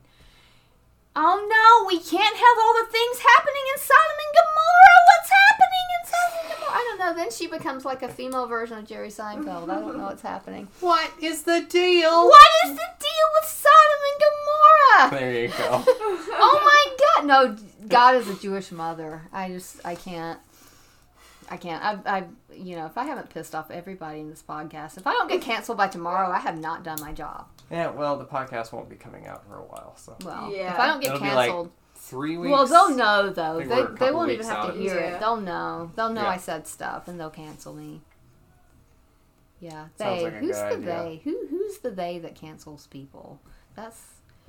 [1.16, 5.01] Oh no, we can't have all the things happening in Sodom and Gomorrah.
[5.11, 5.60] What's happening
[6.73, 7.15] I don't know.
[7.15, 9.69] Then she becomes like a female version of Jerry Seinfeld.
[9.71, 10.69] I don't know what's happening.
[10.81, 12.25] What is the deal?
[12.27, 15.21] What is the deal with Sodom and Gomorrah?
[15.21, 15.85] There you go.
[16.43, 17.27] Oh my God!
[17.27, 17.57] No,
[17.89, 19.23] God is a Jewish mother.
[19.33, 20.39] I just, I can't.
[21.51, 21.83] I can't.
[21.85, 25.12] I, I, you know, if I haven't pissed off everybody in this podcast, if I
[25.12, 27.47] don't get canceled by tomorrow, I have not done my job.
[27.71, 30.73] Yeah, well, the podcast won't be coming out for a while, so Well, Yeah.
[30.75, 31.71] if I don't get It'll be like canceled,
[32.11, 32.51] three weeks.
[32.53, 33.61] well, they'll know though.
[33.61, 35.15] They, they won't even have to hear Yeah.
[35.16, 35.20] it.
[35.20, 35.91] They'll know.
[35.97, 36.28] They'll know Yeah.
[36.28, 38.03] I said stuff, and they'll cancel me.
[39.61, 40.24] Yeah, they.
[40.24, 40.78] like a who's the idea.
[40.87, 41.20] they?
[41.24, 43.41] Who who's the they that cancels people?
[43.77, 44.01] That's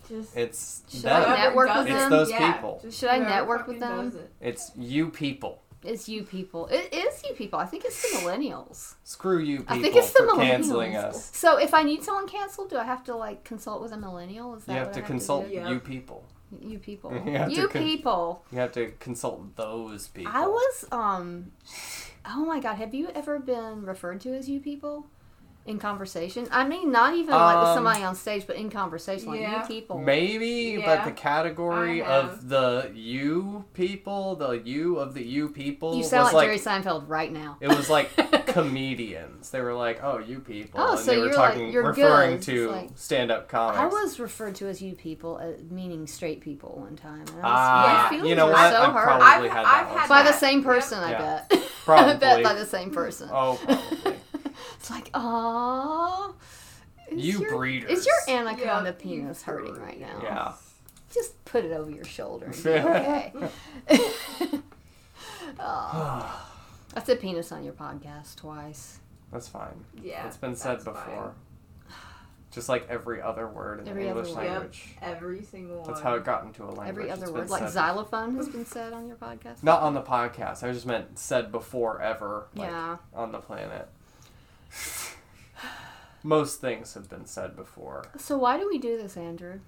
[0.10, 1.24] Just It's Should them.
[1.30, 1.92] I network with it.
[1.92, 2.10] It's them?
[2.12, 2.80] those Yeah, people.
[2.82, 4.08] just Should I network with them?
[4.16, 4.32] it.
[4.40, 5.62] It's you people.
[5.84, 6.68] it's you people.
[6.68, 7.60] It is you people.
[7.60, 8.96] I think it's the millennials.
[9.04, 10.40] Screw you people I think it's the for millennials.
[10.48, 11.36] canceling us.
[11.36, 14.56] So if I need someone canceled, do I have to like consult with a millennial?
[14.56, 15.54] Is that You have what to I consult do?
[15.56, 15.70] Yeah.
[15.70, 16.24] you people.
[16.60, 17.11] You people.
[17.26, 18.45] You you con- people.
[18.52, 20.32] You have to consult those people.
[20.36, 21.52] I was um
[22.26, 25.06] oh my god, have you ever been referred to as you people?
[25.64, 29.28] In conversation, I mean, not even like with Um, somebody on stage, but in conversation,
[29.30, 29.62] like yeah.
[29.62, 30.00] you people.
[30.00, 35.50] Maybe, Yeah, but the category I of the you people, the you of the you
[35.50, 37.58] people, You sound was like, like Jerry Seinfeld right now.
[37.62, 38.10] it was like
[38.48, 39.52] comedians.
[39.52, 41.84] They were like, "Oh, you people," Oh, and so they were you're like- talking, you're
[41.88, 42.42] referring good.
[42.44, 43.80] to It's like- stand-up comics.
[43.80, 47.22] I was referred to as you people, uh, meaning straight people, one time.
[47.22, 48.10] And I was, Ah, my Yeah.
[48.10, 48.72] feelings you know were what?
[48.74, 49.04] So I hurt.
[49.04, 50.40] probably I've- had I've had by the that.
[50.40, 50.66] same Yep.
[50.66, 51.18] person, I Yeah.
[51.20, 51.46] bet.
[51.62, 52.18] I Probably.
[52.18, 53.30] bet by the same person.
[53.32, 54.16] Oh, probably.
[54.78, 56.34] It's like, aww.
[57.10, 57.92] Is You your, breeders.
[58.00, 60.20] Is your anaconda Yeah, penis you hurting right now?
[60.24, 60.54] yeah.
[61.14, 63.34] Just put it over your shoulder and be okay.
[65.60, 66.48] Aw.
[66.96, 69.00] I said penis on your podcast twice.
[69.32, 69.86] That's fine.
[70.02, 71.34] Yeah, it's been said that's before.
[72.52, 74.44] Just like every other word in Every the other English word.
[74.44, 74.52] Yep.
[74.54, 74.96] language.
[75.02, 75.88] Every single one.
[75.88, 76.88] That's how it got into a language.
[76.90, 79.64] Every other been word, like xylophone, has been said on your podcast.
[79.64, 80.62] Not on the podcast.
[80.62, 82.48] I just meant said before ever.
[82.56, 82.98] Like, Yeah.
[83.14, 83.88] On the planet.
[86.23, 88.06] Most things have been said before.
[88.18, 89.60] So why do we do this, Andrew?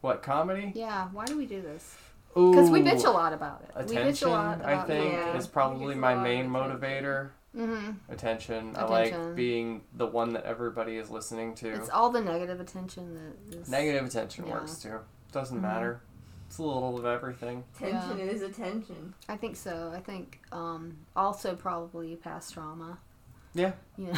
[0.00, 0.72] What comedy?
[0.74, 1.96] Yeah, why do we do this?
[2.34, 3.70] Because we bitch a lot about it.
[3.88, 5.36] we bitch Attention, a lot I think, Yeah.
[5.36, 6.78] is probably my main attention.
[6.80, 7.30] motivator.
[7.54, 8.74] hmm Attention.
[8.76, 11.68] I like being the one that everybody is listening to.
[11.74, 13.14] It's all the negative attention
[13.50, 14.52] that is Negative attention Yeah.
[14.54, 15.00] works too.
[15.32, 15.62] Doesn't Mhm.
[15.62, 16.00] matter.
[16.46, 17.64] It's a little of everything.
[17.78, 19.14] Tension is attention.
[19.28, 19.92] I think so.
[19.94, 22.98] I think um, also probably past trauma.
[23.52, 23.72] Yeah.
[23.98, 24.12] You know.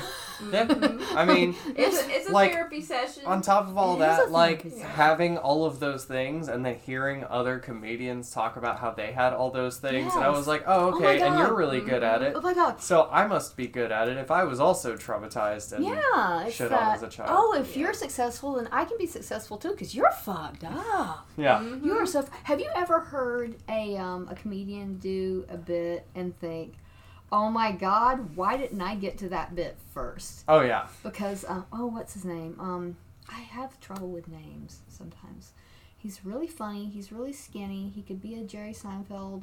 [0.53, 0.67] Yeah.
[0.73, 1.17] Mhm.
[1.17, 3.23] I mean, It's a, it's a Like, therapy session.
[3.27, 4.81] on top of all It is a that, like session.
[4.81, 9.33] having all of those things and then hearing other comedians talk about how they had
[9.33, 11.57] all those things, and I was like, oh, Oh okay, and you're God.
[11.57, 12.33] really good at it.
[12.37, 12.81] oh my god.
[12.83, 16.57] So I must be good at it if I was also traumatized and Yeah, it's
[16.57, 17.31] shit on as a child.
[17.33, 17.83] Oh, if Yeah.
[17.85, 21.27] you're successful, then I can be successful too, because you're fucked up.
[21.37, 21.61] yeah.
[21.61, 21.85] Mhm.
[21.85, 22.25] You are so.
[22.45, 26.75] Have you ever heard a um, a comedian do a bit and think,
[27.33, 30.45] "Oh my God, why didn't I get to that bit first?
[30.47, 30.87] Oh yeah.
[31.03, 32.57] Because um, oh, what's his name?
[32.61, 32.97] Um,
[33.29, 35.53] I have trouble with names sometimes.
[35.97, 36.87] He's really funny.
[36.87, 37.91] He's really skinny.
[37.95, 39.43] He could be a Jerry Seinfeld.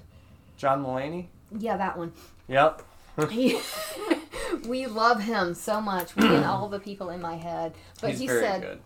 [0.57, 1.27] John Mulaney.
[1.57, 2.11] Yeah, that one.
[2.47, 2.83] Yep.
[3.29, 3.59] He,
[4.67, 6.15] we love him so much.
[6.15, 7.73] We and all the people in my head.
[8.01, 8.79] But He's he said good.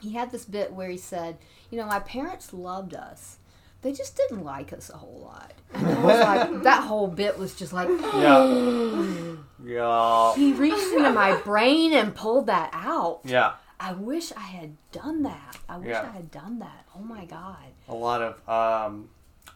[0.00, 1.38] he had this bit where he said,
[1.70, 3.38] "You know, my parents loved us.
[3.82, 7.38] They just didn't like us a whole lot." And I was like, that whole bit
[7.38, 9.36] was just like, Yeah.
[9.64, 10.34] Yeah.
[10.34, 13.20] he reached into my brain and pulled that out.
[13.24, 13.52] Yeah.
[13.78, 15.56] I wish I had done that.
[15.68, 16.02] I wish Yeah.
[16.02, 16.86] I had done that.
[16.96, 17.56] Oh my god.
[17.88, 19.08] A lot of um,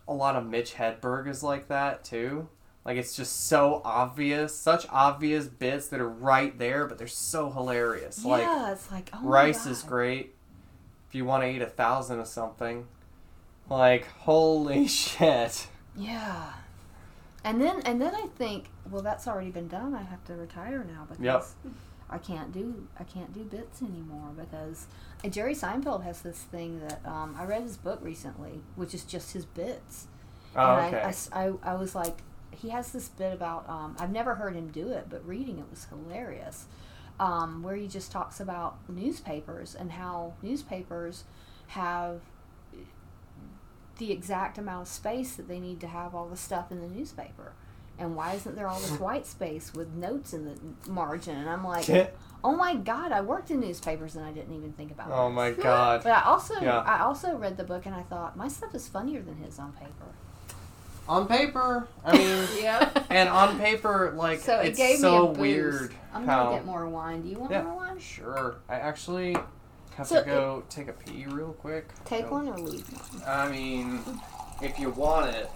[0.09, 2.49] a lot of Mitch Hedberg is like that too.
[2.85, 7.51] Like it's just so obvious, such obvious bits that are right there, but they're so
[7.51, 8.25] hilarious.
[8.25, 10.35] Like yeah, it's like oh my rice is great.
[11.09, 12.87] If you want to eat a thousand of something,
[13.69, 15.69] like holy shit.
[15.97, 16.53] Yeah.
[17.45, 19.95] And then and then I think, well, that's already been done.
[19.95, 21.75] I have to retire now because Yep.
[22.11, 24.87] I can't do I can't do bits anymore because
[25.31, 29.33] Jerry Seinfeld has this thing that um, I read his book recently, which is just
[29.33, 30.07] his bits.
[30.57, 31.01] Oh, and I- okay.
[31.01, 32.19] I, s- I- I was like,
[32.51, 35.65] he has this bit about um, I've never heard him do it, but reading it
[35.71, 36.67] was hilarious.
[37.21, 41.23] Um, where he just talks about newspapers and how newspapers
[41.69, 42.21] have
[43.99, 46.89] the exact amount of space that they need to have all the stuff in the
[46.89, 47.53] newspaper.
[47.99, 51.37] And why isn't there all this white space with notes in the margin?
[51.37, 51.89] And I'm like,
[52.43, 55.13] oh my god, I worked in newspapers and I didn't even think about it.
[55.15, 55.37] oh this.
[55.37, 56.03] my god.
[56.03, 56.79] But I also Yeah.
[56.81, 59.73] I also read the book and I thought my stuff is funnier than his on
[59.75, 60.07] paper.
[61.07, 62.91] On paper, I mean, yeah.
[63.11, 65.41] and on paper, like so it it's gave so me a boost.
[65.41, 66.45] weird I'm how.
[66.47, 67.21] gonna get more wine.
[67.23, 67.63] Do you want Yeah.
[67.63, 67.99] more wine?
[67.99, 68.57] Sure.
[68.71, 69.37] I actually
[69.97, 71.89] have So to go take a pee real quick.
[72.05, 73.23] Take So- one or leave one.
[73.29, 74.01] I mean,
[74.63, 75.51] if you want it.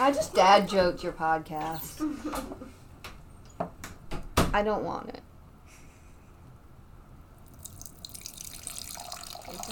[0.00, 2.00] I just dad joked your podcast.
[4.52, 5.20] I don't want it.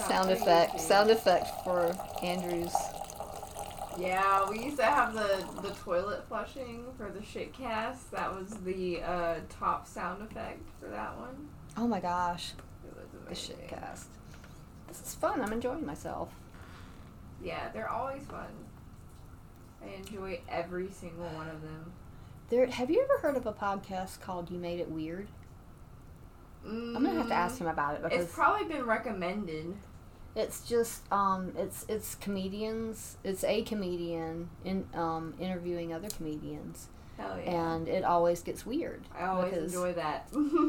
[0.06, 0.72] Sound very effect.
[0.72, 0.80] good.
[0.80, 2.74] Sound effect for Andrew's.
[3.98, 8.10] Yeah, we used to have the the toilet flushing for the shit cast.
[8.10, 11.48] That was the uh, top sound effect for that one.
[11.76, 12.52] Oh my gosh,
[13.34, 14.08] Shit cast.
[14.88, 15.40] This is fun.
[15.40, 16.30] I'm enjoying myself.
[17.42, 18.46] Yeah, they're always fun.
[19.84, 21.92] I enjoy every single one of them.
[22.50, 22.66] There.
[22.66, 25.28] Have you ever heard of a podcast called "You Made It Weird"?
[26.64, 29.74] I'm gonna have to ask him about it because Mm, It's probably been recommended.
[30.36, 33.16] It's just um, it's it's comedians.
[33.24, 36.86] It's a comedian in um, interviewing other comedians,
[37.18, 37.36] yeah.
[37.72, 39.02] and it always gets weird.
[39.18, 40.26] I always enjoy that.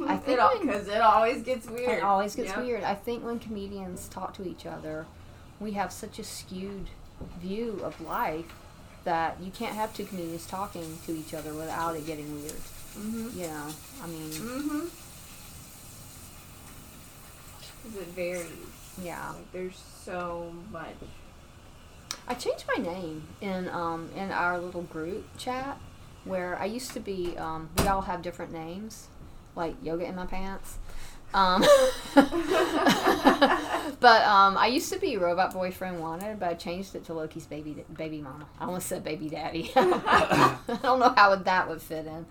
[0.08, 1.90] I think because it always gets weird.
[1.98, 2.58] It always gets Yep.
[2.60, 2.84] weird.
[2.84, 5.06] I think when comedians talk to each other,
[5.60, 6.90] we have such a skewed
[7.42, 8.54] view of life
[9.04, 12.54] that you can't have two comedians talking to each other without it getting weird.
[12.98, 13.36] Mhm.
[13.36, 13.68] You know,
[14.04, 14.30] I mean,
[17.84, 18.48] because it varies.
[19.02, 19.32] Yeah.
[19.32, 20.96] Like there's so much.
[22.28, 25.78] I changed my name in um in our little group chat
[26.26, 29.08] where I used to be um we all have different names
[29.56, 30.78] like yoga in my pants.
[31.34, 31.62] Um,
[32.16, 32.28] but
[34.22, 37.84] um, I used to be robot boyfriend wanted, but I changed it to Loki's baby
[37.96, 38.46] baby mama.
[38.60, 39.72] I almost said baby daddy.
[39.76, 42.26] I don't know how that would fit in.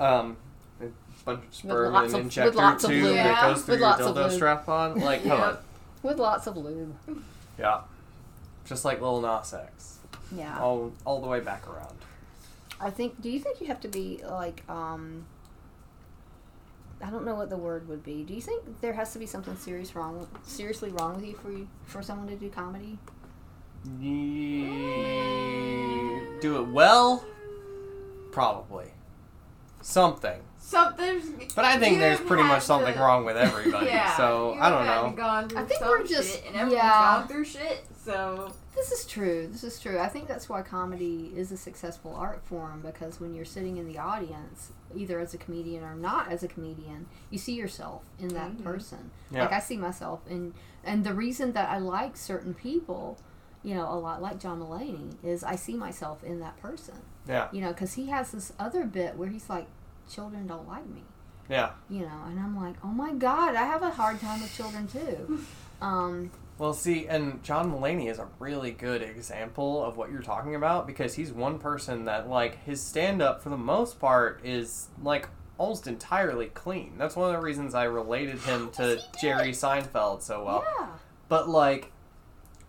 [0.00, 0.36] Um,
[0.80, 0.86] a
[1.24, 3.14] bunch of sperm lots and of- injector with lots of tube lube.
[3.14, 5.00] that goes through With your dildo strap on.
[5.00, 5.58] Like, come on.
[6.02, 6.96] With lots of lube.
[7.58, 7.80] Yeah.
[8.64, 9.98] Just like Lil Nas X.
[10.36, 10.58] Yeah.
[10.60, 11.94] All, all the way back around.
[12.80, 13.20] I think.
[13.20, 14.62] Do you think you have to be like?
[14.68, 15.26] um
[17.00, 18.24] I don't know what the word would be.
[18.24, 21.52] Do you think there has to be something serious wrong, seriously wrong with you for
[21.52, 22.98] you, for someone to do comedy?
[24.58, 27.24] Ye- Do it well?
[28.32, 28.86] Probably.
[29.80, 30.40] Something.
[30.58, 31.22] Something.
[31.54, 33.86] But I think there's pretty much something to- wrong with everybody.
[33.90, 34.16] Yeah.
[34.16, 35.12] so you I don't know.
[35.16, 36.90] Gone I think some we're just- shit, and everyone's yeah.
[37.18, 37.86] gone through shit.
[38.08, 39.46] So This is true.
[39.52, 39.98] This is true.
[39.98, 43.86] I think that's why comedy is a successful art form because when you're sitting in
[43.86, 48.28] the audience, either as a comedian or not as a comedian, you see yourself in
[48.28, 48.64] that Mhm.
[48.64, 49.10] person.
[49.30, 49.42] Yeah.
[49.42, 50.54] Like I see myself in
[50.84, 53.18] and the reason that I like certain people,
[53.62, 56.94] you know, a lot like John Mulaney is I see myself in that person.
[57.26, 57.48] Yeah.
[57.52, 59.66] You know, cuz he has this other bit where he's like
[60.08, 61.02] children don't like me.
[61.50, 61.72] Yeah.
[61.90, 64.86] You know, and I'm like, "Oh my god, I have a hard time with children
[64.86, 65.40] too."
[65.80, 70.56] Um Well, see, and John Mulaney is a really good example of what you're talking
[70.56, 74.88] about because he's one person that, like, his stand up for the most part is,
[75.02, 76.94] like, almost entirely clean.
[76.98, 79.20] That's one of the reasons I related him to Yes, he did.
[79.20, 80.64] Jerry Seinfeld so well.
[80.80, 80.86] yeah.
[81.28, 81.92] But, like,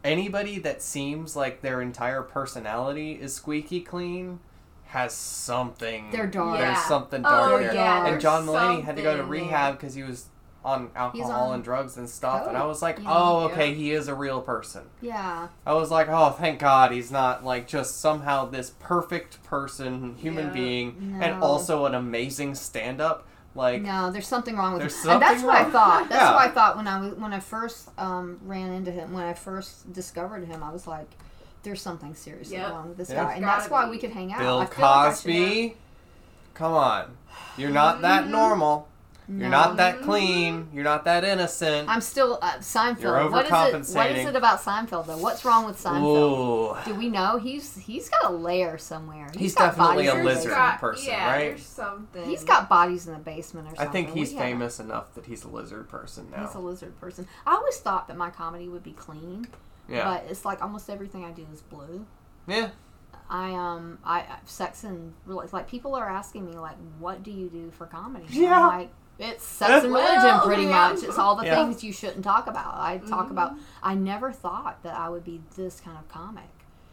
[0.04, 4.40] anybody that seems like their entire personality is squeaky clean
[4.86, 6.10] has something.
[6.12, 6.58] They're dark.
[6.60, 6.88] There's Yeah.
[6.88, 7.74] something Oh, dark They're there.
[7.74, 10.26] yeah, And John Mulaney had to go to rehab because he was
[10.64, 12.48] on alcohol on and drugs and stuff.
[12.48, 13.76] And I was like, you oh, okay, Yeah.
[13.76, 14.84] he is a real person.
[15.02, 15.48] Yeah.
[15.66, 20.48] I was like, oh, thank God he's not like just somehow this perfect person, human
[20.48, 20.54] Yeah.
[20.54, 23.26] being, and also an amazing stand up.
[23.56, 25.12] Like, no, there's something wrong with There's him.
[25.12, 26.10] And that's something what I thought.
[26.10, 26.34] That's Yeah.
[26.36, 29.12] what I thought when I when I first um, ran into him.
[29.14, 31.10] When I first discovered him, I was like,
[31.64, 32.70] "There's something seriously Yep.
[32.72, 33.24] wrong with this Yeah.
[33.24, 34.40] guy," and Gotta that's why we could hang out.
[34.40, 35.78] Bill I feel like Cosby.
[36.54, 37.18] Come on.
[37.58, 38.88] You're not that normal.
[39.30, 40.68] Have- You're not that clean.
[40.74, 41.88] You're not that innocent.
[41.88, 43.02] I'm still uh, Seinfeld.
[43.02, 43.54] You're what is it?
[43.54, 44.18] What overcompensating.
[44.18, 45.18] is it about Seinfeld though?
[45.18, 46.82] What's wrong with Seinfeld?
[46.82, 46.92] Ooh.
[46.92, 49.30] Do we know he's he's got a lair somewhere?
[49.38, 51.40] He's got definitely a lizard got- person, yeah, right?
[51.50, 52.26] There's something.
[52.26, 53.88] He's got bodies in the basement or something.
[53.88, 56.46] I think he's We haven't- famous enough that he's a lizard person now.
[56.46, 57.28] He's a lizard person.
[57.46, 59.48] I always thought that my comedy would be clean,
[59.88, 60.06] yeah.
[60.06, 62.06] but it's like almost everything I do is blue.
[62.48, 62.70] yeah.
[63.32, 67.48] I um I I- sex and like people are asking me like what do you
[67.48, 68.26] do for comedy?
[68.30, 68.60] Yeah.
[68.60, 68.90] I'm like
[69.20, 70.70] it's sex and religion Well, pretty yeah.
[70.94, 71.04] much.
[71.04, 71.56] It's all the Yeah.
[71.56, 72.74] things you shouldn't talk about.
[72.76, 73.32] I talk Mhm.
[73.32, 73.54] about.
[73.84, 76.50] I never thought that I would be this kind of comic.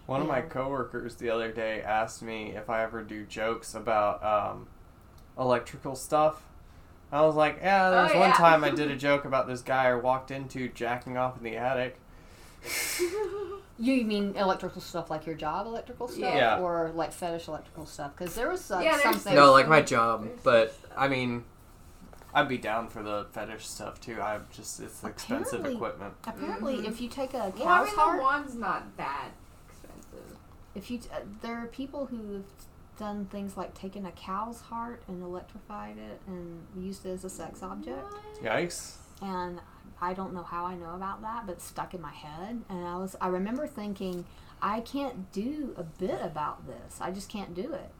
[0.06, 4.22] One of my coworkers the other day asked me if I ever do jokes about
[4.24, 4.68] um,
[5.38, 6.42] electrical stuff.
[7.12, 8.34] I was like, yeah, there was Oh, one yeah.
[8.36, 11.56] time I did a joke about this guy I walked into jacking off in the
[11.56, 11.98] attic.
[13.78, 16.60] You mean electrical stuff like your job electrical stuff, Yeah.
[16.60, 18.12] or like fetish electrical stuff?
[18.16, 19.34] Because there was uh, Yeah, something.
[19.34, 21.44] No, like my job, but I mean,
[22.36, 24.20] I'd be down for the fetish stuff too.
[24.20, 26.14] I'm just it's expensive Apparently- equipment.
[26.26, 26.84] Apparently, Mhm.
[26.84, 29.28] if you take a cow's Well, I mean, heart, the one's not that
[29.68, 30.36] expensive.
[30.74, 32.44] if you t- uh, there are people who have
[32.98, 37.30] done things like taken a cow's heart and electrified it and used it as a
[37.30, 38.04] sex object.
[38.12, 38.42] What?
[38.42, 38.96] Yikes!
[39.22, 39.60] and
[39.98, 42.62] I don't know how I know about that, but stuck in my head.
[42.68, 44.26] And I was I remember thinking,
[44.60, 47.00] I can't do a bit about this.
[47.00, 47.90] I just can't do it.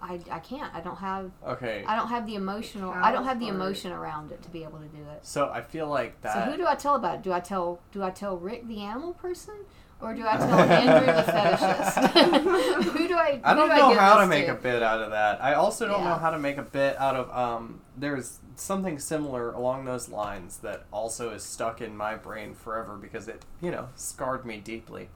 [0.00, 0.72] I, I can't.
[0.74, 4.30] I don't have Okay, I don't have the emotional I don't have the emotion around
[4.32, 5.20] it to be able to do it.
[5.22, 6.34] so I feel like that.
[6.34, 7.22] So who do I tell about it?
[7.22, 9.54] Do I tell do I tell Rick the animal person?
[10.00, 12.82] Or do I tell Andrew the fetishist?
[12.92, 13.40] who do I?
[13.42, 15.42] I don't do know give how to this make a bit out of that.
[15.42, 19.52] I also don't know how to make a bit out of um there's something similar
[19.52, 23.88] along those lines that also is stuck in my brain forever because it, you know,
[23.96, 25.08] scarred me deeply.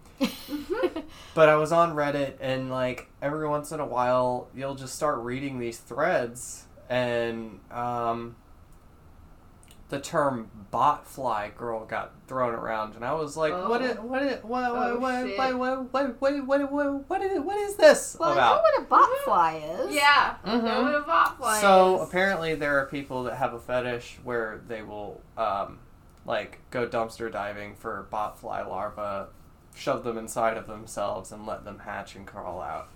[1.35, 5.19] But I was on Reddit and like every once in a while you'll just start
[5.21, 8.37] reading these threads and um
[9.89, 13.69] the term botfly girl got thrown around and I was like Oh.
[13.69, 15.37] what is what is what Oh, what shit.
[15.39, 18.53] what what what what what what what is what is this Well, about?
[18.53, 19.95] I know what a botfly is.
[19.95, 20.65] Yeah, I Mhm.
[20.65, 22.09] know what a botfly So is.
[22.09, 25.79] apparently there are people that have a fetish where they will um,
[26.25, 29.29] like go dumpster diving for botfly larvae,
[29.75, 32.89] shove them inside of themselves and let them hatch and crawl out.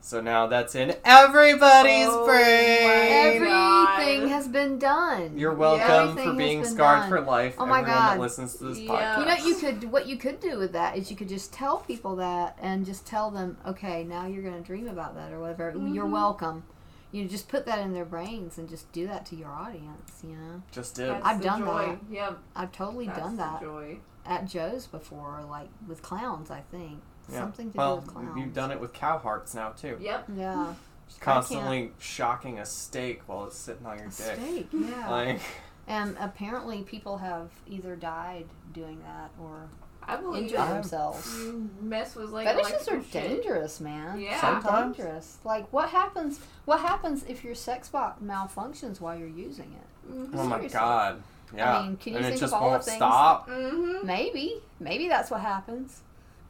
[0.00, 2.78] So now that's in everybody's Oh brain.
[2.80, 4.28] Everything God.
[4.28, 5.36] has been done.
[5.36, 7.08] You're welcome Everything for being been scarred done.
[7.10, 7.56] for life.
[7.58, 8.10] Oh my everyone God.
[8.14, 8.90] that listens to this Yeah.
[8.90, 9.18] podcast.
[9.18, 11.78] You know, you could what you could do with that is you could just tell
[11.78, 15.40] people that and just tell them, okay, now you're going to dream about that or
[15.40, 15.74] whatever.
[15.76, 16.10] You're Mhm.
[16.12, 16.62] welcome.
[17.10, 20.20] You know, just put that in their brains and just do that to your audience.
[20.22, 21.08] You know, just did.
[21.10, 21.86] That's I've done joy.
[21.86, 21.98] that.
[22.10, 22.38] Yep.
[22.54, 23.98] I've totally That's done the that joy.
[24.28, 26.50] At Joe's before, like with clowns.
[26.50, 27.38] I think Yeah.
[27.40, 28.36] something to well, do with clowns.
[28.38, 29.96] you've done it with cow hearts now too.
[30.00, 30.26] Yep.
[30.36, 30.74] Yeah,
[31.20, 34.36] Constantly shocking a steak while it's sitting on your a dick.
[34.36, 34.68] steak.
[34.72, 35.40] Yeah, Like,
[35.86, 39.68] and apparently people have either died doing that or
[40.02, 41.34] I believe injured I've- themselves.
[41.38, 43.28] you mess with like Fetishes are electrical shit.
[43.42, 44.20] dangerous, man.
[44.20, 44.30] Yeah.
[44.30, 44.96] They're Sometimes.
[44.96, 45.38] dangerous.
[45.44, 46.40] Like, what happens?
[46.66, 50.12] What happens if your sex bot malfunctions while you're using it?
[50.12, 50.30] Mhm.
[50.34, 51.22] oh my god.
[51.56, 51.82] Yeah.
[51.82, 53.48] mean, can you and it think just of all the won't things- stop.
[53.48, 54.04] Mhm.
[54.04, 56.00] Maybe, maybe that's what happens.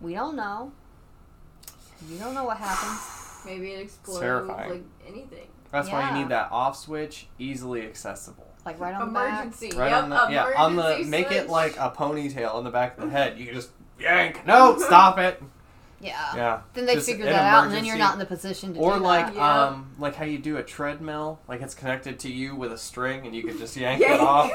[0.00, 0.72] We don't know.
[2.08, 3.44] You don't know what happens.
[3.44, 4.70] Maybe it explodes terrifying.
[4.70, 5.48] like anything.
[5.70, 8.46] That's why you need that off switch, easily accessible.
[8.64, 9.32] Like right on the back.
[9.44, 9.76] Emergency.
[9.76, 10.04] Right yep.
[10.04, 13.04] on the yeah, on the emergency make it like a ponytail on the back of
[13.04, 13.38] the head.
[13.38, 14.46] You can just yank.
[14.46, 15.42] No, stop it.
[16.00, 16.36] Yeah.
[16.36, 16.60] Yeah.
[16.74, 17.98] Then they Just figure an that out, and then you're emergency.
[17.98, 19.34] not in the position to Or do like that.
[19.34, 19.62] Yeah.
[19.64, 23.26] um like how you do a treadmill, like it's connected to you with a string
[23.26, 24.14] and you can just yank Yank.
[24.14, 24.50] it off.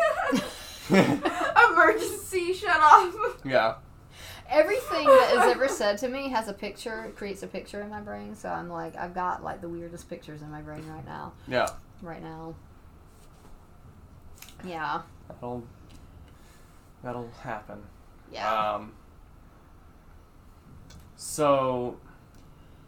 [1.72, 3.14] Emergency shut off.
[3.46, 3.76] yeah.
[4.50, 8.02] Everything that is ever said to me has a picture, creates a picture in my
[8.02, 8.36] brain.
[8.36, 11.34] So I'm like, I've got like the weirdest pictures in my brain right now.
[11.48, 11.68] Yeah.
[12.02, 12.54] Right now.
[14.66, 15.02] Yeah.
[15.28, 15.64] That'll
[17.04, 17.82] that'll happen.
[18.32, 18.74] Yeah.
[18.76, 18.94] Um
[21.24, 21.96] so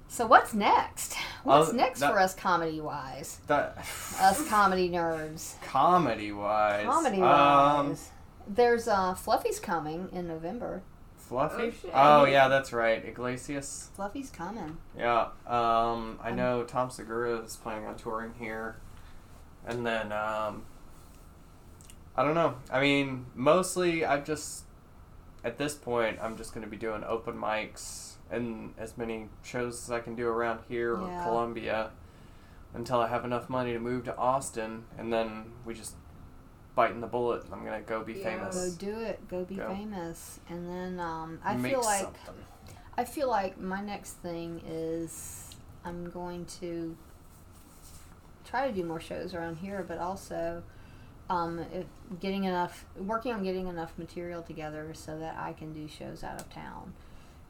[0.07, 1.15] so what's next?
[1.43, 3.39] What's Uh, next that- for us comedy wise?
[3.47, 3.77] that
[4.19, 5.55] Us comedy nerds.
[5.63, 6.85] comedy wise.
[6.85, 8.11] Comedy Um wise.
[8.47, 10.83] There's uh Fluffy's coming in November.
[11.17, 11.73] Fluffy?
[11.87, 12.21] Oh.
[12.21, 13.03] Oh, yeah, that's right.
[13.03, 13.89] Iglesias.
[13.95, 14.77] Fluffy's coming.
[14.95, 15.29] Yeah.
[15.47, 18.75] Um, I Um, know Tom Segura is planning on touring here.
[19.65, 20.65] And then, um,
[22.15, 22.57] I don't know.
[22.71, 24.65] I mean, mostly I've just,
[25.43, 29.83] at this point, I'm just going to be doing open mics and as many shows
[29.83, 31.91] as I can do around here or Columbia
[32.73, 34.85] until I have enough money to move to Austin.
[34.97, 35.95] And then we just
[36.75, 38.49] biting the bullet I'm to go be Yeah.
[38.51, 39.27] Go do it.
[39.29, 39.67] Go be Go.
[39.69, 40.39] famous.
[40.49, 42.35] And then um I Make feel like something.
[42.97, 46.97] I feel like my next thing is I'm going to
[48.45, 50.63] try to do more shows around here, but also
[51.29, 51.85] um, if
[52.19, 56.39] getting enough, working on getting enough material together so that I can do shows out
[56.39, 56.93] of town,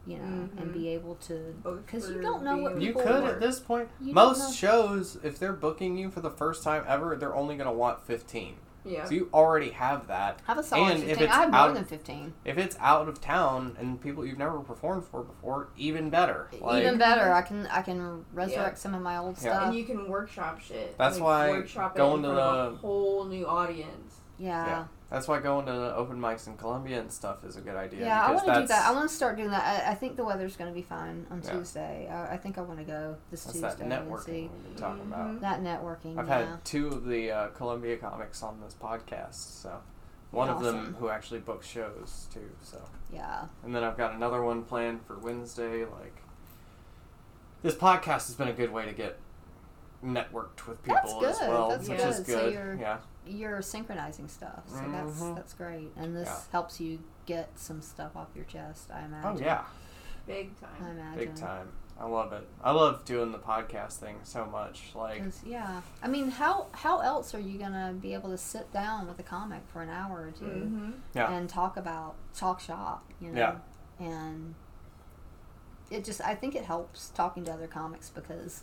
[0.06, 0.24] you know,
[0.56, 0.72] and Mhm.
[0.72, 1.54] be able to
[1.84, 3.24] because you don't know what being- You could work.
[3.34, 3.88] at this point.
[4.00, 4.14] You.
[4.14, 7.72] Most shows, if they're booking you for the first time ever, they're only going to
[7.74, 8.56] want 15.
[8.84, 9.04] Yeah.
[9.04, 10.38] So you already have that.
[10.46, 11.24] Have a solid and if 15.
[11.26, 12.34] it's I have more out- than 15.
[12.44, 16.48] If it's out of town and people you've never performed for before, even better.
[16.60, 18.80] Like, Even better, I can I can resurrect Yeah.
[18.82, 19.40] some of my old Yeah.
[19.40, 19.62] stuff.
[19.64, 20.96] and you can workshop shit.
[20.96, 24.20] That's like, why workshop going it to in front of the- a whole new audience.
[24.38, 24.84] yeah.
[25.08, 25.14] Yeah.
[25.16, 28.06] That's why going to the open mics in Columbia and stuff is a good idea.
[28.06, 28.86] Yeah, I want to do that.
[28.86, 29.86] I want to start doing that.
[29.86, 31.52] I, I think the weather's going to be fine on Yeah.
[31.52, 32.08] Tuesday.
[32.10, 34.64] I, I think I want to go this That's Tuesday that and networking see we've
[34.64, 35.28] been talking about.
[35.30, 35.40] Mhm.
[35.42, 36.18] that networking.
[36.18, 36.38] I've yeah.
[36.50, 39.78] had two of the uh, Columbia comics on this podcast, so
[40.32, 42.50] one of them who actually books shows too.
[42.62, 45.84] So yeah, And then I've got another one planned for Wednesday.
[45.84, 46.16] Like,
[47.62, 49.18] this podcast has been a good way to get
[50.04, 52.08] networked with That's people as well, That's which good.
[52.08, 52.52] is good.
[52.54, 55.36] you're- yeah, you're synchronizing stuff, so that's Mhm.
[55.36, 55.92] that's great.
[55.96, 56.40] And this Yeah.
[56.52, 58.90] helps you get some stuff off your chest.
[58.90, 59.24] I imagine.
[59.24, 59.46] oh imagine.
[59.46, 59.64] yeah,
[60.26, 60.70] Big time.
[60.74, 60.90] I time.
[60.98, 61.18] imagine.
[61.18, 61.68] big time.
[61.98, 62.46] I love it.
[62.62, 64.92] I love doing the podcast thing so much.
[64.94, 69.06] Like, yeah, I mean, how how else are you gonna be able to sit down
[69.08, 70.90] with a comic for an hour or 2 Mm-hmm.
[71.14, 71.30] Yeah.
[71.32, 73.04] and talk about talk shop?
[73.20, 74.06] You know, Yeah.
[74.06, 74.54] and
[75.90, 78.62] it just I think it helps talking to other comics because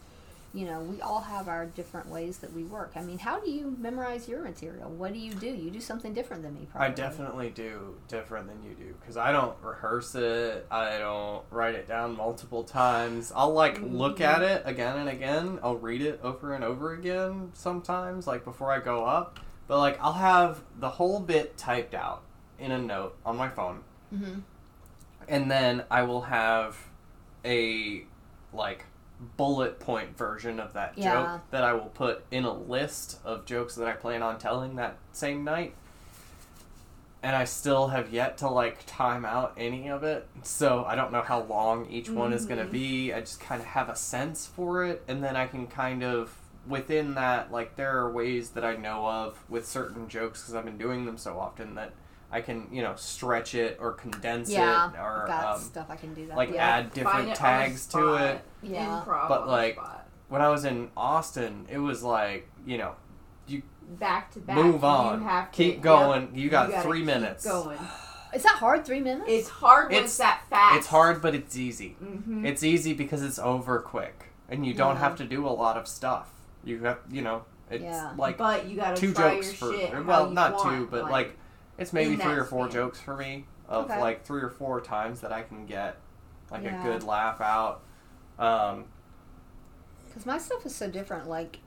[0.53, 2.91] you know we all have our different ways that we work.
[2.95, 4.89] I mean, how do you memorize your material?
[4.89, 5.47] What do you do?
[5.47, 6.87] You do something different than me, probably.
[6.87, 10.67] I definitely do different than you do because I don't rehearse it.
[10.69, 13.31] I don't write it down multiple times.
[13.35, 14.23] I'll like look Mm-hmm.
[14.23, 15.59] at it again and again.
[15.63, 19.39] I'll read it over and over again sometimes, like before I go up.
[19.67, 22.21] But like I'll have the whole bit typed out
[22.59, 24.39] in a note on my phone, hmm
[25.27, 26.77] and then I will have
[27.45, 28.03] a
[28.53, 28.85] like
[29.37, 31.11] bullet point version of that Yeah.
[31.13, 34.75] joke that I will put in a list of jokes that I plan on telling
[34.75, 35.75] that same night.
[37.21, 40.27] And I still have yet to like time out any of it.
[40.43, 42.71] So I don't know how long each one is going to Mhm.
[42.71, 43.13] be.
[43.13, 46.37] I just kind of have a sense for it and then I can kind of
[46.67, 50.63] within that like there are ways that I know of with certain jokes cuz I've
[50.65, 51.91] been doing them so often that
[52.33, 55.95] I can you know stretch it or condense Yeah, it or got um, stuff I
[55.95, 56.35] can do that.
[56.35, 56.57] like with.
[56.59, 58.41] add different it tags to it.
[58.61, 59.01] yeah.
[59.05, 59.77] Improv But, like.
[60.29, 62.95] When I was in Austin, it was like you know
[63.45, 63.61] you
[63.99, 64.55] back to back.
[64.55, 66.31] move you on, have to- keep yep, going.
[66.33, 67.45] You got gotta three keep minutes.
[67.45, 67.77] Going.
[68.33, 68.83] Is that hard?
[68.83, 69.29] Three minutes?
[69.29, 70.77] It's hard when It's- it's that fast.
[70.77, 71.97] It's hard, but it's easy.
[72.03, 72.47] Mm-hmm.
[72.47, 75.01] It's easy because it's over quick, and you don't Yeah.
[75.01, 76.31] have to do a lot of stuff.
[76.63, 78.13] You have, you know, it's Yeah.
[78.17, 81.11] like but you gotta two try jokes your for shit well, not want, two, but
[81.11, 81.37] like,
[81.77, 82.71] it's maybe three or four span.
[82.73, 83.99] jokes for me of Okay.
[83.99, 85.97] like three or four times that I can get
[86.51, 86.79] like Yeah.
[86.79, 87.81] a good laugh out.
[88.39, 88.85] Um,
[90.07, 91.27] Because my stuff is so different.
[91.27, 91.59] Like,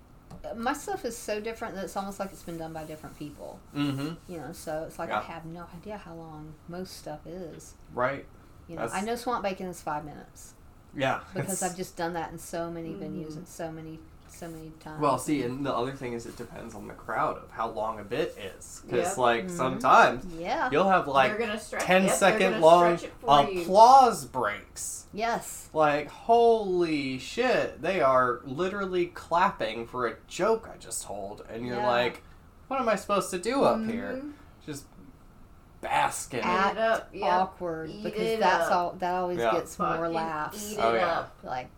[0.55, 3.59] my stuff is so different that it's almost like it's been done by different people.
[3.75, 4.15] mm-hmm.
[4.33, 5.19] You know, so it's like Yeah.
[5.21, 7.75] I have no idea how long most stuff is.
[7.93, 8.27] Right.
[8.69, 10.55] You know, That's- I know swamp bacon is five minutes
[10.95, 11.21] Yeah.
[11.35, 13.37] because I've just done that in so many venues Mhm.
[13.39, 13.99] and so many,
[14.37, 15.01] so many times.
[15.01, 17.99] Well, see, and the other thing is it depends on the crowd of how long
[17.99, 18.83] a bit is.
[18.87, 19.17] Because, Yep.
[19.19, 19.51] like, Mhm.
[19.57, 23.51] sometimes yeah, you'll have, like, gonna stretch, 10 yep, second gonna long stretch it for
[23.51, 23.63] you.
[23.63, 25.07] applause breaks.
[25.13, 31.43] yes, Like, holy shit, they are literally clapping for a joke I just told.
[31.51, 31.87] And you're Yeah.
[31.87, 32.23] like,
[32.69, 34.21] what am I supposed to do up here?
[34.23, 34.33] Mhm.
[34.67, 34.85] Just
[35.81, 36.47] bask in it.
[36.47, 37.33] Act it up, yep.
[37.33, 38.73] awkward Eat because it that's up.
[38.73, 38.93] all.
[38.99, 39.53] That always Yeah.
[39.53, 40.73] gets more laughs.
[40.73, 41.19] Eat Oh, it yeah.
[41.21, 41.33] up.
[41.43, 41.69] Like,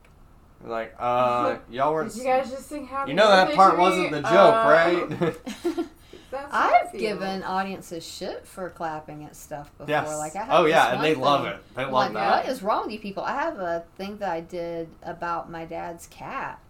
[0.64, 2.12] Like, uh, y'all weren't.
[2.12, 3.80] Did you guys just sing happy You know that part me?
[3.80, 5.86] wasn't the joke, Uh, right?
[6.52, 9.88] I I've given audiences shit for clapping at stuff before.
[9.88, 10.08] yes.
[10.18, 11.56] Like, I have oh, yeah, and one they love it.
[11.74, 12.44] They I'm love like, that.
[12.44, 13.22] what is wrong with you people?
[13.22, 16.60] I have a thing that I did about my dad's cat,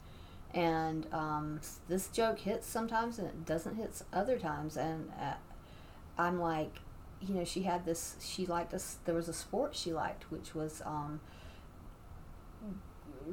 [0.54, 4.76] and um, this joke hits sometimes and it doesn't hit other times.
[4.76, 5.32] And uh,
[6.16, 6.76] I'm like,
[7.20, 8.14] you know, she had this.
[8.20, 8.98] She liked us.
[9.06, 11.20] There was a sport she liked, which was um,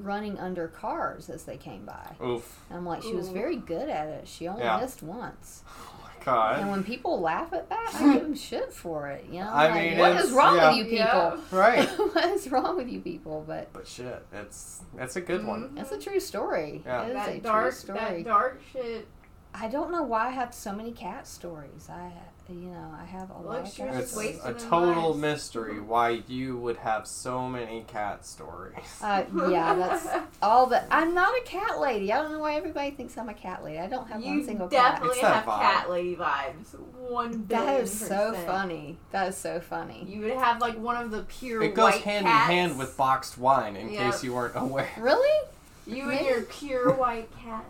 [0.03, 2.15] running under cars as they came by.
[2.23, 2.59] Oof.
[2.69, 4.27] And I'm like, she was very good at it.
[4.27, 4.79] She only Yeah.
[4.79, 5.63] missed once.
[5.77, 6.59] Oh, my God.
[6.59, 9.25] And when people laugh at that, I give them shit for it.
[9.31, 10.69] You know, I like, mean, what it's- is wrong yeah.
[10.69, 10.97] with you people?
[11.05, 11.37] Yeah.
[11.51, 11.87] Right.
[11.87, 13.43] what is wrong with you people?
[13.45, 15.69] But But shit, it's it's a good one.
[15.69, 15.81] Mhm.
[15.81, 16.81] it's a true story.
[16.83, 17.03] Yeah.
[17.03, 17.99] It is a That true dark, story.
[17.99, 19.07] that dark shit.
[19.53, 21.87] I don't know why I have so many cat stories.
[21.91, 22.11] I,
[22.49, 25.19] you know, I have a lot of she cat was It's a total lives.
[25.19, 28.75] mystery why you would have so many cat stories.
[29.01, 30.07] Uh, yeah, that's
[30.41, 30.87] all that.
[30.91, 32.13] I'm not a cat lady.
[32.13, 33.79] I don't know why everybody thinks I'm a cat lady.
[33.79, 35.01] I don't have you one single cat.
[35.01, 35.59] You definitely have vibe.
[35.61, 36.79] cat lady vibes.
[37.09, 38.47] One That is so percent.
[38.47, 38.97] funny.
[39.11, 40.05] That is so funny.
[40.07, 42.49] You would have like one of the pure It goes white hand cats.
[42.49, 44.11] in hand with boxed wine, in Yep.
[44.13, 44.89] case you weren't aware.
[44.97, 45.47] Really?
[45.87, 47.63] you and your pure white cat.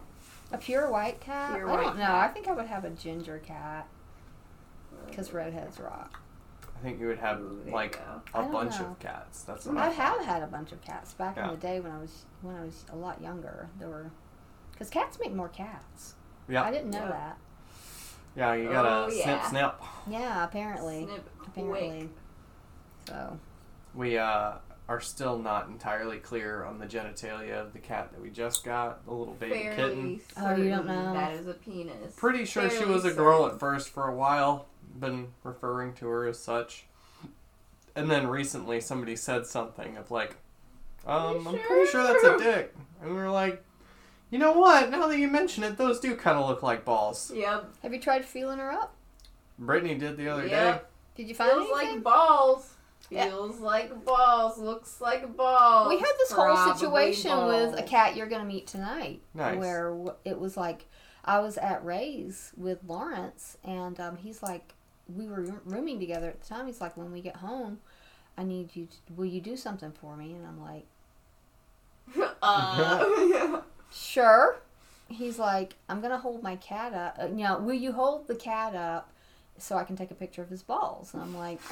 [0.52, 1.54] A pure white cat?
[1.56, 2.06] Pure I white don't know.
[2.06, 2.30] cat.
[2.30, 3.88] I think I would have a ginger cat
[5.08, 6.20] because redheads rock.
[6.78, 8.22] I think you would have Ooh, there like go.
[8.34, 8.88] I a don't bunch know.
[8.88, 9.44] of cats.
[9.44, 11.46] That's what I I have had a bunch of cats back Yeah.
[11.46, 13.70] in the day when I was when I was a lot younger.
[13.80, 14.12] There were
[14.72, 16.16] because cats make more cats.
[16.50, 16.64] Yeah.
[16.64, 17.10] I didn't know Yeah.
[17.10, 17.38] that.
[18.36, 19.50] Yeah, you gotta Oh, snip yeah.
[19.50, 19.76] snip.
[20.08, 21.90] Yeah, apparently, Snip apparently.
[22.00, 22.10] quick.
[23.08, 23.40] So
[23.94, 24.54] We uh
[24.88, 29.04] are still not entirely clear on the genitalia of the cat that we just got,
[29.06, 30.22] the little baby Fairly kitten.
[30.38, 31.14] Oh, you don't know?
[31.14, 32.14] That is a penis.
[32.16, 33.56] Pretty sure she was a girl certain.
[33.56, 34.68] at first for a while.
[35.00, 36.86] Been referring to her as such.
[37.96, 40.36] And then recently somebody said something of like,
[41.06, 42.76] um, You I'm pretty sure that's a dick.
[43.02, 43.64] And we were like,
[44.30, 44.90] you know what?
[44.90, 47.32] Now that you mention it, those do kind of look like balls.
[47.34, 47.74] Yep.
[47.84, 48.96] have you tried feeling her up?
[49.58, 50.80] Brittany did the other day.
[51.16, 51.96] Did you find Feels anything?
[51.96, 52.74] like balls.
[53.10, 53.28] Yeah.
[53.28, 54.58] Feels like balls.
[54.58, 55.88] Looks like balls.
[55.90, 59.58] we had this whole Probably situation with a cat you're going to meet tonight Nice.
[59.58, 59.96] where
[60.26, 60.86] it was like
[61.28, 64.75] i was at ray's with lawrence and um, he's like
[65.14, 66.68] we were rooming together at the time.
[66.68, 67.80] He's like when we get home
[68.38, 70.34] i need you to, will you do something for me?
[70.34, 70.86] And i'm like
[72.42, 73.62] uh,
[73.94, 74.58] sure.
[75.08, 77.18] He's like i'm going to hold my cat up.
[77.22, 79.12] Uh, you know will you hold the cat up
[79.58, 81.14] so i can take a picture of his balls?
[81.14, 81.60] And i'm like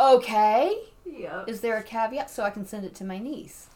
[0.00, 0.76] okay.
[1.06, 1.48] Yep.
[1.48, 3.66] is there a caveat so i can send it to my niece?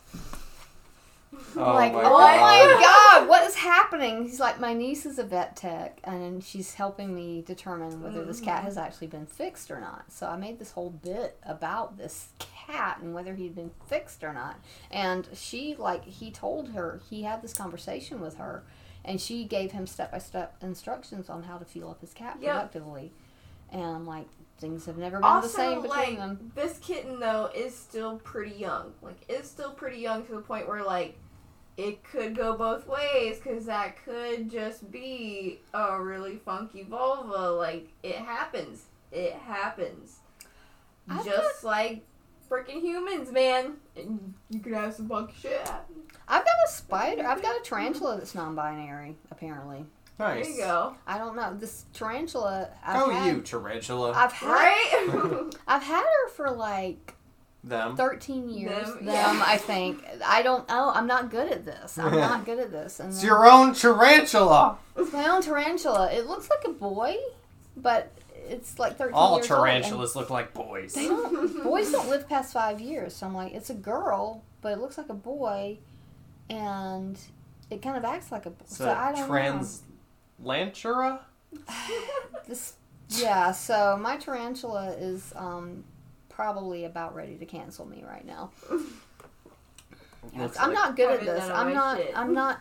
[1.57, 2.41] Oh like, my oh God.
[2.41, 3.74] my god, what is happening?
[4.01, 8.41] He's like, my niece is a vet tech, and she's helping me determine whether this
[8.41, 8.65] cat mm.
[8.65, 10.11] has actually been fixed or not.
[10.11, 14.33] So I made this whole bit about this cat and whether he'd been fixed or
[14.33, 14.59] not.
[14.91, 18.65] And she, like, he told her, he had this conversation with her,
[19.05, 22.39] and she gave him step by step instructions on how to feel up his cat
[22.41, 22.53] Yep.
[22.53, 23.13] productively.
[23.71, 24.27] And I'm like,
[24.59, 26.53] things have never been Also, the same between like them.
[26.55, 28.93] this kitten though is still pretty young.
[29.03, 31.19] Like, is still pretty young to the point where like
[31.77, 37.51] it could go both ways because that could just be a really funky vulva.
[37.51, 38.85] Like, it happens.
[39.11, 40.19] It happens.
[41.09, 42.03] I've just like
[42.51, 43.75] freaking humans, man.
[43.97, 45.97] And you could have some funky shit happen.
[46.29, 47.27] I've got a spider.
[47.27, 49.17] I've got a tarantula that's non-binary.
[49.31, 49.85] Apparently,
[50.19, 50.47] Nice.
[50.47, 50.95] There you go.
[51.09, 51.57] I don't know.
[51.59, 52.69] This tarantula.
[52.85, 54.13] I've Go had, you, tarantula.
[54.13, 54.49] I've had.
[54.49, 55.55] Right?
[55.67, 57.15] I've had her for like
[57.65, 57.97] Them.
[57.97, 58.87] 13 years.
[58.87, 59.43] Them, Them, yeah.
[59.47, 60.05] I think.
[60.25, 60.91] I don't know.
[60.95, 61.97] I'm not good at this.
[61.99, 63.01] I'm not good at this.
[63.01, 64.77] And It's then- your own tarantula.
[64.97, 66.13] It's my own tarantula.
[66.13, 67.17] It looks like a boy,
[67.77, 68.13] but
[68.47, 70.93] it's like 13 All years old, tarantulas look like boys.
[70.95, 71.65] They don't.
[71.65, 73.17] boys don't live past five years.
[73.17, 75.79] So I'm like, it's a girl, but it looks like a boy,
[76.51, 77.19] and
[77.71, 78.65] it kind of acts like a boy.
[78.67, 79.29] So, So, I don't
[80.45, 81.19] translantera?
[81.53, 81.65] know.
[82.47, 82.75] This,
[83.09, 83.53] yeah.
[83.53, 85.85] So my tarantula is um,
[86.35, 88.51] probably about ready to cancel me right now.
[90.37, 91.45] Looks I'm like- not good at this.
[91.45, 92.01] I'm not.
[92.15, 92.61] I'm not.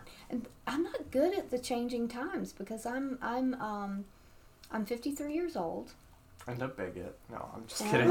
[0.68, 3.18] I'm not good at the changing times because I'm.
[3.22, 3.54] I'm.
[3.56, 4.06] Um,
[4.72, 5.92] I'm 53 years old.
[6.48, 7.18] And a bigot.
[7.32, 8.10] No, I'm just kidding.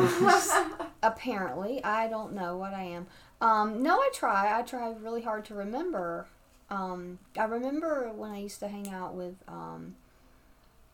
[1.02, 3.06] Apparently, I don't know what I am.
[3.42, 4.58] Um, no, I try.
[4.58, 6.26] I try really hard to remember.
[6.70, 9.96] Um, I remember when I used to hang out with um,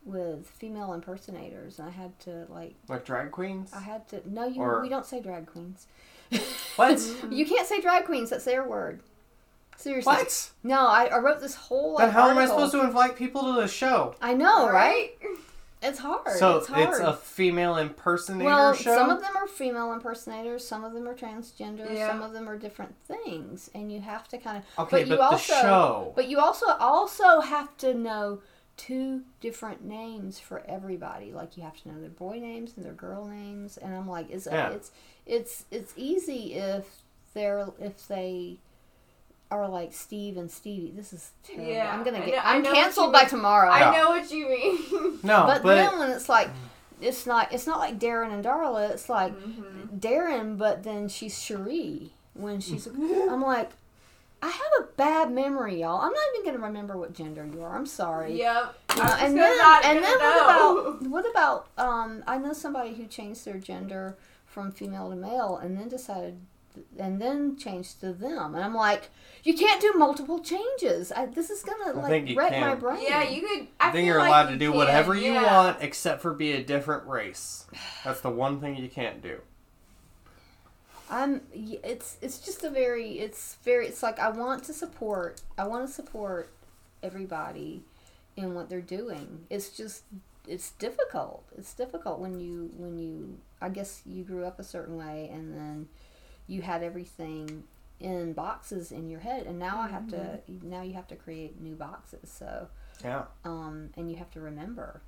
[0.09, 2.74] with female impersonators, and I had to like.
[2.89, 3.70] like drag queens?
[3.74, 4.22] I had to.
[4.26, 4.60] No, you.
[4.60, 5.86] Or- we don't say drag queens.
[6.76, 7.01] What?
[7.30, 8.30] you can't say drag queens.
[8.30, 9.01] That's their word.
[9.76, 10.12] Seriously.
[10.12, 10.51] What?
[10.64, 11.94] No, I, I wrote this whole.
[11.94, 14.16] Like, Then how am I supposed to invite people to the show?
[14.20, 15.10] I know, right?
[15.80, 16.36] It's hard.
[16.39, 17.01] So it's hard.
[17.02, 18.97] a female impersonator well, show?
[18.97, 22.09] some of them are female impersonators, some of them are transgender, Yeah.
[22.09, 24.64] some of them are different things, and you have to kind of.
[24.86, 26.12] okay, but but, you the also- show.
[26.16, 28.40] But you also also have to know
[28.78, 31.32] two different names for everybody.
[31.32, 34.30] Like you have to know their boy names and their girl names, and I'm like,
[34.30, 34.70] it's Yeah.
[34.70, 34.90] it's
[35.26, 36.86] it's it's easy if
[37.34, 38.56] they're if they
[39.50, 40.92] are like Steve and Stevie.
[40.94, 41.66] This is terrible.
[41.72, 42.28] Yeah, I'm gonna get.
[42.36, 43.70] know- I I'm know what you canceled by tomorrow.
[43.70, 45.18] I know what you mean.
[45.22, 46.48] no, but, but, then when it's like
[47.00, 49.98] it's not it's not like Darren and Darla it's like Mhm.
[50.00, 52.86] Darren but then she's Cherie when she's
[53.30, 53.70] I'm like
[54.43, 57.74] I have a bad memory y'all I'm not even gonna remember what gender you are
[57.77, 58.74] I'm sorry Yep.
[58.90, 62.94] Uh, I'm and then and gonna then what about what about um I know somebody
[62.94, 64.16] who changed their gender
[64.47, 66.39] from female to male and then decided
[66.98, 69.10] and then changed to them and I'm like
[69.43, 72.60] you can't do multiple changes I, this is gonna I like think you wreck can.
[72.60, 73.66] my brain Yeah, you could.
[73.81, 75.56] I, I think you're like allowed to do can, whatever you yeah.
[75.65, 77.66] want except for be a different race.
[78.05, 79.40] That's the one thing you can't do.
[81.10, 81.43] I'm.
[81.52, 83.18] It's it's just a very.
[83.18, 83.86] It's very.
[83.86, 85.40] It's like I want to support.
[85.56, 86.51] I want to support
[87.02, 87.82] everybody
[88.36, 89.47] in what they're doing.
[89.51, 90.05] It's just.
[90.47, 91.44] It's difficult.
[91.59, 93.39] It's difficult when you when you.
[93.60, 95.89] I guess you grew up a certain way and then
[96.47, 97.64] you had everything
[98.01, 101.60] in boxes in your head and now I have to now you have to create
[101.60, 102.30] new boxes.
[102.30, 102.68] So
[103.02, 103.24] Yeah.
[103.44, 105.01] um and you have to remember.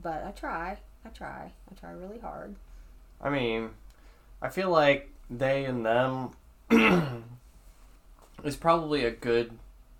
[0.00, 0.78] But I try.
[1.04, 1.50] I try.
[1.70, 2.54] I try really hard.
[3.20, 3.70] I mean,
[4.40, 6.30] I feel like they and them
[8.44, 9.52] is probably a good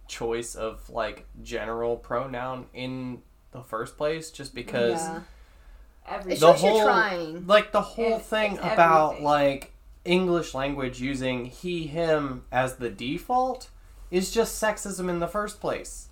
[0.08, 5.20] choice of like general pronoun in the first place just because yeah.
[6.08, 7.46] Every The shows you're whole- trying.
[7.46, 9.24] like the whole It's- thing it's about everything.
[9.24, 9.72] like
[10.04, 13.68] English language using he him as the default
[14.10, 16.08] is just sexism in the first place.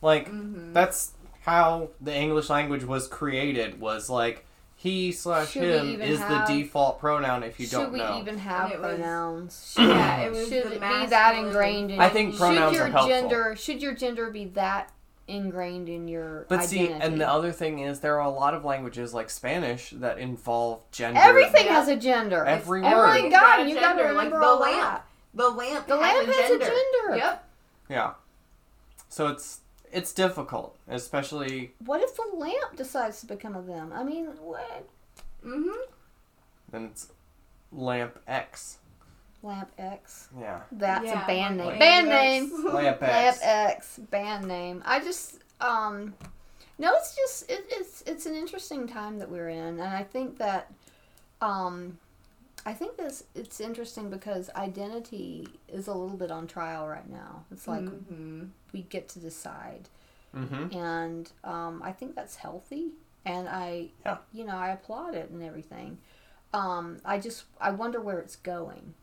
[0.00, 0.72] Like Mhm.
[0.72, 1.12] that's
[1.42, 4.46] how the English language was created was like
[4.84, 7.92] he slash Should we him even is have- the default pronoun if you Should don't
[7.94, 7.98] know.
[7.98, 8.20] Should we know.
[8.20, 9.74] even have And it was- pronouns?
[9.78, 11.46] Yeah, it was should the it be that masculine.
[11.46, 13.08] ingrained in I think pronouns should your are helpful.
[13.08, 14.92] gender should your gender be that
[15.26, 16.86] ingrained in your But identity?
[16.86, 20.18] see, and the other thing is, there are a lot of languages like Spanish that
[20.18, 21.18] involve gender.
[21.22, 21.72] everything Yeah.
[21.76, 22.44] has a gender.
[22.44, 23.06] Every oh my word.
[23.08, 24.80] Everything's got god, a you got to gender, like remember the all lamp.
[24.82, 25.06] that.
[25.32, 25.86] The lamp.
[25.86, 27.16] The has lamp has a gender.
[27.16, 27.48] Yep.
[27.88, 28.10] Yeah.
[29.08, 29.60] So it's
[29.94, 33.92] it's difficult, especially What if the lamp decides to become a them?
[33.94, 34.88] I mean, what?
[35.44, 35.90] Mm-hmm.
[36.70, 37.08] then it's
[37.72, 38.78] Lamp X.
[39.42, 40.28] Lamp X.
[40.40, 40.60] Yeah.
[40.72, 41.66] That's Yeah, a band name.
[41.66, 42.22] Lamp Band X.
[42.52, 42.64] name.
[42.64, 43.38] Lamp Lamp X.
[43.42, 44.82] X band name.
[44.86, 46.14] I just um
[46.78, 50.38] no, it's just it, it's it's an interesting time that we're in, and I think
[50.38, 50.72] that
[51.40, 51.98] um
[52.66, 57.44] I think this it's interesting because identity is a little bit on trial right now.
[57.50, 58.50] It's like Mhm.
[58.72, 59.88] we get to decide,
[60.34, 60.76] Mm-hmm.
[60.76, 62.92] and um, I think that's healthy,
[63.24, 64.18] and I Yeah.
[64.32, 65.98] you know I applaud it and everything.
[66.54, 68.94] Um, I just I wonder where it's going.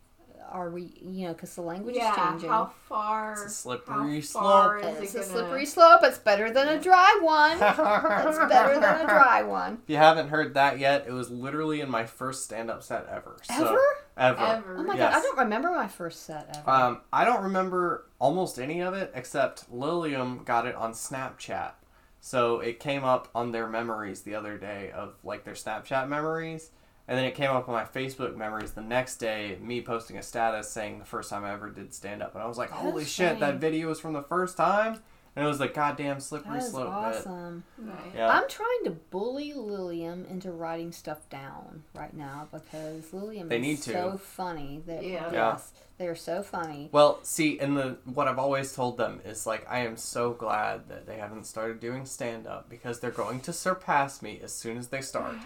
[0.52, 2.11] Are we you know because the language yeah.
[2.11, 2.49] is changing.
[2.49, 3.34] How far?
[3.34, 4.94] It's a slippery how far slope.
[4.95, 6.02] is It's it a gonna- slippery slope.
[6.03, 7.52] It's better than a dry one.
[8.28, 9.80] It's better than a dry one.
[9.84, 13.38] If you haven't heard that yet, it was literally in my first stand-up set ever.
[13.44, 13.80] So, Ever?
[14.18, 14.41] ever.
[14.45, 14.78] Ever.
[14.80, 15.14] Oh my Yes.
[15.14, 16.69] god, I don't remember my first set ever.
[16.69, 21.72] Um, I don't remember almost any of it except Lilium got it on Snapchat.
[22.19, 26.69] So it came up on their memories the other day of like their Snapchat memories.
[27.07, 30.23] And then it came up on my Facebook memories the next day, me posting a
[30.23, 32.34] status saying the first time I ever did stand up.
[32.36, 34.99] And I was like, holy That's shit, that video was from the first time?
[35.34, 36.88] and it was like goddamn slippery That is slope.
[36.88, 36.94] bit.
[36.94, 37.64] awesome.
[37.78, 37.95] Nice.
[38.14, 38.28] Yeah.
[38.30, 43.61] I'm trying to bully Lilium into writing stuff down right now because Lilium They is
[43.61, 43.91] need to.
[43.94, 44.82] so funny.
[44.86, 45.32] That, Yeah.
[45.32, 45.57] Yeah.
[45.98, 46.90] They are so funny.
[46.91, 50.90] Well, see, and the what I've always told them is like I am so glad
[50.90, 54.78] that they haven't started doing stand up because they're going to surpass me as soon
[54.78, 55.36] as they start.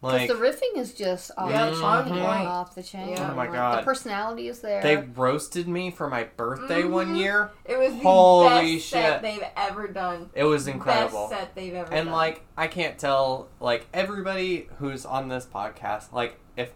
[0.00, 1.84] Because Like the riffing is just off Yeah, the chain.
[1.84, 2.22] on point.
[2.22, 3.10] Off the chain.
[3.10, 3.30] Yeah.
[3.32, 3.80] Oh my God.
[3.80, 4.80] The personality is there.
[4.82, 7.18] they roasted me for my birthday one Mhm.
[7.18, 7.50] year.
[7.66, 9.02] It was the Holy best shit.
[9.02, 10.30] set they've ever done.
[10.34, 11.28] It was incredible.
[11.28, 11.98] Best set they've ever done.
[11.98, 12.16] And done.
[12.16, 16.70] like I can't tell like everybody who's on this podcast like if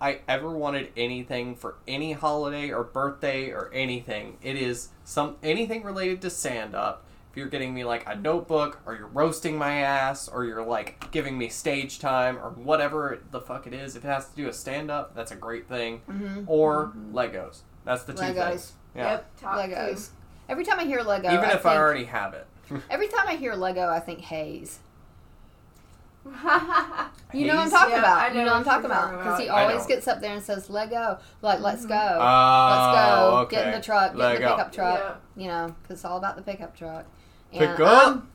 [0.00, 5.82] I ever wanted anything for any holiday or birthday or anything, it is some anything
[5.82, 7.02] related to stand up.
[7.38, 11.12] If you're getting me like a notebook or you're roasting my ass or you're like
[11.12, 14.46] giving me stage time or whatever the fuck it is, if it has to do
[14.46, 16.00] with stand up, that's a great thing.
[16.10, 16.46] Mhm.
[16.48, 17.58] Or Legos.
[17.84, 18.48] That's the two Legos.
[18.48, 18.72] things.
[18.96, 19.10] Yeah.
[19.10, 20.08] Yep, top Legos.
[20.48, 22.44] Every time I hear Lego, Even I if I think- already have it.
[22.90, 24.80] every time I hear Lego, I think Hayes.
[26.24, 26.30] two.
[27.38, 28.18] You know what I'm talking Yeah, about.
[28.18, 30.42] I you know know what I'm talking about because he always gets up there and
[30.42, 31.90] says Lego, like let's Mhm.
[31.90, 33.56] go, Oh, let's go, okay.
[33.56, 34.98] get in the truck, get in the pickup truck.
[34.98, 35.20] Yep.
[35.36, 37.04] You know, because it's all about the pickup truck.
[37.52, 38.06] And Pick up.
[38.08, 38.28] I'm,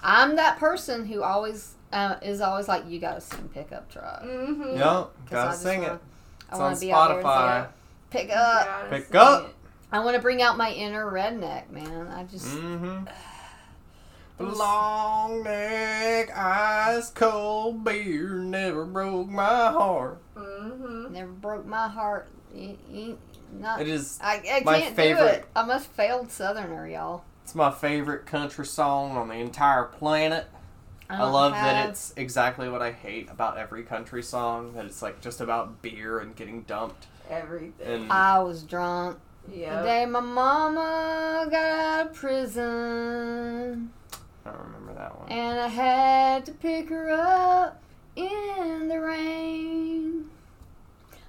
[0.00, 4.22] I'm that person who always uh, is always like, you gotta sing pickup truck.
[4.22, 4.76] Mm-hmm.
[4.76, 6.00] Yep, 'Cause I gotta just sing wanna- it.
[6.48, 7.64] I It's want on to be out there and Spotify.
[7.64, 7.70] say,
[8.10, 8.90] pick up.
[8.90, 9.52] Pick up.
[9.92, 12.08] I want to bring out my inner redneck, man.
[12.08, 13.04] I just Mm-hmm.
[14.38, 20.18] Long neck, ice cold beer never broke my heart.
[20.36, 21.12] Mm-hmm.
[21.14, 22.28] never broke my heart.
[22.54, 23.14] Y- y-
[23.58, 24.18] Not, It is.
[24.22, 25.24] I, I my can't do favorite.
[25.36, 25.46] it.
[25.56, 27.24] I'm a failed Southerner, y'all.
[27.46, 30.48] It's my favorite country song on the entire planet.
[31.08, 34.72] I, don't love that it's exactly what I hate about every country song.
[34.72, 37.06] That it's like just about beer and getting dumped.
[37.30, 38.02] Everything.
[38.02, 43.92] And I was drunk the day my mama got out of prison,
[44.44, 45.30] I don't remember that one.
[45.30, 47.80] and I had to pick her up
[48.16, 50.30] in the rain.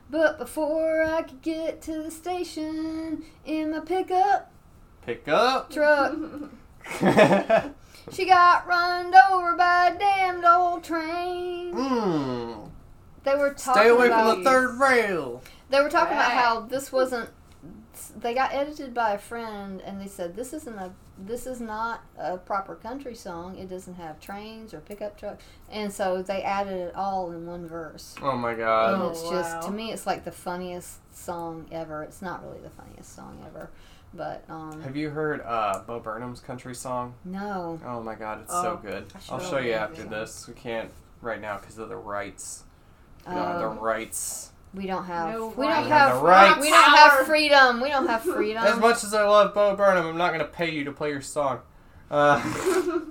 [0.10, 4.52] But before I could get to the station in my pickup
[5.07, 5.71] Pick up.
[5.71, 6.13] truck,
[8.11, 11.71] she got run over by a damned old train.
[11.71, 12.67] Hmm.
[13.23, 13.81] They were talking.
[13.81, 15.41] Stay away about from the third rail.
[15.69, 17.29] They were talking about how this wasn't.
[18.17, 20.91] They got edited by a friend, and they said this isn't a.
[21.17, 23.57] This is not a proper country song.
[23.57, 27.65] It doesn't have trains or pickup trucks, and so they added it all in one
[27.65, 28.13] verse.
[28.21, 29.01] Oh my and god.
[29.01, 29.61] Oh, it's just wow.
[29.61, 32.03] to me, it's like the funniest song ever.
[32.03, 33.69] It's not really the funniest song ever,
[34.18, 37.14] but um, Have you heard uh, Bo Burnham's country song?
[37.23, 37.80] no.
[37.85, 39.06] Oh my god, it's so Oh, good.
[39.15, 40.10] I should I'll show you after it.
[40.10, 40.48] this.
[40.48, 40.89] We can't
[41.22, 42.64] right now because of the rights.
[43.27, 44.52] We don't have the Um, rights.
[44.73, 45.34] we don't have.
[45.34, 46.15] No we don't have.
[46.18, 46.60] The rights.
[46.61, 47.81] We don't have freedom.
[47.81, 48.64] We don't have freedom.
[48.64, 51.10] As much as I love Bo Burnham, I'm not going to pay you to play
[51.11, 51.60] your song.
[52.10, 52.41] Uh,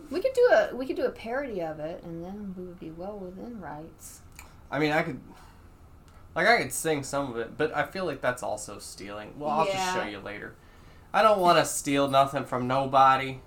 [0.10, 0.74] we could do a.
[0.74, 4.20] We could do a parody of it, and then we would be well within rights.
[4.70, 5.20] I mean, I could.
[6.34, 9.32] Like, I could sing some of it, but I feel like that's also stealing.
[9.38, 10.54] Well, I'll just show you later.
[11.16, 13.38] I don't want to steal nothing from nobody.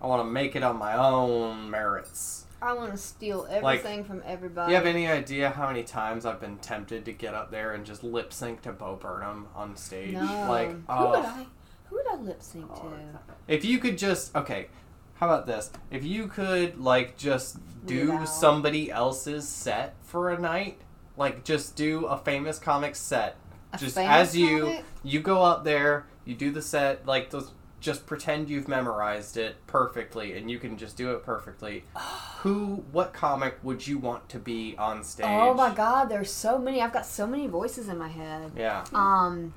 [0.00, 2.46] I want to make it on my own merits.
[2.62, 4.72] I want to steal Like, everything from Do everybody.
[4.72, 7.84] you have any idea how many times I've been tempted to get up there and
[7.84, 10.14] just lip sync to Bo Burnham on stage?
[10.14, 10.22] No.
[10.48, 11.46] Like, who oh, would I?
[11.90, 13.20] Who would I lip sync Oh, to?
[13.46, 14.68] If you could just okay,
[15.16, 15.70] how about this?
[15.90, 20.80] If you could like just do Weird somebody else's set for a night,
[21.18, 23.36] like just do a famous comic set.
[23.74, 24.84] A just famous as you comic?
[25.04, 29.54] you go up there, you do the set like those just pretend you've memorized it
[29.66, 31.84] perfectly and you can just do it perfectly.
[32.42, 35.26] Who what comic would you want to be on stage?
[35.26, 36.82] Oh my god, there's so many.
[36.82, 38.52] I've got so many voices in my head.
[38.56, 38.84] Yeah.
[38.92, 39.54] Um,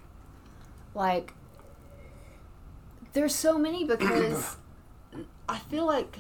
[0.96, 1.34] like,
[3.14, 4.56] there's so many because
[5.50, 6.18] I feel like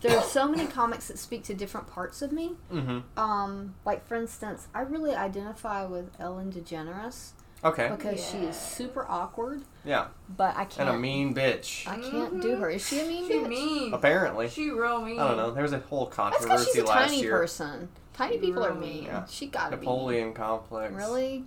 [0.00, 2.52] there's so many comics that speak to different parts of me.
[2.72, 3.02] Mhm.
[3.16, 7.32] Um, like for instance, I really identify with Ellen DeGeneres
[7.64, 7.88] Okay.
[7.96, 10.06] because she is super awkward, Yeah.
[10.36, 10.88] but I can't.
[10.88, 11.86] And a mean bitch.
[11.86, 12.68] I can't do her.
[12.68, 13.48] Is she a mean She bitch?
[13.48, 13.94] mean.
[13.94, 14.48] Apparently.
[14.48, 15.18] She real mean.
[15.20, 15.50] I don't know.
[15.52, 17.30] There was a whole That's because controversy she's a last tiny year.
[17.38, 17.88] person.
[18.14, 18.88] Tiny people are Really?
[18.94, 19.04] mean.
[19.04, 19.24] Yeah.
[19.26, 20.92] She gotta Napoleon complex.
[20.92, 21.44] Really?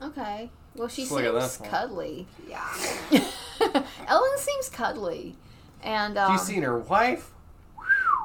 [0.00, 0.50] Okay.
[0.76, 2.26] Well, she Just look at seems cuddly.
[2.48, 2.64] Yeah.
[4.06, 5.36] Ellen seems cuddly.
[5.82, 7.32] And, um, Have you seen her wife?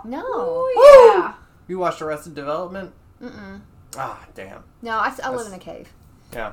[0.04, 0.22] No.
[0.68, 1.34] Ooh, yeah.
[1.68, 2.92] You watched Arrested Development?
[3.22, 3.62] Mm-mm.
[3.98, 4.64] Ah, damn.
[4.82, 5.92] No, I, I live in a cave.
[6.32, 6.52] Yeah.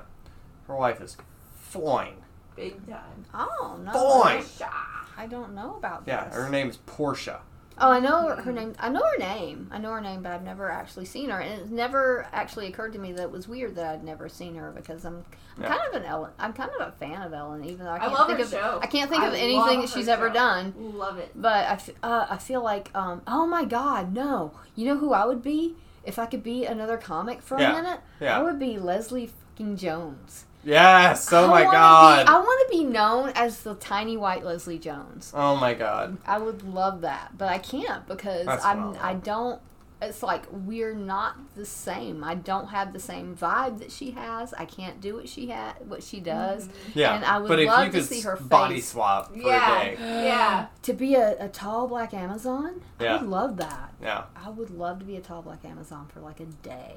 [0.67, 1.17] Her wife is
[1.61, 2.15] fine.
[2.57, 3.25] Big time.
[3.35, 3.93] Oh, no.
[3.93, 4.43] Boy.
[4.59, 4.69] Sha.
[5.17, 6.35] I don't know about Yeah, this.
[6.35, 7.41] her is Portia.
[7.79, 8.75] Oh, I know her, her name.
[8.79, 9.69] I know her name.
[9.73, 12.93] I know her name, but I've never actually seen her, and it never actually occurred
[12.93, 15.25] to me that it was weird that I'd never seen her because I'm,
[15.57, 15.69] I'm Yeah.
[15.69, 16.33] kind of an Ellen.
[16.39, 18.45] I'm kind of a fan of Ellen, even though I I can't love think her
[18.45, 18.79] of show.
[18.83, 20.35] I can't think I of anything love that she's her ever show.
[20.35, 20.75] done.
[20.77, 21.31] Love it.
[21.35, 25.13] But I, f- uh, I feel like um oh my god no you know who
[25.15, 25.75] I would be
[26.05, 27.73] if I could be another comic for Yeah.
[27.73, 28.39] a minute Yeah.
[28.39, 30.45] I would be Leslie fucking Jones.
[30.65, 31.33] Yes.
[31.33, 32.27] Oh I my god.
[32.27, 35.33] Be, I want to be known as the tiny white Leslie Jones.
[35.35, 36.17] oh my god.
[36.27, 39.03] I would love that, but I can't because That's I'm phenomenal.
[39.05, 39.61] I don't.
[40.01, 42.25] It's like we're not the same.
[42.25, 44.53] I don't have the same vibe that she has.
[44.55, 46.67] I can't do what she had, what she does.
[46.67, 46.99] Mm-hmm.
[46.99, 47.15] Yeah.
[47.15, 49.81] And I would but if love you to could see her body swap for Yeah.
[49.81, 49.97] a day.
[50.27, 50.67] Yeah.
[50.83, 53.95] To be a, a tall black Amazon, I would love that.
[54.03, 54.25] Yeah.
[54.35, 56.97] I would love to be a tall black Amazon for like a day,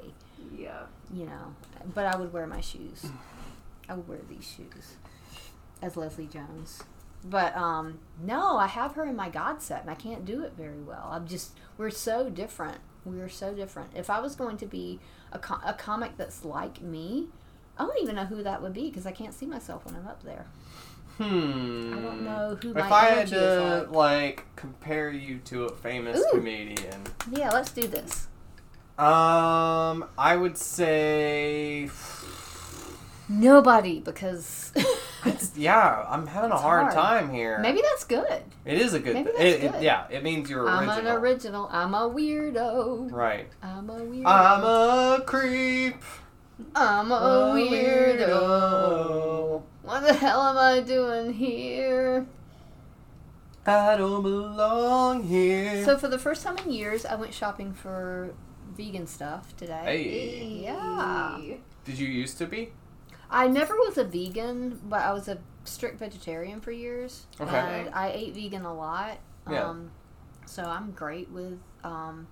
[0.58, 0.86] Yeah.
[1.14, 1.54] you know.
[1.94, 3.06] But I would wear my shoes.
[3.90, 4.96] I wear these shoes
[5.82, 6.84] as Leslie Jones.
[7.24, 10.54] But um, no, I have her in my God set, and I can't do it
[10.58, 11.10] very well.
[11.12, 12.78] I'm just we're so different.
[13.04, 13.92] We're so different.
[13.96, 15.00] If I was going to be
[15.32, 17.28] a, co- a comic that's like me,
[17.78, 20.08] I don't even know who that would be because I can't see myself when I'm
[20.08, 20.46] up there.
[21.18, 21.94] Hmm.
[21.98, 23.92] I don't know who If my I had to like.
[23.92, 26.26] like compare you to a famous Ooh.
[26.38, 28.28] comedian, Yeah, let's do this.
[28.98, 31.90] um, I would say,
[33.28, 34.72] Nobody, because
[35.56, 36.94] yeah, I'm having a It's hard, hard.
[36.94, 37.58] time here.
[37.60, 38.44] maybe that's good.
[38.66, 39.16] it is a good.
[39.16, 39.82] maybe that's it, it- good.
[39.84, 41.12] yeah, it means you're I'm original.
[41.12, 41.70] an original.
[41.72, 43.12] I'm a weirdo.
[43.12, 43.48] Right.
[43.64, 44.26] I'm a weirdo.
[44.28, 46.04] I'm a creep.
[46.76, 49.62] I'm a weirdo.
[49.84, 52.28] What the hell am I doing here?
[53.68, 55.84] I don't belong here.
[55.86, 58.30] So for the first time in years, I went shopping for
[58.78, 59.82] vegan stuff today.
[59.84, 61.40] hey, Yeah.
[61.84, 62.72] did you used to be?
[63.30, 67.26] I never was a vegan, but I was a strict vegetarian for years.
[67.40, 67.58] Okay.
[67.58, 69.18] And I ate vegan a lot.
[69.50, 69.70] Yeah.
[69.70, 69.92] Um,
[70.46, 72.28] so I'm great with um,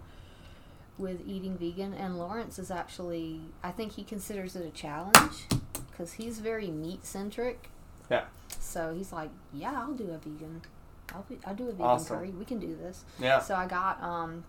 [0.97, 1.93] with eating vegan.
[1.93, 5.47] And Lawrence is actually, I think he considers it a challenge
[5.91, 7.69] because he's very meat centric.
[8.09, 8.25] Yeah.
[8.59, 10.61] So he's like, yeah, I'll do a vegan.
[11.13, 12.17] I'll, be, I'll do a vegan Awesome.
[12.17, 12.29] curry.
[12.29, 13.03] We can do this.
[13.19, 13.39] Yeah.
[13.39, 14.43] So I got um,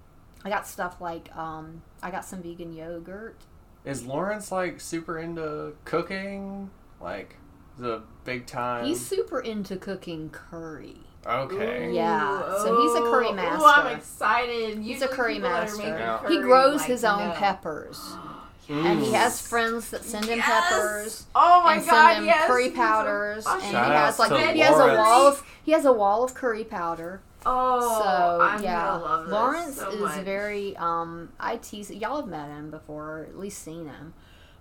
[0.45, 3.37] I got stuff like um, I got some vegan yogurt.
[3.85, 6.71] Is Lawrence like super into cooking?
[7.01, 7.37] Like
[7.79, 8.87] the big time.
[8.87, 10.97] He's super into cooking curry.
[11.27, 11.93] okay.
[11.93, 13.59] Yeah, so he's a curry master.
[13.65, 14.79] Oh, I'm excited.
[14.79, 15.79] He's Usually a curry people that are master.
[15.79, 16.29] making Yeah.
[16.29, 17.35] He grows like his own know.
[17.35, 17.99] peppers,
[18.69, 19.15] and he Mm.
[19.15, 20.47] has friends that send him Yes!
[20.71, 22.47] peppers Oh my and god, send him yes.
[22.47, 25.43] curry he's a powders, and fucking he has like to he has a wall of
[25.63, 27.21] he has a wall of curry powder.
[27.47, 30.25] Oh, so I'm yeah, gonna love this Lawrence so is much.
[30.25, 31.31] very um.
[31.39, 34.15] I tease y'all have met him before, or at least seen him,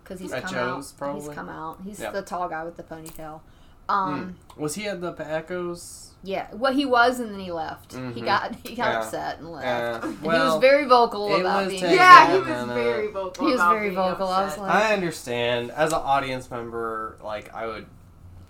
[0.04, 0.98] because he's At come Joe's, out.
[0.98, 1.22] probably?
[1.28, 1.80] He's come out.
[1.84, 2.12] He's Yeah.
[2.12, 3.42] the tall guy with the ponytail.
[3.90, 4.38] Um.
[4.58, 6.10] Was he at the Echoes?
[6.26, 7.92] Yeah, well, he was, and then he left.
[7.92, 8.24] He Mhm.
[8.26, 9.00] got he got Yeah.
[9.02, 9.66] upset and left.
[9.68, 11.82] Uh, And he well, was very vocal it about was being.
[11.82, 13.46] taken- Yeah, he was man, very vocal.
[13.46, 14.28] He was about very being vocal.
[14.30, 14.64] I was upset.
[14.64, 15.72] like- I understand.
[15.72, 17.86] As an audience member, like I would,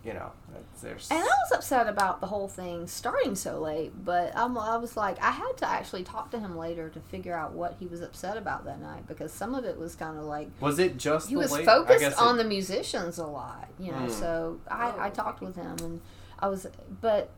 [0.06, 0.32] you know,
[0.84, 1.10] there's.
[1.10, 4.96] And I was upset about the whole thing starting so late, but I'm, I was
[4.96, 8.02] like, I had to actually talk to him later to figure out what he was
[8.02, 11.30] upset about that night because some of it was kind of like was it just
[11.30, 11.66] he was late?
[11.66, 13.98] Focused on it, the musicians a lot, you know.
[13.98, 14.10] Hmm.
[14.10, 16.02] So I, I talked with him and
[16.40, 16.68] I was,
[17.02, 17.32] but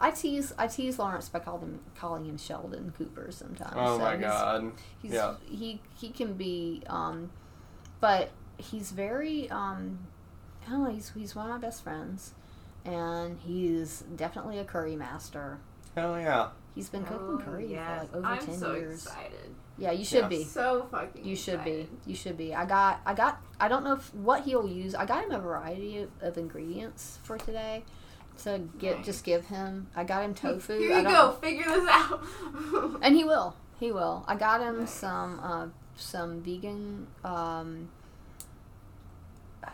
[0.00, 3.74] I tease I tease Lawrence by calling him calling him Sheldon Cooper sometimes.
[3.76, 4.72] Oh So my he's- god.
[5.00, 5.34] He's, Yeah.
[5.44, 7.30] he he can be, um,
[8.00, 10.00] but he's very um,
[10.66, 10.90] I don't know.
[10.90, 12.34] He's he's one of my best friends,
[12.84, 15.58] and he's definitely a curry master.
[15.94, 16.48] Hell yeah.
[16.74, 18.00] He's been cooking Oh, curry yes.
[18.00, 19.04] for like over I'm ten so years.
[19.04, 19.54] excited.
[19.78, 20.28] Yeah, you should Yeah.
[20.28, 20.44] be.
[20.44, 21.24] So fucking.
[21.24, 21.88] You should excited.
[22.04, 22.10] be.
[22.10, 22.54] You should be.
[22.54, 23.00] I got.
[23.04, 23.42] I got.
[23.60, 24.94] I don't know if, what he'll use.
[24.94, 27.84] I got him a variety of, of ingredients for today.
[28.44, 29.06] To get Nice.
[29.06, 29.88] just give him.
[29.94, 30.78] I got him tofu.
[30.78, 31.32] Here I you don't- go.
[31.32, 32.22] Figure this out.
[33.02, 33.54] And he will.
[33.78, 34.24] He will.
[34.26, 34.90] I got him Nice.
[34.94, 37.06] some uh, some vegan.
[37.22, 37.90] Um,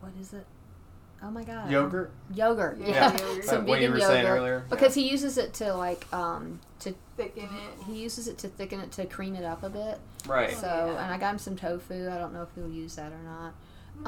[0.00, 0.46] what is it?
[1.24, 1.70] Oh my god.
[1.70, 2.10] Yogurt.
[2.34, 2.78] Yogurt.
[2.78, 3.12] Yeah, Yeah.
[3.26, 3.44] yogurt.
[3.44, 4.12] some Like what you vegan were yogurt.
[4.14, 4.64] saying earlier.
[4.70, 7.84] Because he uses it to like um to Thicken it.
[7.86, 9.98] he uses it to thicken it to cream it up a bit.
[10.26, 10.56] Right.
[10.56, 11.04] So Yeah.
[11.04, 12.10] and I got him some tofu.
[12.10, 13.54] I don't know if he'll use that or not.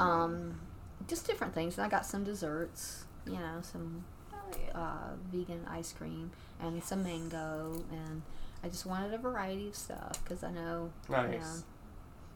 [0.03, 0.59] Um,
[1.07, 1.77] just different things.
[1.77, 3.05] And I got some desserts.
[3.25, 4.77] You know, some Hell yeah.
[4.79, 6.31] uh, vegan ice cream
[6.61, 8.21] and some mango and
[8.63, 11.63] I just wanted a variety of stuff because I know Nice.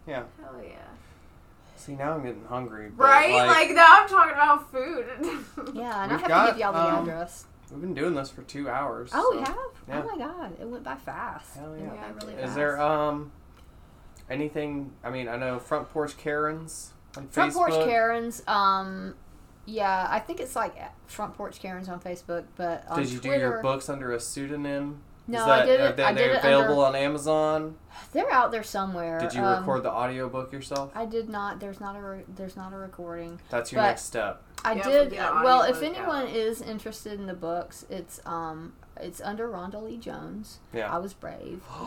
[0.08, 0.24] Yeah.
[0.42, 0.78] Hell yeah.
[1.80, 2.92] See, now I'm getting hungry.
[2.96, 3.48] Right?
[3.48, 5.06] Like, now I'm talking about food.
[5.74, 8.30] yeah and I We've got, to give y'all the um, address we've been doing this
[8.30, 9.12] for two hours.
[9.14, 9.56] oh so- we have
[9.88, 10.04] yeah.
[10.04, 11.88] oh my god it went by fast Hell it yeah.
[11.88, 12.56] went by really Is fast.
[12.56, 13.32] there um
[14.30, 14.92] anything?
[15.04, 17.70] I mean, I know front porch Karens on front Facebook.
[17.70, 19.16] porch Karens um
[19.66, 20.76] yeah I think it's like
[21.08, 25.02] front porch Karens on Facebook but on Did you do your books under a pseudonym?
[25.30, 25.98] No, that, I did Are it.
[25.98, 26.98] they, I did they're it available under.
[26.98, 27.76] on Amazon?
[28.12, 29.20] They're out there somewhere.
[29.20, 30.92] Did you Um, record the audiobook yourself?
[30.96, 31.60] I did not.
[31.60, 32.02] There's not a.
[32.02, 33.40] Re- there's not a recording.
[33.50, 34.42] That's your but- next step.
[34.66, 35.18] I Yeah, did.
[35.18, 36.00] uh, well, if audiobook, yeah.
[36.02, 40.58] anyone is interested in the books, it's um, it's under Rhonda Lee Jones.
[40.74, 40.94] Yeah.
[40.94, 41.62] I was brave.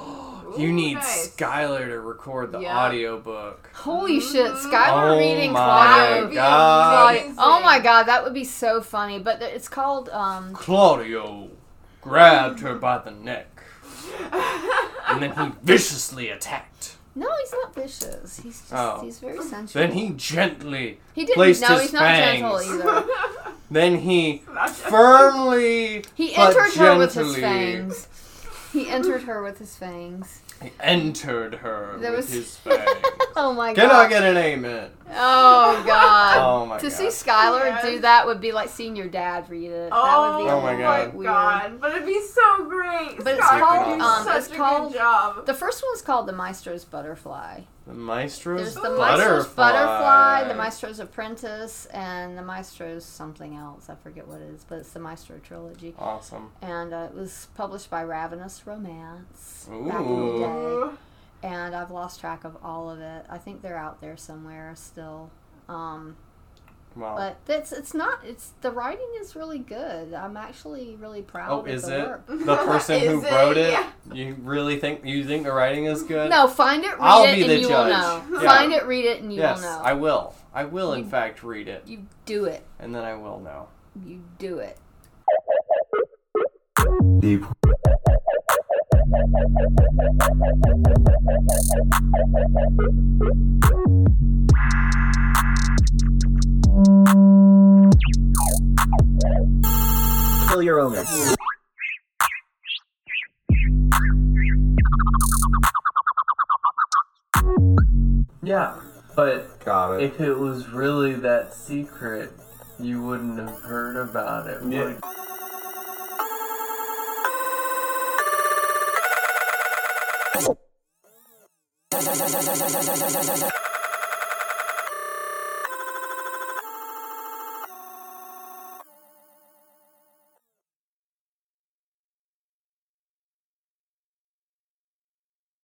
[0.58, 1.34] you Ooh, need nice.
[1.36, 2.78] Skylar to record the Yeah.
[2.86, 3.70] audiobook.
[3.74, 4.52] Holy shit.
[4.52, 6.34] Skylar Oh reading my Claudio.
[6.34, 7.16] God.
[7.18, 9.18] Claudio- Oh my god, that would be so funny.
[9.18, 10.54] But th- it's called um.
[10.54, 11.50] Claudio
[12.02, 13.46] grabbed her by the neck,
[15.08, 16.96] and then he viciously attacked.
[17.14, 18.40] No, he's not vicious.
[18.40, 19.00] He's just Oh.
[19.02, 19.82] he's very sensual.
[19.82, 21.34] Then he gently, he didn't.
[21.36, 23.04] placed No, his he's not gentle either.
[23.70, 28.08] then he Not just- firmly, He but entered her with his fangs.
[28.72, 30.40] He entered her with his fangs.
[30.62, 32.88] He entered her There with was- his fangs.
[33.36, 33.80] Oh my god!
[33.80, 34.06] Can god.
[34.06, 34.90] I get an amen?
[35.10, 36.36] Oh god.
[36.38, 36.90] Oh my to god.
[36.90, 37.84] To see Skylar Yes.
[37.84, 39.88] do that would be like seeing your dad read it.
[39.92, 41.04] Oh, that would be Oh my God.
[41.06, 41.28] bit weird.
[41.32, 43.16] God, but it'd be so great.
[43.24, 45.46] But it's called, would do um, such it's a called- good job.
[45.46, 47.60] The first one's called The Maestro's Butterfly.
[47.86, 49.16] The Maestro's There's the butterfly.
[49.16, 53.90] Maestro's Butterfly, the Maestro's Apprentice, and the Maestro's something else.
[53.90, 55.94] I forget what it is, but it's the Maestro trilogy.
[55.98, 56.52] Awesome.
[56.62, 60.38] And uh, it was published by Ravenous Romance back in the
[60.92, 60.96] day.
[61.42, 63.26] And I've lost track of all of it.
[63.28, 65.30] I think they're out there somewhere still.
[65.68, 66.16] Um,
[66.94, 67.16] Wow.
[67.16, 70.12] but it's it's not it's the writing is really good.
[70.12, 72.26] I'm actually really proud oh, of is the it work.
[72.26, 73.30] the person who it?
[73.32, 73.72] wrote it?
[73.72, 73.90] Yeah.
[74.12, 76.30] You really think you think the writing is good?
[76.30, 77.92] No, find it, read I'll it, be and the you judge.
[77.92, 78.40] will know.
[78.42, 78.48] Yeah.
[78.48, 79.80] Find it, read it, and you yes, will know.
[79.82, 80.34] I will.
[80.54, 82.62] I will in fact read it, you do it.
[82.78, 83.68] and then I will know.
[84.04, 84.78] You do it.
[87.20, 87.44] Deep.
[100.48, 101.04] Kill your owner.
[108.42, 108.80] Yeah,
[109.14, 110.02] but Got it.
[110.02, 112.32] if it was really that secret,
[112.80, 114.60] you wouldn't have heard about it.
[114.68, 114.84] Yeah.
[114.84, 115.00] would